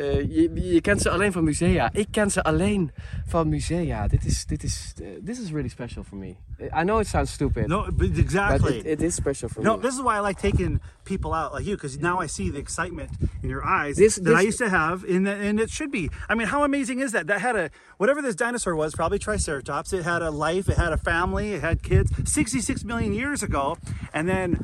Eh, 0.00 0.20
je, 0.20 0.50
je 0.54 0.80
kent 0.80 1.00
ze 1.00 1.10
alleen 1.10 1.32
van 1.32 1.44
musea. 1.44 1.90
Ik 1.92 2.06
ken 2.10 2.30
ze 2.30 2.42
alleen 2.42 2.90
van 3.26 3.48
musea. 3.48 4.08
Dit 4.08 4.24
is, 4.24 4.46
dit 4.46 4.62
is, 4.62 4.94
uh, 5.02 5.08
this 5.24 5.40
is 5.40 5.50
really 5.50 5.68
special 5.68 6.04
for 6.04 6.18
me. 6.18 6.34
I 6.60 6.82
know 6.84 7.00
it 7.00 7.06
sounds 7.06 7.32
stupid. 7.32 7.66
No, 7.66 7.86
but 7.92 8.18
exactly. 8.18 8.58
But 8.76 8.86
it, 8.86 8.86
it 8.86 9.02
is 9.02 9.14
special 9.14 9.48
for 9.48 9.62
no, 9.62 9.70
me. 9.70 9.76
No, 9.76 9.82
this 9.82 9.94
is 9.94 10.00
why 10.02 10.16
I 10.16 10.20
like 10.20 10.40
taking 10.40 10.80
people 11.02 11.34
out 11.34 11.52
like 11.54 11.66
you 11.66 11.76
because 11.76 11.98
now 12.00 12.22
I 12.22 12.28
see 12.28 12.50
the 12.50 12.58
excitement 12.58 13.10
in 13.42 13.48
your 13.48 13.62
eyes 13.64 13.96
This- 13.96 14.14
that 14.14 14.24
this- 14.24 14.38
I 14.38 14.46
used 14.46 14.58
to 14.58 14.68
have, 14.68 15.04
and 15.08 15.28
and 15.28 15.60
it 15.60 15.70
should 15.70 15.90
be. 15.90 16.08
I 16.30 16.34
mean, 16.34 16.46
how 16.48 16.64
amazing 16.64 17.00
is 17.00 17.10
that? 17.12 17.26
That 17.26 17.40
had 17.40 17.56
a 17.56 17.68
whatever 17.96 18.22
this 18.22 18.34
dinosaur 18.34 18.74
was, 18.74 18.94
probably 18.94 19.18
Triceratops. 19.18 19.92
It 19.92 20.04
had 20.04 20.22
a 20.22 20.30
life. 20.30 20.68
It 20.72 20.76
had 20.76 20.92
a 20.92 20.98
family. 20.98 21.52
It 21.54 21.60
had 21.60 21.82
kids. 21.82 22.10
Sixty-six 22.24 22.84
million 22.84 23.12
years 23.12 23.42
ago, 23.42 23.76
and 24.12 24.26
then 24.28 24.56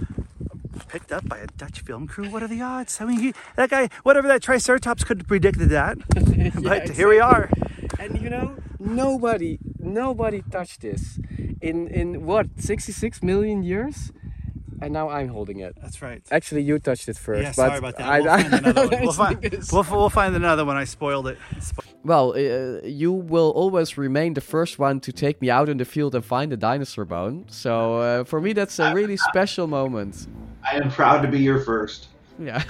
picked 0.88 1.12
up 1.12 1.29
by 1.29 1.38
a 1.38 1.46
Dutch 1.46 1.81
film 1.81 2.07
crew. 2.07 2.29
What 2.31 2.42
are 2.42 2.49
the 2.49 2.62
odds? 2.62 3.01
I 3.01 3.05
mean, 3.05 3.20
he, 3.20 3.35
that 3.57 3.70
guy, 3.70 3.88
whatever 4.03 4.29
that 4.29 4.42
Triceratops 4.42 5.05
could 5.05 5.18
have 5.18 5.29
predicted 5.29 5.68
that. 5.70 5.99
but 6.62 6.90
here 6.90 7.09
we 7.09 7.20
are. 7.20 7.51
And 7.99 8.20
you 8.20 8.31
know, 8.31 8.57
nobody, 8.79 9.59
nobody 9.79 10.42
touched 10.51 10.81
this 10.81 11.18
in 11.61 11.88
in 11.88 12.27
what 12.27 12.46
66 12.59 13.22
million 13.22 13.62
years, 13.62 14.12
and 14.81 14.92
now 14.92 15.09
I'm 15.09 15.29
holding 15.29 15.61
it. 15.61 15.77
That's 15.81 16.03
right. 16.03 16.22
Actually, 16.31 16.62
you 16.62 16.79
touched 16.79 17.09
it 17.09 17.16
first. 17.16 17.42
Yeah, 17.42 17.49
but 17.51 17.55
sorry 17.55 17.79
about 17.79 17.96
that. 17.96 18.22
We'll 18.22 18.37
find 18.37 18.55
another 18.55 18.88
one. 18.88 19.01
We'll 19.01 19.11
I 19.11 19.14
find, 19.14 19.64
we'll, 19.72 19.87
we'll 19.90 20.11
find 20.11 20.37
another 20.37 20.64
one. 20.64 20.77
I 20.77 20.85
spoiled 20.85 21.29
it. 21.29 21.38
Well, 22.05 22.35
uh, 22.37 22.87
you 22.87 23.12
will 23.12 23.51
always 23.51 23.99
remain 23.99 24.35
the 24.35 24.40
first 24.40 24.79
one 24.79 25.01
to 25.01 25.12
take 25.12 25.40
me 25.40 25.51
out 25.51 25.68
in 25.68 25.79
the 25.79 25.85
field 25.85 26.14
and 26.14 26.25
find 26.25 26.53
a 26.53 26.57
dinosaur 26.57 27.05
bone. 27.05 27.46
So 27.49 27.96
uh, 27.99 28.25
for 28.25 28.40
me, 28.40 28.53
that's 28.53 28.79
a 28.79 28.94
really 28.94 29.16
special 29.16 29.66
moment. 29.66 30.29
I 30.72 30.76
am 30.76 30.90
proud 30.90 31.22
to 31.22 31.29
be 31.29 31.38
your 31.38 31.61
first. 31.61 32.09
Yeah. 32.38 32.62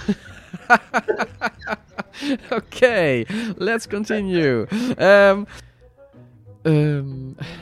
Oké, 2.49 3.23
let's 3.55 3.87
continue. 3.87 4.65
Ehm, 4.95 5.43
ehm, 6.61 7.05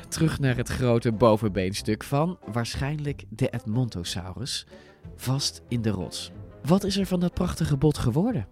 terug 0.08 0.39
naar 0.39 0.56
het 0.56 0.69
grote 0.69 1.12
bovenbeenstuk 1.12 2.04
van 2.04 2.38
waarschijnlijk 2.52 3.24
de 3.30 3.50
Edmontosaurus, 3.50 4.67
vast 5.15 5.62
in 5.67 5.82
de 5.82 5.89
rots. 5.89 6.32
Wat 6.62 6.84
is 6.84 6.98
er 6.98 7.06
van 7.06 7.19
dat 7.19 7.34
prachtige 7.34 7.78
bot 7.78 7.98
geworden? 7.98 8.48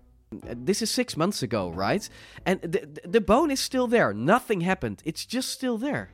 This 0.65 0.81
is 0.81 0.93
six 0.93 1.15
months 1.15 1.43
ago, 1.43 1.73
right? 1.77 2.09
And 2.43 2.61
the, 2.61 2.69
the, 2.93 3.09
the 3.09 3.21
bone 3.21 3.51
is 3.51 3.63
still 3.63 3.87
there. 3.87 4.13
Nothing 4.13 4.63
happened. 4.63 5.01
It's 5.03 5.25
just 5.29 5.49
still 5.49 5.77
there. 5.77 6.09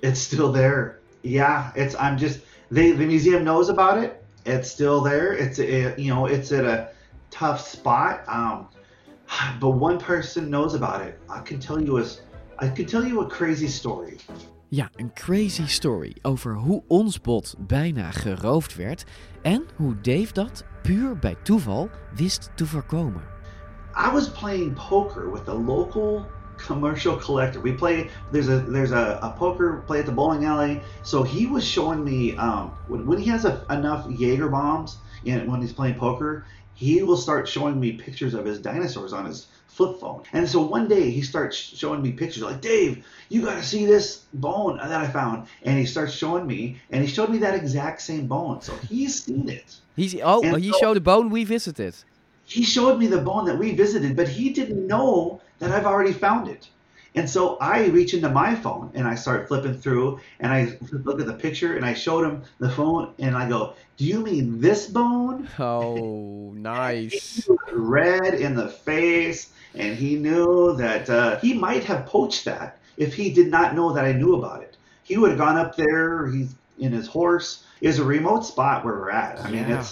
It's 0.00 0.20
still 0.20 0.52
there. 0.52 0.98
Yeah, 1.20 1.70
it's. 1.74 1.94
I'm 1.94 2.18
just. 2.18 2.40
They 2.70 2.92
the 2.92 3.06
museum 3.06 3.42
knows 3.42 3.68
about 3.68 4.02
it. 4.02 4.21
It's 4.44 4.70
still 4.70 5.00
there. 5.00 5.32
It's 5.32 5.58
a, 5.58 5.94
you 5.96 6.14
know 6.14 6.26
it's 6.26 6.52
at 6.52 6.64
a 6.64 6.88
tough 7.30 7.60
spot. 7.60 8.22
Um, 8.28 8.68
but 9.60 9.70
one 9.70 9.98
person 9.98 10.50
knows 10.50 10.74
about 10.74 11.02
it. 11.02 11.18
I 11.28 11.40
can 11.40 11.58
tell 11.60 11.80
you 11.80 11.98
a. 11.98 12.04
I 12.58 12.68
can 12.68 12.86
tell 12.86 13.04
you 13.04 13.20
a 13.20 13.28
crazy 13.28 13.68
story. 13.68 14.16
Ja, 14.68 14.90
een 14.96 15.12
crazy 15.12 15.66
story 15.66 16.16
over 16.22 16.54
hoe 16.54 16.82
ons 16.86 17.20
bot 17.20 17.54
bijna 17.58 18.10
geroofd 18.10 18.74
werd 18.74 19.04
en 19.42 19.64
hoe 19.76 20.00
Dave 20.00 20.32
dat 20.32 20.64
puur 20.82 21.18
bij 21.18 21.36
toeval 21.42 21.90
wist 22.14 22.50
te 22.54 22.66
voorkomen. 22.66 23.22
I 24.08 24.10
was 24.12 24.30
playing 24.30 24.74
poker 24.88 25.32
with 25.32 25.48
a 25.48 25.54
local 25.54 26.26
commercial 26.62 27.16
collector. 27.16 27.60
We 27.60 27.72
play 27.72 28.08
there's 28.30 28.48
a 28.48 28.58
there's 28.58 28.92
a, 28.92 29.18
a 29.22 29.34
poker 29.38 29.82
play 29.86 30.00
at 30.00 30.06
the 30.06 30.12
bowling 30.12 30.44
alley. 30.44 30.80
So 31.02 31.22
he 31.22 31.46
was 31.46 31.64
showing 31.66 32.04
me 32.04 32.36
um, 32.36 32.70
when, 32.88 33.06
when 33.06 33.18
he 33.18 33.28
has 33.30 33.44
a, 33.44 33.64
enough 33.70 34.06
Jaeger 34.10 34.48
bombs 34.48 34.98
and 35.26 35.50
when 35.50 35.60
he's 35.60 35.72
playing 35.72 35.96
poker, 35.96 36.44
he 36.74 37.02
will 37.02 37.16
start 37.16 37.48
showing 37.48 37.78
me 37.78 37.92
pictures 37.92 38.34
of 38.34 38.44
his 38.44 38.58
dinosaurs 38.58 39.12
on 39.12 39.26
his 39.26 39.46
flip 39.68 39.98
phone. 40.00 40.22
And 40.32 40.48
so 40.48 40.60
one 40.60 40.86
day 40.88 41.10
he 41.10 41.22
starts 41.22 41.56
showing 41.56 42.02
me 42.02 42.12
pictures 42.12 42.42
like 42.42 42.60
Dave, 42.60 43.04
you 43.28 43.42
got 43.42 43.54
to 43.54 43.62
see 43.62 43.86
this 43.86 44.24
bone 44.34 44.76
that 44.76 44.92
I 44.92 45.06
found. 45.08 45.48
And 45.62 45.78
he 45.78 45.86
starts 45.86 46.12
showing 46.12 46.46
me, 46.46 46.80
and 46.90 47.02
he 47.02 47.08
showed 47.08 47.30
me 47.30 47.38
that 47.38 47.54
exact 47.54 48.02
same 48.02 48.26
bone. 48.26 48.60
So 48.60 48.74
he's 48.88 49.24
seen 49.24 49.48
it. 49.48 49.76
He's, 49.96 50.14
oh, 50.22 50.42
And 50.42 50.62
he 50.62 50.72
so- 50.72 50.78
showed 50.78 50.96
the 50.96 51.00
bone 51.00 51.30
we 51.30 51.44
visited. 51.44 51.94
He 52.44 52.62
showed 52.62 52.98
me 52.98 53.06
the 53.06 53.20
bone 53.20 53.46
that 53.46 53.58
we 53.58 53.74
visited, 53.74 54.16
but 54.16 54.28
he 54.28 54.50
didn't 54.50 54.86
know 54.86 55.40
that 55.58 55.70
I've 55.70 55.86
already 55.86 56.12
found 56.12 56.48
it. 56.48 56.68
And 57.14 57.28
so 57.28 57.56
I 57.58 57.86
reach 57.86 58.14
into 58.14 58.30
my 58.30 58.54
phone 58.54 58.90
and 58.94 59.06
I 59.06 59.14
start 59.16 59.46
flipping 59.48 59.74
through 59.74 60.20
and 60.40 60.50
I 60.50 60.78
look 61.04 61.20
at 61.20 61.26
the 61.26 61.34
picture 61.34 61.76
and 61.76 61.84
I 61.84 61.92
showed 61.92 62.24
him 62.24 62.42
the 62.58 62.70
phone 62.70 63.12
and 63.18 63.36
I 63.36 63.48
go, 63.48 63.74
Do 63.98 64.06
you 64.06 64.20
mean 64.20 64.60
this 64.60 64.86
bone? 64.86 65.48
Oh, 65.58 66.52
nice. 66.56 67.48
Red 67.72 68.34
in 68.34 68.54
the 68.54 68.68
face. 68.68 69.52
And 69.74 69.96
he 69.96 70.16
knew 70.16 70.74
that 70.78 71.08
uh, 71.08 71.38
he 71.40 71.54
might 71.54 71.84
have 71.84 72.06
poached 72.06 72.44
that 72.46 72.78
if 72.96 73.14
he 73.14 73.32
did 73.32 73.48
not 73.48 73.74
know 73.74 73.92
that 73.92 74.04
I 74.04 74.12
knew 74.12 74.36
about 74.36 74.62
it. 74.62 74.76
He 75.04 75.16
would 75.16 75.30
have 75.30 75.38
gone 75.38 75.56
up 75.58 75.76
there, 75.76 76.28
he's 76.28 76.54
in 76.78 76.92
his 76.92 77.06
horse. 77.06 77.64
It's 77.80 77.98
a 77.98 78.04
remote 78.04 78.44
spot 78.44 78.84
where 78.84 78.94
we're 78.94 79.10
at. 79.10 79.40
I 79.40 79.50
mean, 79.50 79.68
Yeah. 79.68 79.84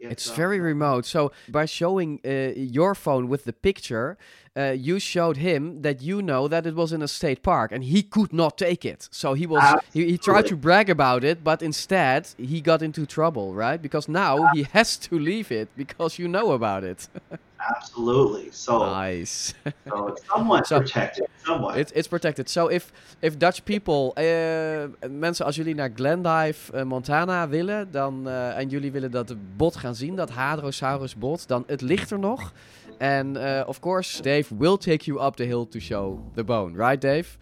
It's. 0.00 0.26
It's 0.26 0.36
very 0.36 0.60
remote. 0.60 1.04
So 1.06 1.32
by 1.48 1.66
showing 1.66 2.20
uh, 2.24 2.52
your 2.56 2.94
phone 2.94 3.28
with 3.28 3.44
the 3.44 3.52
picture, 3.52 4.16
uh, 4.56 4.74
you 4.76 4.98
showed 4.98 5.36
him 5.36 5.82
that 5.82 6.02
you 6.02 6.22
know 6.22 6.48
that 6.48 6.66
it 6.66 6.74
was 6.74 6.92
in 6.92 7.02
a 7.02 7.08
state 7.08 7.42
park, 7.42 7.70
and 7.72 7.84
he 7.84 8.02
could 8.02 8.32
not 8.32 8.58
take 8.58 8.84
it. 8.84 9.08
So 9.10 9.34
he 9.34 9.46
was 9.46 9.62
he, 9.92 10.06
he 10.06 10.18
tried 10.18 10.46
to 10.46 10.56
brag 10.56 10.90
about 10.90 11.22
it, 11.24 11.44
but 11.44 11.62
instead 11.62 12.28
he 12.36 12.60
got 12.60 12.82
into 12.82 13.06
trouble, 13.06 13.54
right? 13.54 13.80
Because 13.80 14.08
now 14.08 14.48
he 14.54 14.64
has 14.72 14.96
to 14.98 15.18
leave 15.18 15.52
it 15.52 15.68
because 15.76 16.18
you 16.18 16.28
know 16.28 16.52
about 16.52 16.84
it. 16.84 17.08
Absolutely. 17.68 18.48
So 18.52 18.86
nice. 18.86 19.54
so 19.88 20.06
it's 20.08 20.26
somewhat 20.26 20.68
protected. 20.68 21.26
Somewhat. 21.44 21.76
It's, 21.76 21.92
it's 21.92 22.08
protected. 22.08 22.48
So 22.48 22.68
if, 22.68 22.92
if 23.20 23.36
Dutch 23.36 23.62
people, 23.64 24.12
eh, 24.14 25.08
mensen 25.10 25.44
als 25.44 25.56
jullie 25.56 25.74
naar 25.74 25.90
Glendive, 25.94 26.72
eh, 26.72 26.82
Montana 26.82 27.48
willen, 27.48 27.90
dan, 27.90 28.28
eh, 28.28 28.58
en 28.58 28.68
jullie 28.68 28.92
willen 28.92 29.10
dat 29.10 29.34
bot 29.56 29.76
gaan 29.76 29.94
zien, 29.94 30.16
dat 30.16 30.30
Hadrosaurus 30.30 31.14
bot, 31.14 31.48
dan 31.48 31.64
het 31.66 31.80
ligt 31.80 32.10
er 32.10 32.18
nog. 32.18 32.52
En 32.98 33.36
eh, 33.36 33.68
of 33.68 33.80
course, 33.80 34.22
Dave 34.22 34.56
will 34.56 34.76
take 34.76 35.04
you 35.04 35.26
up 35.26 35.34
the 35.34 35.44
hill 35.44 35.66
to 35.68 35.78
show 35.78 36.18
the 36.34 36.44
bone, 36.44 36.76
right 36.76 37.00
Dave? 37.00 37.38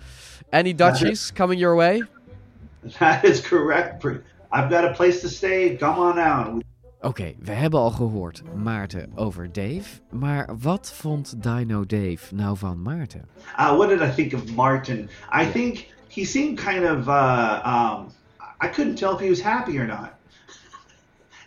Any 0.51 0.75
Dutchies 0.75 1.33
coming 1.33 1.61
your 1.61 1.77
way? 1.77 2.07
That 2.99 3.25
is 3.25 3.41
correct. 3.41 4.05
I've 4.51 4.71
got 4.71 4.85
a 4.85 4.93
place 4.93 5.21
to 5.21 5.29
stay. 5.29 5.77
Come 5.77 5.99
on 5.99 6.19
out. 6.19 6.63
Oké, 7.01 7.35
we 7.39 7.53
hebben 7.53 7.81
al 7.81 7.91
gehoord 7.91 8.43
Maarten 8.55 9.13
over 9.15 9.53
Dave, 9.53 10.01
maar 10.11 10.49
wat 10.61 10.93
vond 10.93 11.43
Dino 11.43 11.87
Dave 11.87 12.35
nou 12.35 12.57
van 12.57 12.83
Maarten? 12.83 13.25
Uh, 13.59 13.77
what 13.77 13.89
did 13.89 14.01
I 14.01 14.11
think 14.15 14.33
of 14.33 14.55
Martin? 14.55 15.09
I 15.43 15.51
think 15.53 15.87
he 16.09 16.25
seemed 16.25 16.61
kind 16.61 16.85
of. 16.85 17.07
Uh, 17.09 17.61
um, 17.65 18.13
I 18.61 18.69
couldn't 18.69 18.99
tell 18.99 19.15
if 19.15 19.21
he 19.21 19.29
was 19.29 19.41
happy 19.43 19.79
or 19.79 19.87
not. 19.87 20.15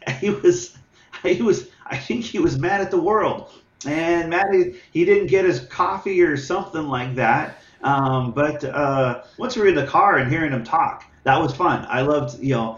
he 0.19 0.29
was. 0.29 0.77
He 1.23 1.41
was. 1.43 1.67
I 1.91 1.97
think 1.97 2.23
he 2.23 2.39
was 2.39 2.57
mad 2.57 2.81
at 2.81 2.89
the 2.89 3.01
world, 3.01 3.51
and 3.85 4.29
mad 4.29 4.53
he, 4.53 4.75
he 4.91 5.05
didn't 5.05 5.27
get 5.27 5.45
his 5.45 5.59
coffee 5.59 6.21
or 6.21 6.37
something 6.37 6.87
like 6.87 7.15
that. 7.15 7.57
Um, 7.83 8.31
but 8.31 8.63
uh, 8.63 9.23
once 9.37 9.55
we 9.55 9.61
were 9.63 9.67
in 9.67 9.75
the 9.75 9.87
car 9.87 10.17
and 10.17 10.31
hearing 10.31 10.51
him 10.51 10.63
talk, 10.63 11.03
that 11.23 11.41
was 11.41 11.53
fun. 11.53 11.85
I 11.89 12.01
loved. 12.01 12.37
You 12.41 12.55
know, 12.55 12.77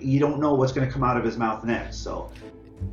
you 0.00 0.18
don't 0.18 0.38
know 0.38 0.56
what's 0.56 0.72
going 0.72 0.86
to 0.86 0.92
come 0.92 1.08
out 1.08 1.16
of 1.18 1.24
his 1.24 1.36
mouth 1.36 1.64
next. 1.64 2.02
So. 2.02 2.30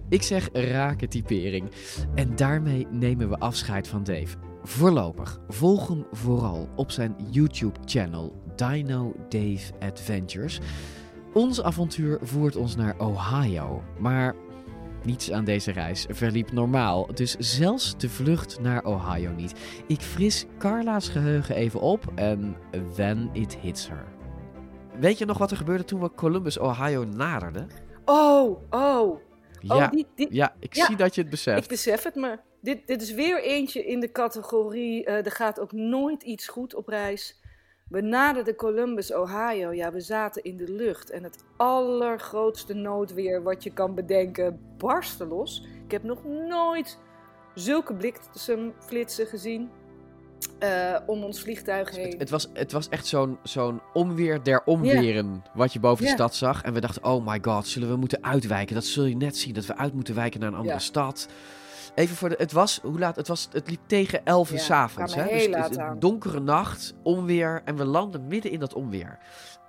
Ik 0.09 0.23
zeg 0.23 0.49
rake 0.53 1.07
typering. 1.07 1.69
En 2.15 2.35
daarmee 2.35 2.87
nemen 2.89 3.29
we 3.29 3.37
afscheid 3.37 3.87
van 3.87 4.03
Dave. 4.03 4.37
Voorlopig, 4.63 5.39
volg 5.47 5.87
hem 5.87 6.05
vooral 6.11 6.69
op 6.75 6.91
zijn 6.91 7.15
YouTube-channel 7.31 8.33
Dino 8.55 9.13
Dave 9.29 9.73
Adventures. 9.79 10.59
Ons 11.33 11.61
avontuur 11.61 12.19
voert 12.21 12.55
ons 12.55 12.75
naar 12.75 12.95
Ohio, 12.97 13.83
maar 13.99 14.35
niets 15.03 15.31
aan 15.31 15.45
deze 15.45 15.71
reis 15.71 16.05
verliep 16.09 16.51
normaal. 16.51 17.07
Dus 17.13 17.35
zelfs 17.35 17.97
de 17.97 18.09
vlucht 18.09 18.59
naar 18.61 18.83
Ohio 18.83 19.31
niet. 19.31 19.53
Ik 19.87 20.01
fris 20.01 20.45
Carla's 20.57 21.09
geheugen 21.09 21.55
even 21.55 21.79
op 21.81 22.11
en 22.15 22.55
then 22.95 23.29
it 23.33 23.57
hits 23.61 23.87
her. 23.87 24.14
Weet 24.99 25.17
je 25.17 25.25
nog 25.25 25.37
wat 25.37 25.51
er 25.51 25.57
gebeurde 25.57 25.85
toen 25.85 26.01
we 26.01 26.11
Columbus, 26.15 26.59
Ohio 26.59 27.03
naderden? 27.03 27.69
Oh, 28.05 28.61
oh. 28.69 29.19
Ja, 29.59 29.75
oh, 29.85 29.91
die, 29.91 30.07
die- 30.15 30.27
ja 30.31 30.55
ik 30.59 30.75
zie 30.75 30.95
dat 30.95 31.15
je 31.15 31.21
het 31.21 31.29
beseft. 31.29 31.63
Ik 31.63 31.67
besef 31.69 32.03
het 32.03 32.15
me. 32.15 32.39
Dit, 32.61 32.87
dit 32.87 33.01
is 33.01 33.13
weer 33.13 33.43
eentje 33.43 33.85
in 33.85 33.99
de 33.99 34.11
categorie. 34.11 35.05
eh, 35.05 35.25
er 35.25 35.31
gaat 35.31 35.59
ook 35.59 35.71
nooit 35.71 36.23
iets 36.23 36.47
goed 36.47 36.75
op 36.75 36.87
reis. 36.87 37.39
We 37.89 38.01
naderden 38.01 38.55
Columbus, 38.55 39.13
Ohio. 39.13 39.71
Ja, 39.73 39.91
we 39.91 39.99
zaten 39.99 40.43
in 40.43 40.57
de 40.57 40.71
lucht. 40.71 41.09
En 41.09 41.23
het 41.23 41.43
allergrootste 41.57 42.73
noodweer 42.73 43.43
wat 43.43 43.63
je 43.63 43.73
kan 43.73 43.95
bedenken 43.95 44.59
barstte 44.77 45.25
los. 45.25 45.67
Ik 45.85 45.91
heb 45.91 46.03
nog 46.03 46.23
nooit 46.23 46.99
zulke 47.53 47.93
bliksemflitsen 47.95 49.25
gezien. 49.27 49.69
Eh, 50.59 50.95
om 51.05 51.23
ons 51.23 51.41
vliegtuig 51.41 51.95
heen. 51.95 52.15
Het 52.17 52.29
was, 52.29 52.49
het 52.53 52.71
was 52.71 52.89
echt 52.89 53.05
zo'n 53.05 53.37
zo'n 53.43 53.81
omweer 53.93 54.43
der 54.43 54.61
omweren 54.65 55.43
wat 55.53 55.73
je 55.73 55.79
boven 55.79 56.05
de 56.05 56.11
stad 56.11 56.35
zag. 56.35 56.61
En 56.61 56.73
we 56.73 56.79
dachten, 56.81 57.03
oh 57.03 57.25
my 57.27 57.39
god, 57.41 57.67
zullen 57.67 57.89
we 57.89 57.95
moeten 57.95 58.23
uitwijken? 58.23 58.75
Dat 58.75 58.85
zul 58.85 59.03
je 59.05 59.15
net 59.15 59.37
zien, 59.37 59.53
dat 59.53 59.65
we 59.65 59.77
uit 59.77 59.93
moeten 59.93 60.15
wijken 60.15 60.39
naar 60.39 60.49
een 60.49 60.55
andere 60.57 60.79
stad. 60.79 61.27
Even 61.95 62.15
voor 62.15 62.29
de, 62.29 62.35
het 62.37 62.51
was, 62.51 62.79
hoe 62.83 62.99
laat? 62.99 63.15
Het, 63.15 63.27
was, 63.27 63.47
het 63.51 63.69
liep 63.69 63.79
tegen 63.85 64.25
11 64.25 64.51
uur 64.51 64.57
Ja, 64.57 64.63
s 64.63 64.69
avonds. 64.71 65.13
kwamen 65.13 65.31
hè? 65.33 65.37
heel 65.39 65.47
Dus 65.47 65.55
laat 65.57 65.69
het- 65.69 65.79
een 65.79 65.99
donkere 65.99 66.39
nacht, 66.39 66.93
onweer. 67.03 67.61
En 67.65 67.75
we 67.75 67.85
landen 67.85 68.27
midden 68.27 68.51
in 68.51 68.59
dat 68.59 68.73
onweer. 68.73 69.17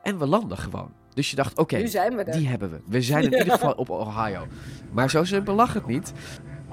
En 0.03 0.19
we 0.19 0.27
landen 0.27 0.59
gewoon. 0.59 0.93
Dus 1.15 1.31
je 1.31 1.37
dacht, 1.37 1.59
oké, 1.59 1.77
Nu 1.77 1.87
zijn 1.89 2.17
we 2.17 2.23
er. 2.23 2.39
die 2.39 2.49
hebben 2.49 2.71
we. 2.71 2.81
We 2.87 3.03
zijn 3.03 3.25
in 3.25 3.31
Ja. 3.31 3.39
ieder 3.39 3.53
geval 3.53 3.73
op 3.83 3.91
Ohio. 3.91 4.47
Maar 4.93 5.11
zo 5.11 5.25
simpel 5.25 5.55
lag 5.55 5.73
het 5.73 5.87
niet. 5.87 6.13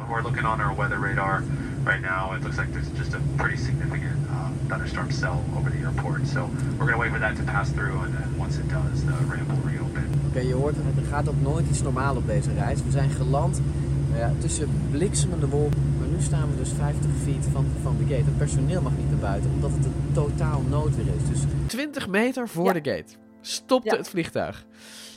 We're 0.09 0.21
looking 0.21 0.45
on 0.45 0.61
our 0.61 0.73
weather 0.73 0.99
radar 0.99 1.43
right 1.85 2.01
now, 2.01 2.33
it 2.35 2.43
looks 2.43 2.57
like 2.57 2.71
there's 2.71 2.91
just 2.97 3.13
a 3.13 3.19
pretty 3.37 3.57
significant 3.57 4.17
uh, 4.29 4.49
thunderstorm 4.69 5.11
cell 5.11 5.43
over 5.57 5.69
the 5.69 5.77
airport. 5.87 6.27
So 6.27 6.39
we're 6.77 6.87
going 6.89 6.97
to 6.97 7.03
wait 7.03 7.11
for 7.11 7.19
that 7.19 7.35
to 7.35 7.43
pass 7.43 7.69
through, 7.71 7.97
and 8.05 8.13
then 8.17 8.27
once 8.37 8.57
it 8.57 8.67
does, 8.69 9.03
the 9.05 9.11
ramp 9.31 9.47
will 9.49 9.71
reopen. 9.71 10.03
Oké, 10.27 10.39
je 10.39 10.53
hoort 10.53 10.75
het, 10.75 10.97
er 11.05 11.09
gaat 11.11 11.29
ook 11.29 11.41
nooit 11.41 11.65
iets 11.69 11.81
normaal 11.81 12.15
op 12.15 12.25
deze 12.27 12.53
reis. 12.53 12.83
We 12.83 12.91
zijn 12.91 13.09
geland 13.09 13.61
nou 14.09 14.19
ja, 14.19 14.31
tussen 14.39 14.69
bliksemende 14.91 15.47
wolken. 15.47 15.79
Maar 15.99 16.07
nu 16.07 16.21
staan 16.21 16.49
we 16.49 16.55
dus 16.57 16.69
50 16.77 17.09
feet 17.23 17.45
van, 17.51 17.65
van 17.81 17.95
de 17.97 18.03
gate. 18.03 18.25
Het 18.25 18.37
personeel 18.37 18.81
mag 18.81 18.91
niet 18.97 19.09
naar 19.09 19.19
buiten, 19.19 19.49
omdat 19.51 19.71
het 19.71 19.85
een 19.85 19.93
totaal 20.11 20.61
noodweer 20.69 21.05
is. 21.15 21.29
Dus 21.29 21.39
20 21.65 22.07
meter 22.07 22.49
voor 22.49 22.65
Ja. 22.65 22.73
de 22.73 22.89
gate 22.91 23.13
stopte 23.41 23.89
Ja. 23.91 23.97
het 23.97 24.09
vliegtuig. 24.09 24.65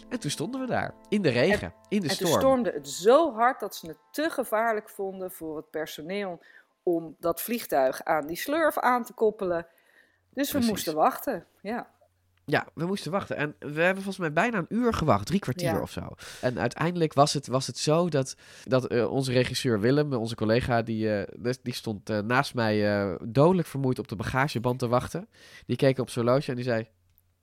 En 0.08 0.20
toen 0.20 0.30
stonden 0.30 0.60
we 0.60 0.66
daar, 0.66 0.94
in 1.08 1.22
de 1.22 1.28
regen, 1.28 1.74
in 1.88 2.00
de 2.00 2.08
en 2.08 2.16
toen 2.16 2.26
storm. 2.26 2.40
stormde 2.40 2.70
het 2.72 2.88
zo 2.88 3.34
hard 3.34 3.60
dat 3.60 3.76
ze 3.76 3.86
het 3.86 3.98
te 4.10 4.30
gevaarlijk 4.30 4.88
vonden 4.88 5.30
voor 5.32 5.56
het 5.56 5.70
personeel 5.70 6.42
om 6.82 7.16
dat 7.20 7.40
vliegtuig 7.42 8.04
aan 8.04 8.26
die 8.26 8.36
slurf 8.36 8.78
aan 8.78 9.04
te 9.04 9.12
koppelen. 9.12 9.66
Dus 10.30 10.46
we 10.46 10.52
Precies. 10.52 10.68
moesten 10.70 10.94
wachten. 10.94 11.46
Ja. 11.62 11.94
Ja, 12.44 12.66
we 12.74 12.86
moesten 12.86 13.10
wachten. 13.10 13.36
En 13.36 13.56
we 13.58 13.66
hebben 13.82 13.94
volgens 14.02 14.18
mij 14.18 14.32
bijna 14.32 14.58
een 14.58 14.66
uur 14.68 14.94
gewacht, 14.94 15.26
drie 15.26 15.40
kwartier 15.40 15.72
Ja. 15.72 15.80
of 15.80 15.90
zo. 15.90 16.08
En 16.40 16.58
uiteindelijk 16.58 17.12
was 17.12 17.32
het, 17.32 17.46
was 17.46 17.66
het 17.66 17.78
zo 17.78 18.08
dat, 18.08 18.36
dat 18.64 18.86
eh, 18.86 19.10
onze 19.12 19.32
regisseur 19.32 19.80
Willem, 19.80 20.12
onze 20.12 20.34
collega, 20.34 20.82
die, 20.82 21.14
eh, 21.14 21.32
dus- 21.38 21.62
die 21.62 21.74
stond 21.74 22.10
eh, 22.10 22.18
naast 22.18 22.54
mij 22.54 23.16
dodelijk 23.24 23.68
vermoeid 23.68 23.98
op 23.98 24.08
de 24.08 24.16
bagageband 24.16 24.78
te 24.78 24.88
wachten. 24.88 25.28
Die 25.66 25.76
keek 25.76 25.98
op 25.98 26.10
zijn 26.10 26.26
horloge 26.26 26.50
en 26.50 26.56
die 26.56 26.64
zei: 26.64 26.88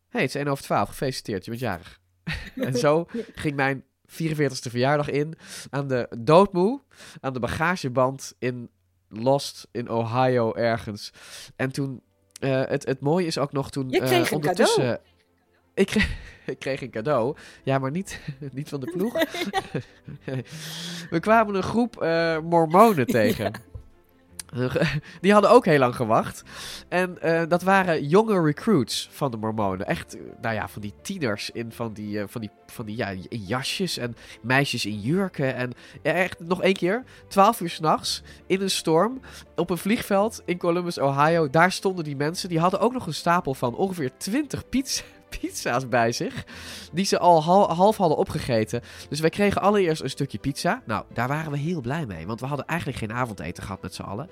hey, 0.09 0.21
het 0.21 0.29
is 0.29 0.35
1 0.41 0.47
over 0.47 0.63
12, 0.63 0.89
gefeliciteerd, 0.89 1.43
je 1.45 1.49
bent 1.51 1.63
jarig. 1.63 2.01
en 2.55 2.73
zo 2.73 3.05
ging 3.35 3.55
mijn 3.55 3.83
44ste 4.07 4.69
verjaardag 4.69 5.09
in 5.09 5.33
aan 5.69 5.87
de 5.87 6.07
doodmoe, 6.19 6.81
aan 7.21 7.33
de 7.33 7.39
bagageband 7.39 8.33
in 8.39 8.69
Lost 9.09 9.67
in 9.71 9.89
Ohio 9.89 10.53
ergens. 10.53 11.11
En 11.55 11.71
toen, 11.71 12.01
eh, 12.39 12.61
het, 12.65 12.85
het 12.85 12.99
mooie 12.99 13.25
is 13.25 13.37
ook 13.37 13.51
nog 13.51 13.71
toen 13.71 13.89
Je 13.89 13.99
eh, 13.99 14.05
kreeg 14.05 14.29
een 14.29 14.35
ondertussen... 14.35 14.83
cadeau. 14.83 14.99
Ik 15.73 15.85
kreeg, 15.85 16.15
ik 16.45 16.59
kreeg 16.59 16.81
een 16.81 16.91
cadeau. 16.91 17.35
Ja, 17.63 17.79
maar 17.79 17.91
niet, 17.91 18.19
niet 18.51 18.69
van 18.69 18.79
de 18.79 18.91
ploeg. 18.91 19.13
We 21.09 21.19
kwamen 21.19 21.55
een 21.55 21.63
groep 21.63 22.01
eh, 22.01 22.39
mormonen 22.39 23.05
tegen. 23.05 23.53
Die 25.21 25.33
hadden 25.33 25.51
ook 25.51 25.65
heel 25.65 25.79
lang 25.79 25.95
gewacht. 25.95 26.43
En 26.89 27.21
eh, 27.21 27.41
dat 27.47 27.63
waren 27.63 28.07
jonge 28.07 28.41
recruits 28.41 29.09
van 29.11 29.31
de 29.31 29.37
mormonen. 29.37 29.87
Echt, 29.87 30.15
eh, 30.15 30.21
nou 30.41 30.55
ja, 30.55 30.67
van 30.67 30.81
die 30.81 30.93
tieners 31.01 31.49
in 31.49 31.71
van 31.71 31.93
die, 31.93 32.19
eh, 32.19 32.25
van 32.27 32.41
die, 32.41 32.49
van 32.65 32.85
die 32.85 32.97
ja, 32.97 33.07
in 33.09 33.43
jasjes 33.43 33.97
en 33.97 34.15
meisjes 34.41 34.85
in 34.85 34.99
jurken. 34.99 35.55
En 35.55 35.73
ja, 36.03 36.11
echt 36.11 36.39
nog 36.39 36.61
één 36.61 36.73
keer, 36.73 37.03
12 37.27 37.59
uur 37.59 37.69
s'nachts, 37.69 38.23
in 38.47 38.61
een 38.61 38.69
storm, 38.69 39.21
op 39.55 39.69
een 39.69 39.77
vliegveld 39.77 40.41
in 40.45 40.57
Columbus, 40.57 40.99
Ohio. 40.99 41.49
Daar 41.49 41.71
stonden 41.71 42.03
die 42.03 42.15
mensen. 42.15 42.49
Die 42.49 42.59
hadden 42.59 42.79
ook 42.79 42.93
nog 42.93 43.07
een 43.07 43.13
stapel 43.13 43.53
van 43.53 43.75
ongeveer 43.75 44.11
20 44.17 44.69
pizza, 44.69 45.03
pizza's 45.39 45.87
bij 45.89 46.11
zich. 46.11 46.43
Die 46.91 47.05
ze 47.05 47.19
al 47.19 47.43
hal- 47.43 47.73
half 47.73 47.97
hadden 47.97 48.17
opgegeten. 48.17 48.81
Dus 49.09 49.19
wij 49.19 49.29
kregen 49.29 49.61
allereerst 49.61 50.01
een 50.01 50.09
stukje 50.09 50.37
pizza. 50.37 50.81
Nou, 50.85 51.05
daar 51.13 51.27
waren 51.27 51.51
we 51.51 51.57
heel 51.57 51.81
blij 51.81 52.05
mee. 52.05 52.27
Want 52.27 52.39
we 52.39 52.45
hadden 52.45 52.65
eigenlijk 52.65 52.99
geen 52.99 53.13
avondeten 53.13 53.63
gehad 53.63 53.81
met 53.81 53.93
z'n 53.93 54.01
allen. 54.01 54.29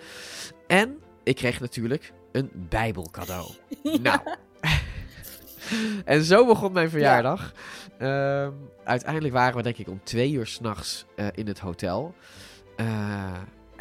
En 0.67 0.97
ik 1.23 1.35
kreeg 1.35 1.59
natuurlijk 1.59 2.13
een 2.31 2.49
Bijbelcadeau. 2.53 3.51
Nou. 4.01 4.19
en 6.05 6.23
zo 6.23 6.45
begon 6.45 6.71
mijn 6.71 6.89
verjaardag. 6.89 7.53
Ehm, 7.97 8.51
uiteindelijk 8.83 9.33
waren 9.33 9.55
we 9.55 9.63
denk 9.63 9.77
ik 9.77 9.87
om 9.89 9.99
twee 10.03 10.31
uur 10.31 10.47
s'nachts 10.47 11.05
eh 11.15 11.27
in 11.31 11.47
het 11.47 11.59
hotel. 11.59 12.13
Eh, 12.75 12.85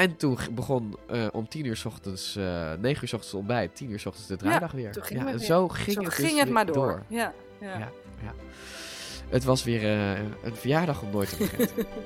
en 0.01 0.17
toen 0.17 0.39
begon 0.53 0.97
eh, 1.09 1.27
om 1.33 1.49
tien 1.49 1.65
uur 1.65 1.77
s 1.77 1.85
ochtends, 1.85 2.37
eh 2.37 2.73
negen 2.73 3.03
uur 3.03 3.09
s 3.09 3.13
ochtends 3.13 3.35
ontbijt, 3.35 3.77
tien 3.77 3.91
uur 3.91 3.99
s 3.99 4.07
ochtends 4.07 4.29
de 4.29 4.37
draaidag 4.37 4.73
weer. 4.73 4.91
ja, 4.93 5.01
het 5.01 5.11
en 5.11 5.25
weer. 5.25 5.39
zo 5.39 5.69
ging 5.69 5.97
Zo 5.97 6.03
het, 6.03 6.15
ging 6.15 6.31
dus 6.31 6.39
het 6.39 6.51
maar 6.51 6.67
door. 6.67 7.03
Ja, 7.09 7.33
ja. 7.61 7.79
Ja, 7.79 7.91
ja. 8.23 8.35
Het 9.29 9.45
was 9.45 9.65
weer 9.65 9.83
eh, 9.83 10.19
een 10.43 10.57
verjaardag 10.57 11.03
om 11.03 11.11
nooit 11.11 11.29
te 11.29 11.37
vergeten. 11.37 11.87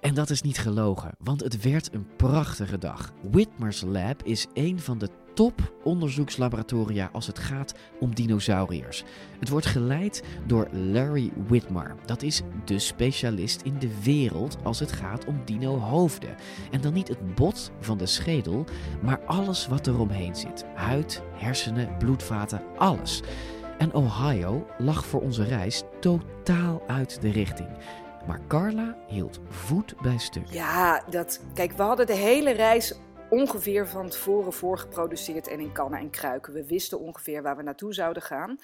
En 0.00 0.14
dat 0.14 0.30
is 0.30 0.42
niet 0.42 0.58
gelogen, 0.58 1.10
want 1.18 1.40
het 1.40 1.62
werd 1.62 1.94
een 1.94 2.06
prachtige 2.16 2.78
dag. 2.78 3.12
Whitmer's 3.30 3.82
Lab 3.82 4.22
is 4.22 4.46
een 4.54 4.80
van 4.80 4.98
de 4.98 5.08
top 5.36 5.72
onderzoekslaboratoria 5.82 7.08
als 7.12 7.26
het 7.26 7.38
gaat 7.38 7.74
om 8.00 8.14
dinosauriërs. 8.14 9.04
Het 9.38 9.48
wordt 9.48 9.66
geleid 9.66 10.22
door 10.46 10.68
Larry 10.72 11.32
Whitmer. 11.46 11.94
Dat 12.04 12.22
is 12.22 12.42
de 12.64 12.78
specialist 12.78 13.62
in 13.62 13.78
de 13.78 14.02
wereld 14.02 14.56
als 14.62 14.80
het 14.80 14.92
gaat 14.92 15.24
om 15.24 15.42
dino-hoofden. 15.44 16.36
En 16.70 16.80
dan 16.80 16.92
niet 16.92 17.08
het 17.08 17.34
bot 17.34 17.70
van 17.80 17.98
de 17.98 18.06
schedel, 18.06 18.64
maar 19.02 19.20
alles 19.26 19.66
wat 19.66 19.86
er 19.86 19.98
omheen 19.98 20.36
zit. 20.36 20.64
Huid, 20.74 21.22
hersenen, 21.32 21.96
bloedvaten, 21.98 22.62
alles. 22.76 23.22
En 23.78 23.94
Ohio 23.94 24.66
lag 24.78 25.06
voor 25.06 25.20
onze 25.20 25.44
reis 25.44 25.82
totaal 26.00 26.82
uit 26.86 27.20
de 27.20 27.30
richting. 27.30 27.68
Maar 28.26 28.40
Carla 28.48 28.96
hield 29.06 29.40
voet 29.48 29.94
bij 30.02 30.18
stuk. 30.18 30.46
Ja, 30.50 31.02
dat, 31.10 31.40
kijk, 31.54 31.72
we 31.72 31.82
hadden 31.82 32.06
de 32.06 32.16
hele 32.16 32.50
reis 32.50 32.94
ongeveer 33.28 33.88
van 33.88 34.08
tevoren 34.08 34.52
voorgeproduceerd 34.52 35.48
en 35.48 35.60
in 35.60 35.72
kannen 35.72 36.00
en 36.00 36.10
kruiken. 36.10 36.52
We 36.52 36.66
wisten 36.66 37.00
ongeveer 37.00 37.42
waar 37.42 37.56
we 37.56 37.62
naartoe 37.62 37.94
zouden 37.94 38.22
gaan. 38.22 38.58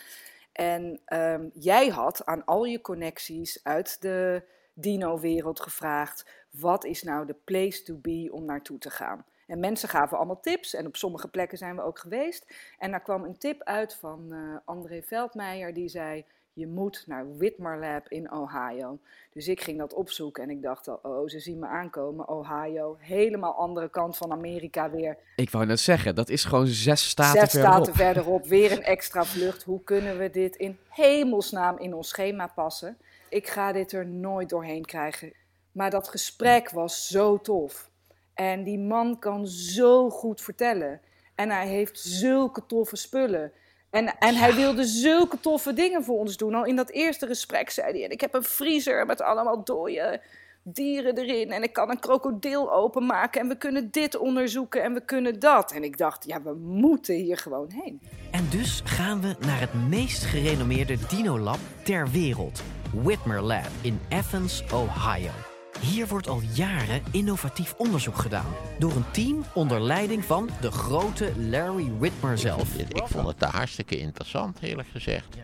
En 0.53 1.01
ehm, 1.05 1.49
jij 1.53 1.89
had 1.89 2.27
aan 2.27 2.45
al 2.45 2.65
je 2.65 2.81
connecties 2.81 3.61
uit 3.63 4.03
de 4.03 4.43
dino-wereld 4.75 5.61
gevraagd: 5.61 6.31
wat 6.51 6.85
is 6.85 7.03
nou 7.03 7.27
de 7.27 7.37
place 7.45 7.83
to 7.83 7.95
be 7.95 8.29
om 8.33 8.45
naartoe 8.45 8.79
te 8.79 8.91
gaan? 8.91 9.25
En 9.47 9.61
mensen 9.61 9.89
gaven 9.89 10.17
allemaal 10.17 10.41
tips 10.41 10.75
en 10.75 10.87
op 10.87 10.97
sommige 10.97 11.29
plekken 11.29 11.59
zijn 11.59 11.77
we 11.77 11.83
ook 11.83 11.99
geweest. 11.99 12.55
En 12.79 12.91
daar 12.91 13.03
kwam 13.03 13.25
een 13.25 13.39
tip 13.39 13.63
uit 13.63 13.95
van 13.95 14.33
eh, 14.33 14.57
André 14.65 15.03
Veldmeijer, 15.03 15.75
die 15.75 15.89
zei: 15.89 16.25
Je 16.55 16.67
moet 16.67 17.05
naar 17.07 17.37
Whitmer 17.37 17.79
Lab 17.79 18.09
in 18.09 18.33
Ohio. 18.33 18.99
Dus 19.33 19.49
ik 19.49 19.61
ging 19.61 19.79
dat 19.79 19.95
opzoeken 19.95 20.43
en 20.43 20.51
ik 20.51 20.63
dacht 20.63 20.89
al: 20.89 20.99
Oh, 21.03 21.29
ze 21.29 21.39
zien 21.41 21.59
me 21.59 21.67
aankomen. 21.67 22.29
Ohio, 22.29 22.97
helemaal 22.99 23.55
andere 23.55 23.91
kant 23.91 24.17
van 24.17 24.33
Amerika 24.33 24.91
weer. 24.91 25.17
Ik 25.37 25.51
wou 25.51 25.67
net 25.67 25.81
zeggen, 25.81 26.15
dat 26.15 26.29
is 26.29 26.45
gewoon 26.45 26.67
zes 26.67 27.09
staten 27.09 27.41
Zes 27.41 27.51
verderop. 27.51 27.75
staten 27.75 27.95
verderop, 27.95 28.47
weer 28.47 28.73
een 28.73 28.83
extra 28.83 29.25
vlucht. 29.25 29.63
Hoe 29.63 29.83
kunnen 29.85 30.19
we 30.19 30.31
dit 30.31 30.57
in 30.57 30.79
hemelsnaam 30.89 31.79
in 31.79 31.95
ons 31.95 32.09
schema 32.09 32.47
passen? 32.47 32.97
Ik 33.29 33.49
ga 33.49 33.73
dit 33.73 33.93
er 33.93 34.07
nooit 34.07 34.49
doorheen 34.49 34.85
krijgen. 34.85 35.33
Maar 35.73 35.91
dat 35.91 36.09
gesprek 36.09 36.71
was 36.71 37.09
zo 37.09 37.41
tof. 37.41 37.91
En 38.35 38.63
die 38.65 38.79
man 38.79 39.19
kan 39.19 39.47
zo 39.47 40.11
goed 40.11 40.41
vertellen. 40.41 41.01
En 41.35 41.51
hij 41.51 41.69
heeft 41.69 41.99
zulke 41.99 42.67
toffe 42.67 42.97
spullen. 42.97 43.53
En, 43.93 44.19
en 44.19 44.35
hij 44.35 44.55
wilde 44.55 44.85
zulke 44.85 45.41
toffe 45.41 45.73
dingen 45.73 46.05
voor 46.05 46.19
ons 46.19 46.37
doen. 46.37 46.55
Al 46.55 46.65
in 46.65 46.77
dat 46.77 46.91
eerste 46.91 47.27
gesprek 47.27 47.71
zei 47.71 47.93
hij: 47.93 48.05
en 48.05 48.11
Ik 48.11 48.21
heb 48.21 48.35
een 48.35 48.43
vriezer 48.43 49.07
met 49.07 49.21
allemaal 49.21 49.65
dode 49.65 50.21
dieren 50.63 51.19
erin. 51.19 51.51
En 51.51 51.63
ik 51.63 51.73
kan 51.73 51.91
een 51.91 52.01
krokodil 52.01 52.73
openmaken. 52.73 53.41
En 53.41 53.49
we 53.49 53.57
kunnen 53.57 53.91
dit 53.91 54.17
onderzoeken 54.17 54.83
en 54.83 54.93
we 54.93 55.05
kunnen 55.05 55.39
dat. 55.39 55.73
En 55.73 55.85
ik 55.85 55.99
dacht: 55.99 56.25
Ja, 56.27 56.43
we 56.43 56.55
moeten 56.55 57.15
hier 57.15 57.37
gewoon 57.37 57.71
heen. 57.83 58.01
En 58.31 58.49
dus 58.51 58.83
gaan 58.85 59.21
we 59.21 59.37
naar 59.47 59.61
het 59.61 59.75
meest 59.89 60.25
gerenommeerde 60.25 60.97
dinolab 61.09 61.59
ter 61.85 62.11
wereld. 62.11 62.63
Whitmer 63.03 63.43
Lab 63.43 63.71
in 63.83 64.01
Athens, 64.11 64.63
Ohio. 64.73 65.52
Hier 65.83 66.07
wordt 66.07 66.29
al 66.29 66.41
jaren 66.55 67.03
innovatief 67.11 67.75
onderzoek 67.77 68.17
gedaan. 68.17 68.55
Door 68.79 68.93
een 68.93 69.11
team 69.11 69.45
onder 69.55 69.81
leiding 69.81 70.25
van 70.25 70.51
de 70.61 70.71
grote 70.71 71.33
Larry 71.37 71.91
Whitmer 71.99 72.39
zelf. 72.39 72.75
Ik 72.75 73.07
vond 73.07 73.27
het 73.27 73.39
daar 73.39 73.55
hartstikke 73.55 73.99
interessant, 73.99 74.59
eerlijk 74.61 74.89
gezegd. 74.89 75.37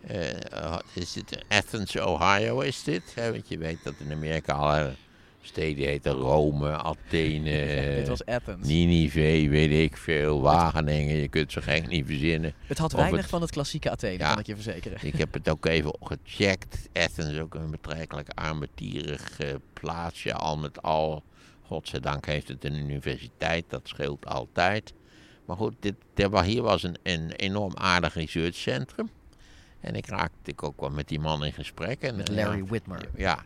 Eh, 0.00 0.76
is 0.94 1.12
dit 1.12 1.44
Athens, 1.48 1.96
Ohio 1.96 2.60
is 2.60 2.82
dit? 2.82 3.14
Want 3.14 3.48
je 3.48 3.58
weet 3.58 3.78
dat 3.84 3.94
in 3.98 4.12
Amerika 4.12 4.52
alle 4.52 4.94
steden 5.40 5.84
heten 5.86 6.12
Rome, 6.12 6.70
Athene, 6.70 7.94
Dit 7.96 8.08
was 8.08 8.24
Athens. 8.26 8.66
Ninive, 8.68 9.48
weet 9.48 9.70
ik 9.90 9.96
veel, 9.96 10.40
Wageningen. 10.40 11.16
Je 11.16 11.28
kunt 11.28 11.52
ze 11.52 11.62
gek 11.62 11.88
niet 11.88 12.06
verzinnen. 12.06 12.52
Het 12.66 12.78
had 12.78 12.92
weinig 12.92 13.28
van 13.28 13.40
het 13.40 13.50
klassieke 13.50 13.90
Athene, 13.90 14.18
Ja. 14.18 14.28
kan 14.30 14.38
ik 14.38 14.46
je 14.46 14.54
verzekeren. 14.54 14.98
Ik 15.02 15.16
heb 15.16 15.32
het 15.32 15.48
ook 15.48 15.66
even 15.66 15.96
gecheckt. 16.00 16.88
Athens 16.92 17.28
is 17.30 17.38
ook 17.38 17.54
een 17.54 17.70
betrekkelijk 17.70 18.28
armetierig 18.34 19.40
eh, 19.40 19.54
plaatsje, 19.72 20.34
al 20.34 20.58
met 20.58 20.82
al. 20.82 21.22
Godzijdank 21.66 22.26
heeft 22.26 22.48
het 22.48 22.64
een 22.64 22.74
universiteit, 22.74 23.64
dat 23.68 23.80
scheelt 23.84 24.26
altijd. 24.26 24.92
Maar 25.44 25.56
goed, 25.56 25.74
dit, 25.80 25.94
hier 26.44 26.62
was 26.62 26.82
een, 26.82 26.96
een 27.02 27.30
enorm 27.30 27.76
aardig 27.76 28.14
researchcentrum. 28.14 29.10
En 29.80 29.94
ik 29.94 30.06
raakte 30.06 30.50
ik 30.50 30.62
ook 30.62 30.80
wel 30.80 30.90
met 30.90 31.08
die 31.08 31.20
man 31.20 31.44
in 31.44 31.52
gesprek. 31.52 32.00
En, 32.00 32.16
Met 32.16 32.28
eh, 32.28 32.34
Larry 32.36 32.58
ja, 32.58 32.64
Whitmer. 32.64 33.08
Ja. 33.16 33.44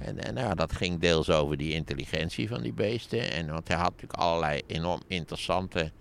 En, 0.00 0.24
en 0.24 0.34
nou 0.34 0.46
ja, 0.46 0.54
dat 0.54 0.72
ging 0.72 1.00
deels 1.00 1.30
over 1.30 1.56
die 1.56 1.72
intelligentie 1.72 2.48
van 2.48 2.62
die 2.62 2.72
beesten. 2.72 3.32
En 3.32 3.50
want 3.50 3.68
hij 3.68 3.76
had 3.76 3.90
natuurlijk 3.90 4.20
allerlei 4.20 4.62
enorm 4.66 5.02
interessante 5.06 5.92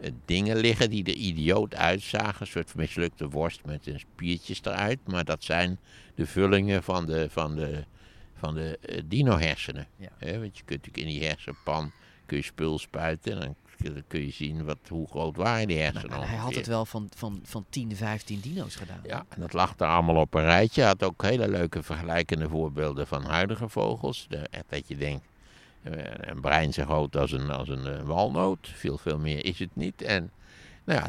eh, 0.00 0.10
dingen 0.24 0.56
liggen 0.56 0.90
die 0.90 1.04
er 1.04 1.14
idioot 1.14 1.74
uitzagen. 1.74 2.40
Een 2.40 2.46
soort 2.46 2.74
mislukte 2.74 3.28
worst 3.28 3.64
met 3.64 3.86
een 3.86 4.00
spiertjes 4.00 4.60
eruit. 4.62 4.98
Maar 5.04 5.24
dat 5.24 5.44
zijn 5.44 5.78
de 6.14 6.26
vullingen 6.26 6.82
van 6.82 7.06
de, 7.06 7.30
van 7.30 7.54
de, 7.54 7.84
van 8.34 8.54
de 8.54 8.78
eh, 8.78 9.00
dino-hersenen. 9.04 9.86
Want 10.18 10.58
je 10.58 10.64
kunt 10.64 10.86
natuurlijk 10.86 10.96
in 10.96 11.06
die 11.06 11.24
hersenpan 11.24 11.92
kun 12.26 12.36
je 12.36 12.42
spul 12.42 12.78
spuiten. 12.78 13.32
En 13.32 13.40
dan 13.40 13.56
dan 13.82 14.02
kun 14.06 14.20
je 14.20 14.32
zien 14.32 14.64
wat, 14.64 14.78
hoe 14.88 15.08
groot 15.08 15.36
waren 15.36 15.68
die 15.68 15.78
hersenen 15.78 16.10
Nou, 16.10 16.24
hij 16.24 16.36
had 16.36 16.54
het 16.54 16.66
wel 16.66 16.84
van, 16.84 17.08
van, 17.14 17.40
van 17.44 17.64
10, 17.68 17.96
15 17.96 18.40
dino's 18.40 18.76
gedaan. 18.76 19.00
Ja, 19.02 19.24
en 19.28 19.40
dat 19.40 19.52
lag 19.52 19.74
er 19.78 19.86
allemaal 19.86 20.16
op 20.16 20.34
een 20.34 20.44
rijtje. 20.44 20.80
Hij 20.80 20.90
had 20.90 21.02
ook 21.02 21.22
hele 21.22 21.48
leuke 21.48 21.82
vergelijkende 21.82 22.48
voorbeelden 22.48 23.06
van 23.06 23.24
huidige 23.24 23.68
vogels. 23.68 24.26
De, 24.28 24.48
dat 24.68 24.88
je 24.88 24.96
denkt, 24.96 25.26
eh, 25.82 25.92
een 26.20 26.40
brein 26.40 26.72
zo 26.72 26.84
groot 26.84 27.16
als 27.16 27.32
een, 27.32 27.50
als 27.50 27.68
een 27.68 27.86
eh, 27.86 28.02
walnoot. 28.02 28.68
Veel, 28.74 28.98
veel 28.98 29.18
meer 29.18 29.44
is 29.44 29.58
het 29.58 29.76
niet. 29.76 30.02
En 30.02 30.30
nou 30.84 31.00
ja, 31.00 31.08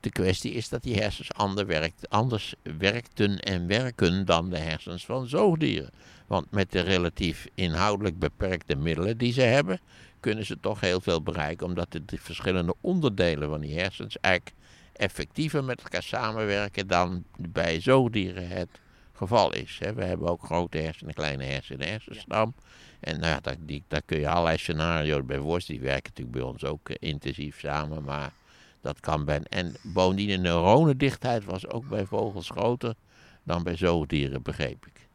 de 0.00 0.10
kwestie 0.10 0.52
is 0.52 0.68
dat 0.68 0.82
die 0.82 0.96
hersens 0.96 1.32
ander 1.32 1.66
werkt, 1.66 2.10
anders 2.10 2.54
werkten 2.78 3.38
en 3.38 3.66
werken 3.66 4.24
dan 4.24 4.50
de 4.50 4.58
hersens 4.58 5.04
van 5.04 5.26
zoogdieren. 5.26 5.90
Want 6.26 6.50
met 6.50 6.72
de 6.72 6.80
relatief 6.80 7.46
inhoudelijk 7.54 8.18
beperkte 8.18 8.76
middelen 8.76 9.18
die 9.18 9.32
ze 9.32 9.40
hebben, 9.40 9.80
kunnen 10.22 10.46
ze 10.46 10.60
toch 10.60 10.80
heel 10.80 11.00
veel 11.00 11.22
bereiken. 11.22 11.66
Omdat 11.66 11.92
de, 11.92 12.04
de 12.04 12.18
verschillende 12.18 12.74
onderdelen 12.80 13.48
van 13.48 13.60
die 13.60 13.78
hersens 13.78 14.20
eigenlijk 14.20 14.56
effectiever 14.92 15.64
met 15.64 15.82
elkaar 15.82 16.02
samenwerken 16.02 16.86
dan 16.86 17.24
bij 17.36 17.80
zoogdieren 17.80 18.48
het 18.48 18.68
geval 19.12 19.52
is. 19.52 19.78
We 19.94 20.04
hebben 20.04 20.28
ook 20.28 20.44
grote 20.44 20.78
hersenen, 20.78 21.14
kleine 21.14 21.44
hersenen, 21.44 21.88
hersenstam. 21.88 22.54
En 23.00 23.20
nou 23.20 23.32
ja, 23.32 23.40
daar, 23.40 23.56
die, 23.60 23.84
daar 23.88 24.02
kun 24.02 24.18
je 24.18 24.28
allerlei 24.28 24.58
scenario's 24.58 25.24
bij 25.24 25.38
voorstellen. 25.38 25.80
Die 25.80 25.90
werken 25.90 26.10
natuurlijk 26.10 26.36
bij 26.36 26.46
ons 26.46 26.64
ook 26.64 26.88
eh, 26.88 26.96
intensief 27.00 27.58
samen, 27.60 28.04
maar 28.04 28.32
dat 28.80 29.00
kan 29.00 29.24
bij... 29.24 29.40
En 29.48 29.74
bovendien 29.82 30.28
de 30.28 30.36
neuronendichtheid 30.36 31.44
was 31.44 31.68
ook 31.68 31.88
bij 31.88 32.06
vogels 32.06 32.50
groter 32.50 32.94
dan 33.42 33.62
bij 33.62 33.76
zoogdieren, 33.76 34.42
begreep 34.42 34.86
ik. 34.86 35.08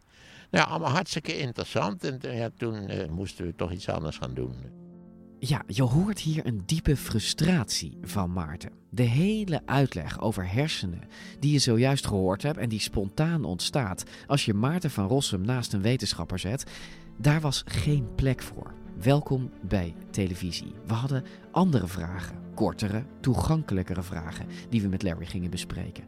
Nou, 0.50 0.68
allemaal 0.70 0.92
hartstikke 0.92 1.38
interessant. 1.38 2.04
En 2.04 2.22
eh, 2.22 2.38
ja, 2.38 2.50
toen 2.58 2.88
eh, 2.88 3.10
moesten 3.10 3.46
we 3.46 3.56
toch 3.56 3.72
iets 3.72 3.90
anders 3.90 4.18
gaan 4.18 4.34
doen. 4.34 4.77
Ja, 5.40 5.62
je 5.68 5.84
hoort 5.84 6.20
hier 6.20 6.46
een 6.46 6.64
diepe 6.66 6.98
frustratie 6.98 7.98
van 8.02 8.34
Maarten. 8.34 8.72
De 8.90 9.04
hele 9.04 9.62
uitleg 9.66 10.22
over 10.22 10.52
hersenen 10.52 11.04
die 11.40 11.52
je 11.52 11.60
zojuist 11.60 12.08
gehoord 12.08 12.42
hebt 12.42 12.58
en 12.58 12.70
die 12.70 12.80
spontaan 12.80 13.44
ontstaat 13.44 14.04
als 14.28 14.46
je 14.46 14.54
Maarten 14.54 14.92
van 14.92 15.08
Rossum 15.08 15.42
naast 15.42 15.74
een 15.74 15.82
wetenschapper 15.82 16.40
zet, 16.40 16.64
daar 17.18 17.42
was 17.42 17.64
geen 17.66 18.16
plek 18.16 18.42
voor. 18.42 18.74
Welkom 19.02 19.50
bij 19.62 19.96
televisie. 20.12 20.74
We 20.86 20.94
hadden 20.94 21.24
andere 21.52 21.88
vragen, 21.88 22.36
kortere, 22.56 23.04
toegankelijkere 23.20 24.04
vragen 24.04 24.48
die 24.70 24.82
we 24.82 24.88
met 24.88 25.04
Larry 25.04 25.26
gingen 25.26 25.50
bespreken. 25.50 26.04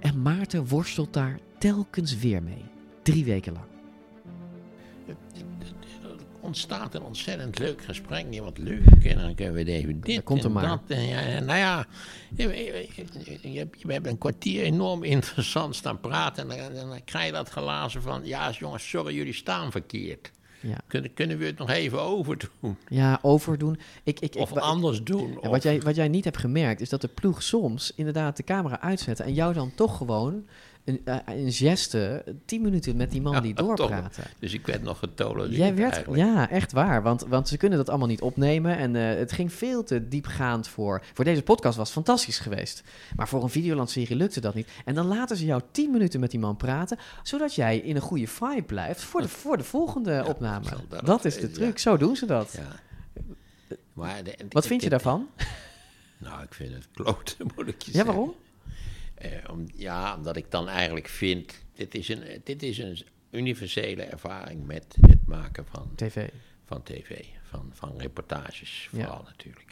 En 0.00 0.22
Maarten 0.22 0.66
worstelt 0.66 1.12
daar 1.12 1.38
telkens 1.58 2.18
weer 2.18 2.42
mee. 2.42 2.64
Drie 3.02 3.24
weken 3.24 3.52
lang 3.52 3.66
ontstaat 6.48 6.94
een 6.94 7.02
ontzettend 7.02 7.58
leuk 7.58 7.84
gesprek. 7.84 8.26
Ja, 8.30 8.42
wat 8.42 8.58
leuk. 8.58 9.04
En 9.04 9.18
dan 9.18 9.34
kunnen 9.34 9.54
we 9.54 9.64
even 9.64 10.00
dit 10.00 10.22
komt 10.22 10.40
er 10.40 10.46
en 10.46 10.52
maar. 10.52 10.68
dat. 10.68 10.80
En 10.86 11.06
ja, 11.06 11.40
nou 11.40 11.58
ja, 11.58 11.86
je, 12.36 12.48
je, 12.48 12.88
je, 13.40 13.52
je, 13.52 13.68
we 13.82 13.92
hebben 13.92 14.12
een 14.12 14.18
kwartier 14.18 14.62
enorm 14.62 15.02
interessant 15.02 15.76
staan 15.76 16.00
praten. 16.00 16.50
En 16.50 16.74
dan, 16.74 16.88
dan 16.88 17.04
krijg 17.04 17.26
je 17.26 17.32
dat 17.32 17.48
glazen 17.48 18.02
van... 18.02 18.20
Ja, 18.24 18.50
jongens, 18.50 18.88
sorry, 18.88 19.14
jullie 19.14 19.32
staan 19.32 19.70
verkeerd. 19.70 20.30
Ja. 20.60 20.76
Kunnen, 20.86 21.14
kunnen 21.14 21.38
we 21.38 21.44
het 21.44 21.58
nog 21.58 21.70
even 21.70 22.02
overdoen? 22.02 22.76
Ja, 22.88 23.18
overdoen. 23.22 23.78
Ik, 24.02 24.20
ik, 24.20 24.34
Of 24.36 24.50
ik, 24.50 24.56
anders 24.56 25.02
doen. 25.02 25.30
Ja, 25.30 25.36
of- 25.38 25.48
wat, 25.48 25.62
jij, 25.62 25.80
wat 25.80 25.96
jij 25.96 26.08
niet 26.08 26.24
hebt 26.24 26.38
gemerkt, 26.38 26.80
is 26.80 26.88
dat 26.88 27.00
de 27.00 27.08
ploeg 27.08 27.42
soms 27.42 27.92
inderdaad 27.96 28.36
de 28.36 28.44
camera 28.44 28.80
uitzetten 28.80 29.24
en 29.24 29.34
jou 29.34 29.54
dan 29.54 29.72
toch 29.74 29.96
gewoon 29.96 30.44
een, 30.88 31.00
eh, 31.04 31.16
een 31.26 31.52
geste, 31.52 32.24
tien 32.44 32.62
minuten 32.62 32.96
met 32.96 33.10
die 33.10 33.20
man 33.22 33.42
die 33.42 33.54
Ja, 33.56 33.62
doorpraten. 33.62 34.24
Dus 34.38 34.52
ik 34.54 34.66
werd 34.66 34.82
nog 34.82 34.98
getolereerd 34.98 35.56
Jij 35.56 35.74
werd, 35.74 35.92
eigenlijk. 35.94 36.22
ja, 36.22 36.50
echt 36.50 36.72
waar. 36.72 37.02
Want, 37.02 37.24
want 37.28 37.48
ze 37.48 37.56
kunnen 37.56 37.78
dat 37.78 37.88
allemaal 37.88 38.06
niet 38.08 38.20
opnemen. 38.20 38.76
En 38.76 38.96
eh, 38.96 39.18
het 39.18 39.32
ging 39.32 39.52
veel 39.52 39.84
te 39.84 40.08
diepgaand 40.08 40.68
voor. 40.68 41.04
Voor 41.14 41.24
deze 41.24 41.42
podcast 41.42 41.76
was 41.76 41.86
het 41.86 41.94
fantastisch 42.04 42.38
geweest. 42.38 42.82
Maar 43.16 43.28
voor 43.28 43.42
een 43.42 43.48
Videoland-serie 43.50 44.16
lukte 44.16 44.40
dat 44.40 44.54
niet. 44.54 44.68
En 44.84 44.94
dan 44.94 45.06
laten 45.06 45.36
ze 45.36 45.44
jou 45.44 45.62
tien 45.70 45.90
minuten 45.90 46.20
met 46.20 46.30
die 46.30 46.40
man 46.40 46.56
praten. 46.56 46.98
Zodat 47.22 47.54
jij 47.54 47.78
in 47.78 47.96
een 47.96 48.02
goede 48.02 48.26
vibe 48.26 48.62
blijft 48.62 49.00
voor 49.02 49.22
de, 49.22 49.28
voor 49.28 49.56
de 49.56 49.64
volgende 49.64 50.24
opname. 50.28 50.66
dat 50.88 51.06
Dat 51.06 51.24
is 51.24 51.36
de 51.38 51.50
truc. 51.50 51.78
Zo 51.78 51.96
doen 51.96 52.16
ze 52.16 52.26
dat. 52.26 52.58
Maar 53.92 54.24
de- 54.24 54.34
Wat 54.50 54.66
vind 54.66 54.82
je 54.82 54.88
daarvan? 54.88 55.28
Nou, 56.18 56.42
ik 56.42 56.54
vind 56.54 56.74
het 56.74 56.88
kloten, 56.92 57.46
moet 57.56 57.68
ik 57.68 57.82
je 57.82 57.90
Ja, 57.90 57.96
zeggen. 57.96 58.14
waarom? 58.14 58.34
Eh, 59.18 59.30
om, 59.50 59.66
ja, 59.74 60.16
omdat 60.16 60.36
ik 60.36 60.50
dan 60.50 60.68
eigenlijk 60.68 61.08
vind... 61.08 61.64
Dit 61.74 61.94
is 61.94 62.08
een, 62.08 62.40
dit 62.44 62.62
is 62.62 62.78
een 62.78 62.98
universele 63.30 64.02
ervaring 64.02 64.66
met 64.66 64.96
het 65.00 65.26
maken 65.26 65.66
van... 65.66 65.92
TV. 65.94 66.28
Van 66.64 66.82
tv, 66.82 67.24
van, 67.42 67.70
van 67.72 67.98
reportages 67.98 68.88
Ja. 68.92 68.98
vooral 69.04 69.22
natuurlijk. 69.22 69.66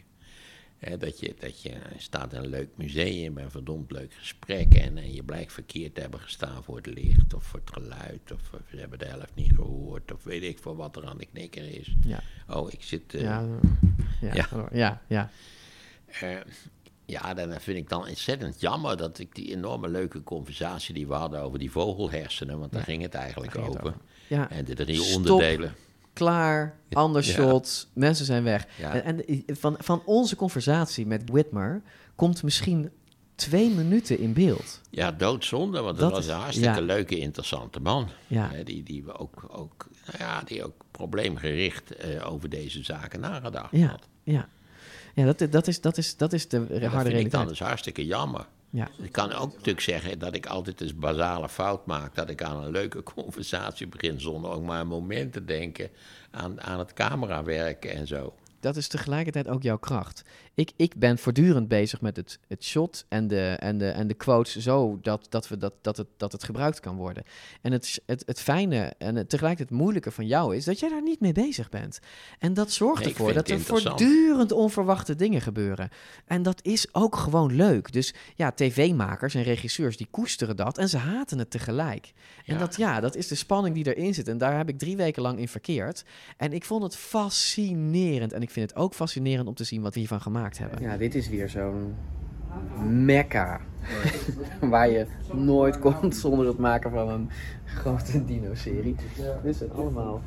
Eh, 0.79 0.99
dat, 0.99 1.19
je, 1.19 1.35
dat 1.39 1.61
je 1.61 1.73
staat 1.97 2.33
in 2.33 2.39
een 2.39 2.47
leuk 2.49 2.69
museum, 2.75 3.37
een 3.37 3.51
verdomd 3.51 3.91
leuk 3.91 4.13
gesprek... 4.13 4.73
En, 4.73 4.97
en 4.97 5.13
je 5.13 5.23
blijkt 5.23 5.53
verkeerd 5.53 5.95
te 5.95 6.01
hebben 6.01 6.19
gestaan 6.19 6.63
voor 6.63 6.75
het 6.75 6.85
licht 6.85 7.33
of 7.33 7.43
voor 7.43 7.59
het 7.59 7.73
geluid... 7.73 8.31
of 8.31 8.53
eh, 8.53 8.59
ze 8.69 8.77
hebben 8.77 8.99
de 8.99 9.05
helft 9.05 9.35
niet 9.35 9.51
gehoord 9.55 10.11
of 10.13 10.23
weet 10.23 10.43
ik 10.43 10.59
veel 10.59 10.75
wat 10.75 10.95
er 10.95 11.05
aan 11.05 11.17
de 11.17 11.25
knikker 11.25 11.79
is. 11.79 11.95
Ja. 12.03 12.23
Oh, 12.49 12.71
ik 12.71 12.83
zit... 12.83 13.13
eh, 13.13 13.21
Ja, 13.21 13.47
ja, 14.21 14.33
ja. 14.33 14.69
ja, 14.71 15.01
ja. 15.07 15.29
Ja, 17.09 17.33
dan 17.33 17.51
vind 17.61 17.77
ik 17.77 17.89
dan 17.89 18.07
ontzettend 18.07 18.61
jammer 18.61 18.97
dat 18.97 19.19
ik 19.19 19.35
die 19.35 19.51
enorme 19.51 19.89
leuke 19.89 20.23
conversatie 20.23 20.93
die 20.93 21.07
we 21.07 21.13
hadden 21.13 21.41
over 21.41 21.59
die 21.59 21.71
vogelhersenen, 21.71 22.59
want 22.59 22.71
daar 22.71 22.79
Ja, 22.81 22.85
ging 22.85 23.01
het 23.01 23.13
eigenlijk 23.13 23.53
het 23.53 23.67
over. 23.67 23.93
Ja. 24.27 24.49
En 24.49 24.65
de 24.65 24.73
drie 24.73 25.01
Stop. 25.01 25.15
onderdelen. 25.15 25.75
Klaar, 26.13 26.79
ander 26.91 27.25
Ja. 27.25 27.31
shot, 27.31 27.87
mensen 27.93 28.25
zijn 28.25 28.43
weg. 28.43 28.67
Ja. 28.77 28.93
En, 29.01 29.25
en 29.27 29.43
van, 29.55 29.75
van 29.79 30.01
onze 30.05 30.35
conversatie 30.35 31.05
met 31.05 31.29
Whitmer 31.29 31.81
komt 32.15 32.43
misschien 32.43 32.89
twee 33.35 33.69
minuten 33.69 34.19
in 34.19 34.33
beeld. 34.33 34.81
Ja, 34.89 35.11
doodzonde, 35.11 35.81
want 35.81 35.97
dat, 35.97 36.09
Dat 36.09 36.19
was 36.19 36.27
een 36.35 36.41
hartstikke 36.41 36.81
leuke, 36.81 37.17
interessante 37.17 37.79
man. 37.79 38.09
Ja. 38.27 38.49
Hè, 38.51 38.63
die, 38.63 38.83
die 38.83 39.03
we 39.03 39.17
ook, 39.17 39.45
ook, 39.51 39.87
nou 40.05 40.17
ja, 40.17 40.41
die 40.41 40.63
ook 40.63 40.83
probleemgericht 40.91 41.95
eh, 41.95 42.31
over 42.31 42.49
deze 42.49 42.83
zaken 42.83 43.19
nagedacht 43.19 43.71
had. 43.71 43.79
ja. 43.79 43.99
ja 44.23 44.47
dat, 45.25 45.51
dat, 45.51 45.67
is, 45.67 45.81
dat, 45.81 45.97
is, 45.97 46.17
dat 46.17 46.33
is 46.33 46.47
de 46.47 46.59
dat 46.59 46.69
harde 46.69 46.89
dan 46.91 47.03
realiteit. 47.03 47.47
dus 47.47 47.59
hartstikke 47.59 48.05
jammer. 48.05 48.47
Ja. 48.69 48.87
Ik 49.01 49.11
kan 49.11 49.33
ook 49.33 49.51
natuurlijk 49.51 49.81
zeggen 49.81 50.19
dat 50.19 50.35
ik 50.35 50.45
altijd 50.45 50.81
eens 50.81 50.95
basale 50.95 51.49
fout 51.49 51.85
maak. 51.85 52.15
Dat 52.15 52.29
ik 52.29 52.43
aan 52.43 52.63
een 52.63 52.71
leuke 52.71 53.03
conversatie 53.15 53.87
begin 53.87 54.19
zonder 54.19 54.51
ook 54.51 54.63
maar 54.63 54.79
een 54.79 54.87
moment 54.87 55.33
te 55.33 55.45
denken 55.45 55.89
aan, 56.31 56.61
aan 56.61 56.79
het 56.79 56.93
camerawerken 56.93 57.91
en 57.91 58.07
zo. 58.07 58.33
Dat 58.59 58.75
is 58.75 58.87
tegelijkertijd 58.87 59.47
ook 59.47 59.63
jouw 59.63 59.77
kracht. 59.77 60.23
Ik, 60.57 60.71
ik 60.75 60.95
ben 60.95 61.17
voortdurend 61.17 61.67
bezig 61.67 62.01
met 62.01 62.15
het, 62.15 62.39
het 62.47 62.63
shot 62.63 63.05
en 63.07 63.27
de, 63.27 63.55
en, 63.59 63.77
de, 63.77 63.89
en 63.89 64.07
de 64.07 64.13
quotes 64.13 64.55
zo 64.55 64.99
dat, 65.01 65.25
dat, 65.29 65.47
we 65.47 65.57
dat, 65.57 65.73
dat, 65.81 65.97
het, 65.97 66.07
dat 66.17 66.31
het 66.31 66.43
gebruikt 66.43 66.79
kan 66.79 66.95
worden. 66.95 67.23
En 67.61 67.71
het, 67.71 68.01
het, 68.05 68.23
het 68.25 68.39
fijne 68.41 68.93
en 68.97 69.15
het, 69.15 69.29
tegelijkertijd 69.29 69.69
het 69.69 69.79
moeilijke 69.79 70.11
van 70.11 70.27
jou 70.27 70.55
is 70.55 70.65
dat 70.65 70.79
jij 70.79 70.89
daar 70.89 71.01
niet 71.03 71.19
mee 71.19 71.31
bezig 71.31 71.69
bent. 71.69 71.99
En 72.39 72.53
dat 72.53 72.71
zorgt 72.71 73.03
Nee, 73.03 73.09
ervoor 73.09 73.33
dat 73.33 73.49
er 73.49 73.59
voortdurend 73.59 74.51
onverwachte 74.51 75.15
dingen 75.15 75.41
gebeuren. 75.41 75.89
En 76.25 76.43
dat 76.43 76.59
is 76.63 76.93
ook 76.93 77.15
gewoon 77.15 77.55
leuk. 77.55 77.91
Dus 77.91 78.13
ja, 78.35 78.51
tv-makers 78.51 79.35
en 79.35 79.43
regisseurs 79.43 79.97
die 79.97 80.07
koesteren 80.11 80.55
dat 80.55 80.77
en 80.77 80.89
ze 80.89 80.97
haten 80.97 81.39
het 81.39 81.51
tegelijk. 81.51 82.13
En 82.45 82.53
Ja. 82.53 82.59
dat, 82.59 82.75
ja, 82.75 82.99
dat 82.99 83.15
is 83.15 83.27
de 83.27 83.35
spanning 83.35 83.75
die 83.75 83.95
erin 83.95 84.13
zit. 84.13 84.27
En 84.27 84.37
daar 84.37 84.57
heb 84.57 84.69
ik 84.69 84.77
drie 84.77 84.97
weken 84.97 85.21
lang 85.21 85.39
in 85.39 85.47
verkeerd. 85.47 86.03
En 86.37 86.53
ik 86.53 86.65
vond 86.65 86.83
het 86.83 86.95
fascinerend. 86.95 88.33
En 88.33 88.41
ik 88.41 88.49
vind 88.49 88.69
het 88.69 88.79
ook 88.79 88.93
fascinerend 88.93 89.47
om 89.47 89.53
te 89.55 89.63
zien 89.63 89.81
wat 89.81 89.93
hiervan 89.93 90.21
gemaakt 90.21 90.45
hebben. 90.55 90.81
Ja, 90.81 90.97
dit 90.97 91.15
is 91.15 91.29
weer 91.29 91.49
zo'n 91.49 91.95
mekka. 92.89 93.59
Waar 94.61 94.89
je 94.89 95.05
nooit 95.33 95.79
komt 95.79 96.15
zonder 96.15 96.47
het 96.47 96.57
maken 96.57 96.91
van 96.91 97.09
een 97.09 97.29
grote 97.65 98.25
dino-serie. 98.25 98.95
Dit 99.43 99.55
zijn 99.55 99.71
allemaal 99.71 100.21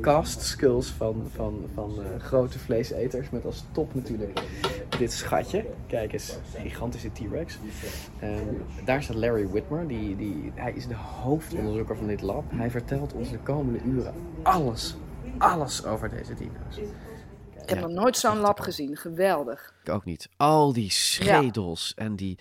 cast 0.00 0.42
skulls 0.42 0.90
van, 0.90 1.26
van, 1.34 1.64
van 1.74 1.92
eh, 1.98 2.22
grote 2.22 2.58
vleeseters. 2.58 3.30
Met 3.30 3.44
als 3.44 3.64
top 3.72 3.94
natuurlijk 3.94 4.40
dit 4.98 5.12
schatje. 5.12 5.64
Kijk 5.86 6.12
eens, 6.12 6.38
gigantische 6.54 7.10
T-Rex. 7.12 7.58
En 8.18 8.62
daar 8.84 9.02
staat 9.02 9.16
Larry 9.16 9.48
Whitmer. 9.48 9.88
Die, 9.88 10.16
die, 10.16 10.52
hij 10.54 10.72
is 10.72 10.86
de 10.86 10.94
hoofdonderzoeker 10.94 11.96
van 11.96 12.06
dit 12.06 12.22
lab. 12.22 12.44
Hij 12.48 12.70
vertelt 12.70 13.12
ons 13.12 13.30
de 13.30 13.38
komende 13.38 13.78
uren 13.84 14.14
alles, 14.42 14.96
alles 15.38 15.84
over 15.84 16.10
deze 16.10 16.34
dino's. 16.34 16.90
Ik 17.66 17.74
heb 17.74 17.88
nog 17.88 17.90
nooit 18.02 18.16
zo'n 18.16 18.38
lab 18.38 18.60
gezien. 18.60 18.96
Geweldig. 18.96 19.74
Ik 19.84 19.88
ook 19.92 20.04
niet. 20.04 20.28
Al 20.36 20.72
die 20.72 20.90
schedels 20.90 21.92
en 21.96 22.16
die... 22.16 22.38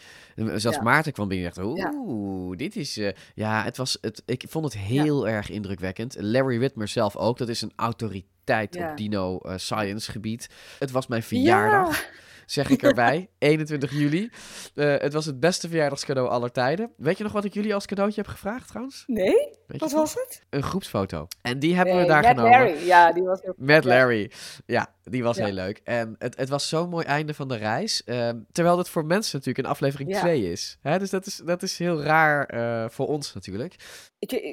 Zelfs. 0.56 0.80
Maarten 0.80 1.14
kwam 1.14 1.28
binnen 1.28 1.54
en 1.54 1.64
dacht, 1.64 1.96
oeh, 1.96 2.58
dit 2.58 2.76
is... 2.76 2.98
eh, 2.98 3.14
ja, 3.36 3.64
het 3.64 3.78
was... 3.78 3.98
Het, 4.02 4.24
ik 4.26 4.46
vond 4.48 4.66
het 4.66 4.78
heel 4.78 5.28
erg 5.28 5.50
indrukwekkend. 5.50 6.16
Larry 6.20 6.58
Whitmer 6.58 6.88
zelf 6.88 7.16
ook. 7.16 7.38
Dat 7.38 7.50
is 7.50 7.62
een 7.62 7.74
autoriteit 7.76 8.76
op 8.76 8.98
dino 8.98 9.38
eh, 9.38 9.58
science 9.58 10.12
gebied. 10.12 10.50
Het 10.80 10.92
was 10.92 11.08
mijn 11.08 11.24
verjaardag. 11.24 12.06
Zeg 12.46 12.70
ik 12.70 12.84
erbij, 12.84 13.30
21 13.38 13.92
juli. 13.92 14.30
Eh, 14.76 14.98
het 14.98 15.14
was 15.14 15.26
het 15.26 15.40
beste 15.40 15.68
verjaardagscadeau 15.68 16.30
aller 16.30 16.52
tijden. 16.52 16.92
Weet 16.98 17.18
je 17.18 17.24
nog 17.24 17.32
wat 17.32 17.44
ik 17.46 17.54
jullie 17.54 17.74
als 17.74 17.86
cadeautje 17.86 18.22
heb 18.22 18.30
gevraagd 18.30 18.68
trouwens? 18.68 19.04
Nee? 19.08 19.34
Weet 19.68 19.80
Wat 19.80 19.92
was 19.92 20.14
het? 20.14 20.42
Een 20.50 20.64
groepsfoto. 20.64 21.28
En 21.42 21.60
die 21.60 21.76
hebben 21.76 21.98
we 21.98 22.06
daar 22.06 22.22
met 22.22 22.30
genomen. 22.30 22.52
Larry. 22.52 22.86
Ja, 22.86 23.12
die 23.12 23.24
was 23.24 23.42
heel 23.42 23.54
Met. 23.58 23.84
Larry. 23.84 24.32
Ja, 24.66 24.94
die 25.04 25.24
was 25.24 25.38
Ja. 25.38 25.46
heel 25.46 25.54
leuk. 25.54 25.82
En 25.84 26.16
het, 26.20 26.38
het 26.38 26.50
was 26.50 26.70
zo'n 26.70 26.90
mooi 26.90 27.06
einde 27.06 27.34
van 27.34 27.48
de 27.48 27.56
reis. 27.58 28.04
ehm, 28.04 28.40
terwijl 28.52 28.78
het 28.78 28.90
voor 28.90 29.06
mensen 29.06 29.38
natuurlijk 29.38 29.66
een 29.66 29.72
aflevering 29.74 30.10
Ja. 30.10 30.20
2 30.20 30.52
is. 30.52 30.78
Hè, 30.82 31.00
dus 31.00 31.10
dat 31.10 31.26
is, 31.26 31.42
dat 31.46 31.64
is 31.64 31.78
heel 31.78 32.02
raar 32.04 32.46
eh, 32.46 32.90
voor 32.90 33.08
ons 33.08 33.34
natuurlijk. 33.34 33.76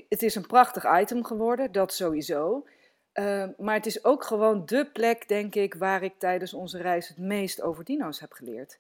Het 0.09 0.23
is 0.23 0.35
een 0.35 0.47
prachtig 0.47 0.85
item 1.01 1.25
geworden, 1.25 1.73
dat 1.73 1.93
sowieso. 1.95 2.67
Eh, 3.13 3.45
maar 3.59 3.75
het 3.75 3.87
is 3.87 4.05
ook 4.05 4.25
gewoon 4.25 4.67
dé 4.67 4.85
plek, 4.85 5.29
denk 5.29 5.55
ik, 5.55 5.75
waar 5.75 6.03
ik 6.03 6.15
tijdens 6.19 6.55
onze 6.55 6.79
reis 6.79 7.09
het 7.09 7.19
meest 7.19 7.63
over 7.63 7.85
dino's 7.85 8.21
heb 8.21 8.33
geleerd. 8.33 8.79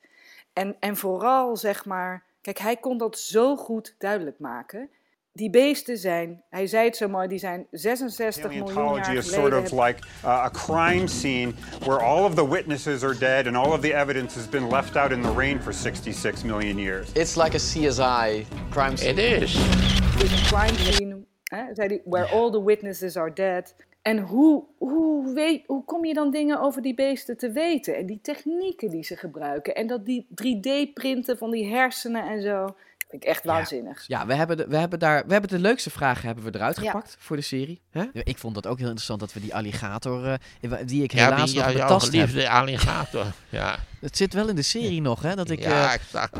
En, 0.52 0.76
en 0.80 0.96
vooral, 0.96 1.56
zeg 1.56 1.84
maar, 1.84 2.24
kijk, 2.40 2.58
hij 2.58 2.76
kon 2.76 2.98
dat 2.98 3.18
zo 3.18 3.56
goed 3.56 3.94
duidelijk 3.98 4.38
maken. 4.38 4.90
Die 5.34 5.50
beesten 5.50 5.98
zijn, 5.98 6.42
hij 6.50 6.66
zei 6.66 6.84
het 6.84 6.96
zo 6.96 7.08
mooi, 7.08 7.28
die 7.28 7.38
zijn 7.38 7.66
66 7.70 8.42
miljoen 8.50 8.66
jaar 8.66 8.74
Paleontology 8.74 9.16
is 9.16 9.28
geleden. 9.28 9.52
sort 9.52 9.72
of 9.72 9.86
like 9.86 10.06
uh, 10.24 10.44
a 10.44 10.50
crime 10.50 11.08
scene 11.08 11.52
where 11.78 12.02
all 12.02 12.24
of 12.24 12.34
the 12.34 12.48
witnesses 12.48 13.02
are 13.02 13.18
dead 13.18 13.46
and 13.46 13.56
all 13.56 13.72
of 13.72 13.80
the 13.80 13.94
evidence 13.94 14.38
has 14.38 14.48
been 14.48 14.70
left 14.70 14.96
out 14.96 15.10
in 15.10 15.22
the 15.22 15.32
rain 15.36 15.62
for 15.62 15.72
66 15.72 16.42
million 16.42 16.78
years. 16.78 17.12
It's 17.12 17.36
like 17.36 17.54
a 17.54 17.60
CSI 17.60 18.46
crime 18.70 18.96
scene. 18.96 19.10
It 19.10 19.42
is. 19.42 19.56
Het 19.56 20.22
is 20.22 20.30
een 20.32 20.46
crime 20.46 20.92
scene, 20.92 21.24
hè, 21.44 21.74
zei 21.74 21.88
hij, 21.88 22.00
where 22.04 22.26
all 22.26 22.50
the 22.50 22.64
witnesses 22.64 23.16
are 23.16 23.32
dead. 23.32 23.74
En 24.02 24.18
hoe, 24.18 24.64
hoe, 24.78 25.34
weet, 25.34 25.62
hoe 25.66 25.84
kom 25.84 26.04
je 26.04 26.14
dan 26.14 26.30
dingen 26.30 26.60
over 26.60 26.82
die 26.82 26.94
beesten 26.94 27.36
te 27.36 27.50
weten? 27.50 27.96
En 27.96 28.06
die 28.06 28.18
technieken 28.22 28.90
die 28.90 29.04
ze 29.04 29.16
gebruiken. 29.16 29.74
En 29.74 29.86
dat 29.86 30.04
die 30.06 30.26
3D-printen 30.30 31.38
van 31.38 31.50
die 31.50 31.66
hersenen 31.74 32.28
en 32.28 32.42
zo. 32.42 32.64
Dat 32.64 32.74
vind 33.08 33.22
ik 33.22 33.24
echt 33.28 33.44
waanzinnig. 33.44 34.04
Ja, 34.06 34.26
we 34.26 34.34
hebben, 34.34 34.56
de, 34.56 34.66
we 34.68 34.76
hebben 34.76 34.98
daar 34.98 35.26
we 35.26 35.32
hebben 35.32 35.50
de 35.50 35.58
leukste 35.58 35.90
vragen 35.90 36.26
hebben 36.26 36.44
we 36.44 36.54
eruit 36.54 36.76
Ja. 36.80 36.90
gepakt 36.90 37.16
voor 37.18 37.36
de 37.36 37.42
serie. 37.42 37.80
Hè? 37.90 38.00
Ja, 38.12 38.20
Ik 38.24 38.38
vond 38.38 38.54
dat 38.54 38.66
ook 38.66 38.76
heel 38.78 38.86
interessant 38.86 39.20
dat 39.20 39.32
we 39.32 39.40
die 39.40 39.54
alligator, 39.54 40.26
eh, 40.60 40.70
die 40.86 41.02
ik 41.02 41.12
Ja, 41.12 41.24
helaas 41.24 41.50
die- 41.50 41.58
nog 41.60 41.70
ja, 41.70 41.76
jouw 41.76 41.86
betast 41.86 42.12
heb. 42.34 42.46
alligator. 42.48 43.26
Ja. 43.48 43.78
Het 44.00 44.16
zit 44.16 44.32
wel 44.34 44.48
in 44.48 44.56
de 44.56 44.62
serie 44.62 45.00
nog, 45.00 45.22
hè? 45.22 45.34
Dat 45.34 45.50
ik, 45.50 45.60
ja, 45.60 45.86
eh, 45.88 45.92
exact. 45.94 46.38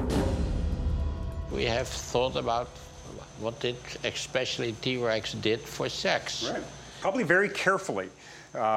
We 1.51 1.69
have 1.71 2.11
thought 2.11 2.37
about 2.37 2.67
what 3.39 3.61
did 3.61 3.75
especially 4.01 4.75
T-Rex 4.81 5.35
did 5.41 5.61
for 5.65 5.91
sex. 5.91 6.41
Right. 6.49 6.61
Probably 7.03 7.24
very 7.26 7.48
carefully, 7.50 8.09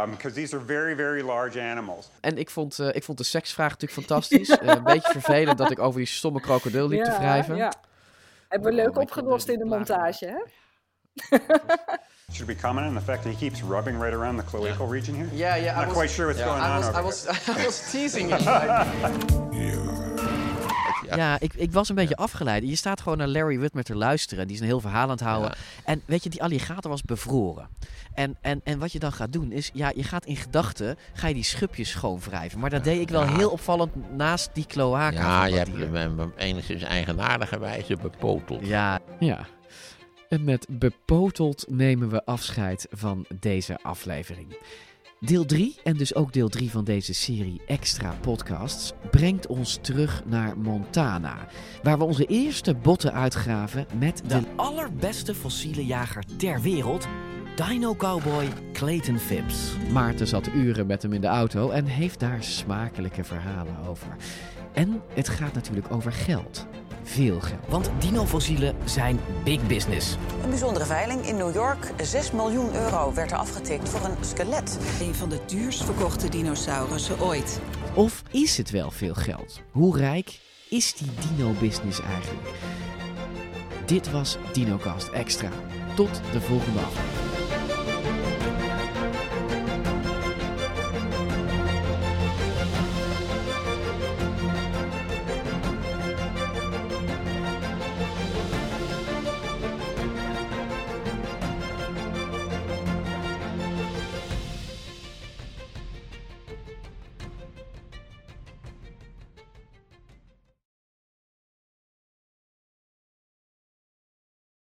because 0.09 0.33
these 0.33 0.55
are 0.55 0.65
very, 0.65 0.95
very 0.95 1.21
large 1.21 1.61
animals. 1.61 2.09
En 2.21 2.37
ik 2.37 2.49
vond, 2.49 2.79
eh, 2.79 2.87
ik 2.95 3.03
vond 3.03 3.17
de 3.17 3.23
seksvraag 3.23 3.69
natuurlijk 3.69 3.99
fantastisch. 4.07 4.49
Eh, 4.49 4.67
een 4.67 4.83
beetje 4.83 5.11
vervelend 5.11 5.57
dat 5.57 5.71
ik 5.71 5.79
over 5.79 5.99
die 5.99 6.07
stomme 6.07 6.41
krokodil 6.41 6.87
liep 6.87 7.03
te 7.03 7.11
Ja, 7.11 7.19
wrijven. 7.19 7.55
ja. 7.55 7.73
Hebben 8.47 8.69
we 8.69 8.75
leuk 8.75 8.97
opgelost 8.97 9.47
in 9.47 9.59
de 9.59 9.65
montage, 9.65 10.25
hè? 10.25 10.37
Should 12.33 12.47
we 12.47 12.55
comment 12.55 12.87
on 12.87 12.93
the 12.95 13.01
fact 13.01 13.23
that 13.23 13.31
he 13.31 13.37
keeps 13.37 13.61
rubbing 13.61 14.01
right 14.01 14.13
around 14.13 14.37
the 14.37 14.45
cloacal 14.45 14.87
region 14.89 15.15
here? 15.15 15.27
Yeah, 15.31 15.55
yeah. 15.57 15.75
I'm 15.75 15.83
I 15.83 15.85
not 15.85 15.85
was, 15.85 15.93
quite 15.95 16.09
sure 16.09 16.25
what's 16.25 16.39
yeah, 16.39 16.49
going 16.49 16.63
I 16.63 16.69
on 16.69 16.77
was, 16.77 16.87
over 16.87 16.99
I 16.99 17.03
was, 17.03 17.23
there. 17.23 17.55
I 17.63 17.65
was 17.65 17.91
teasing 17.91 18.29
him. 18.29 19.55
Ja, 21.15 21.39
ik, 21.39 21.53
ik 21.53 21.71
was 21.71 21.89
een 21.89 21.95
beetje 21.95 22.15
afgeleid. 22.15 22.63
Je 22.67 22.75
staat 22.75 23.01
gewoon 23.01 23.17
naar 23.17 23.27
Larry 23.27 23.57
Whitmer 23.57 23.83
te 23.83 23.95
luisteren. 23.95 24.45
Die 24.47 24.55
is 24.55 24.61
een 24.61 24.67
heel 24.67 24.79
verhaal 24.79 25.03
aan 25.03 25.09
het 25.09 25.19
houden. 25.19 25.51
En 25.85 26.01
weet 26.05 26.23
je, 26.23 26.29
die 26.29 26.43
alligator 26.43 26.91
was 26.91 27.01
bevroren. 27.01 27.67
En, 28.13 28.37
en, 28.41 28.61
en 28.63 28.79
wat 28.79 28.91
je 28.91 28.99
dan 28.99 29.11
gaat 29.11 29.33
doen 29.33 29.51
is, 29.51 29.69
ja, 29.73 29.91
je 29.95 30.03
gaat 30.03 30.25
in 30.25 30.35
gedachten, 30.35 30.97
ga 31.13 31.27
je 31.27 31.33
die 31.33 31.43
schubjes 31.43 31.89
schoonwrijven. 31.89 32.59
Maar 32.59 32.69
dat 32.69 32.83
deed 32.83 33.01
ik 33.01 33.09
wel 33.09 33.23
Ja. 33.23 33.35
heel 33.35 33.49
opvallend 33.49 34.15
naast 34.17 34.49
die 34.53 34.65
kloaka. 34.65 35.11
Ja, 35.11 35.45
je 35.45 35.55
hebt 35.55 35.77
hem 35.93 36.19
op 36.19 36.33
enigszins 36.37 36.83
eigenaardige 36.83 37.59
wijze 37.59 37.95
bepoteld. 37.95 38.65
Ja. 38.65 38.99
Ja. 39.19 39.47
En 40.29 40.43
met 40.43 40.65
bepoteld 40.69 41.65
nemen 41.69 42.09
we 42.09 42.25
afscheid 42.25 42.87
van 42.91 43.25
deze 43.39 43.77
aflevering. 43.81 44.57
Deel 45.25 45.45
3, 45.45 45.75
en 45.83 45.97
dus 45.97 46.15
ook 46.15 46.33
deel 46.33 46.49
3 46.49 46.71
van 46.71 46.83
deze 46.83 47.13
serie 47.13 47.61
extra 47.65 48.15
podcasts, 48.21 48.93
brengt 49.11 49.47
ons 49.47 49.79
terug 49.81 50.23
naar 50.25 50.57
Montana. 50.57 51.47
Waar 51.83 51.97
we 51.97 52.03
onze 52.03 52.25
eerste 52.25 52.75
botten 52.75 53.13
uitgraven 53.13 53.85
met 53.99 54.17
de, 54.17 54.39
De 54.39 54.43
allerbeste 54.55 55.35
fossiele 55.35 55.85
jager 55.85 56.23
ter 56.37 56.61
wereld, 56.61 57.07
Dino 57.55 57.95
Cowboy 57.95 58.47
Clayton 58.73 59.17
Phipps. 59.19 59.71
Maarten 59.91 60.27
zat 60.27 60.49
uren 60.53 60.87
met 60.87 61.01
hem 61.01 61.13
in 61.13 61.21
de 61.21 61.27
auto 61.27 61.69
en 61.69 61.85
heeft 61.85 62.19
daar 62.19 62.43
smakelijke 62.43 63.23
verhalen 63.23 63.77
over. 63.87 64.15
En 64.73 65.01
het 65.13 65.29
gaat 65.29 65.53
natuurlijk 65.53 65.91
over 65.91 66.11
geld. 66.11 66.67
Veel 67.07 67.41
geld. 67.41 67.59
Want 67.69 67.89
dinofossielen 67.99 68.75
zijn 68.85 69.19
big 69.43 69.67
business. 69.67 70.15
Een 70.43 70.49
bijzondere 70.49 70.85
veiling 70.85 71.27
in 71.27 71.35
New 71.35 71.53
York. 71.53 71.91
6 72.01 72.31
miljoen 72.31 72.75
euro 72.75 73.13
werd 73.13 73.31
er 73.31 73.37
afgetikt 73.37 73.89
voor 73.89 74.09
een 74.09 74.17
skelet. 74.21 74.79
Een 75.01 75.15
van 75.15 75.29
de 75.29 75.39
duurst 75.45 75.83
verkochte 75.83 76.29
dinosaurussen 76.29 77.21
ooit. 77.21 77.59
Of 77.93 78.23
is 78.31 78.57
het 78.57 78.71
wel 78.71 78.91
veel 78.91 79.13
geld? 79.13 79.61
Hoe 79.71 79.97
rijk 79.97 80.39
is 80.69 80.93
die 80.93 81.09
dino-business 81.27 82.01
eigenlijk? 82.01 82.47
Dit 83.85 84.11
was 84.11 84.37
DinoCast 84.53 85.07
Extra. 85.07 85.49
Tot 85.95 86.21
de 86.31 86.41
volgende 86.41 86.79
aflevering. 86.79 87.34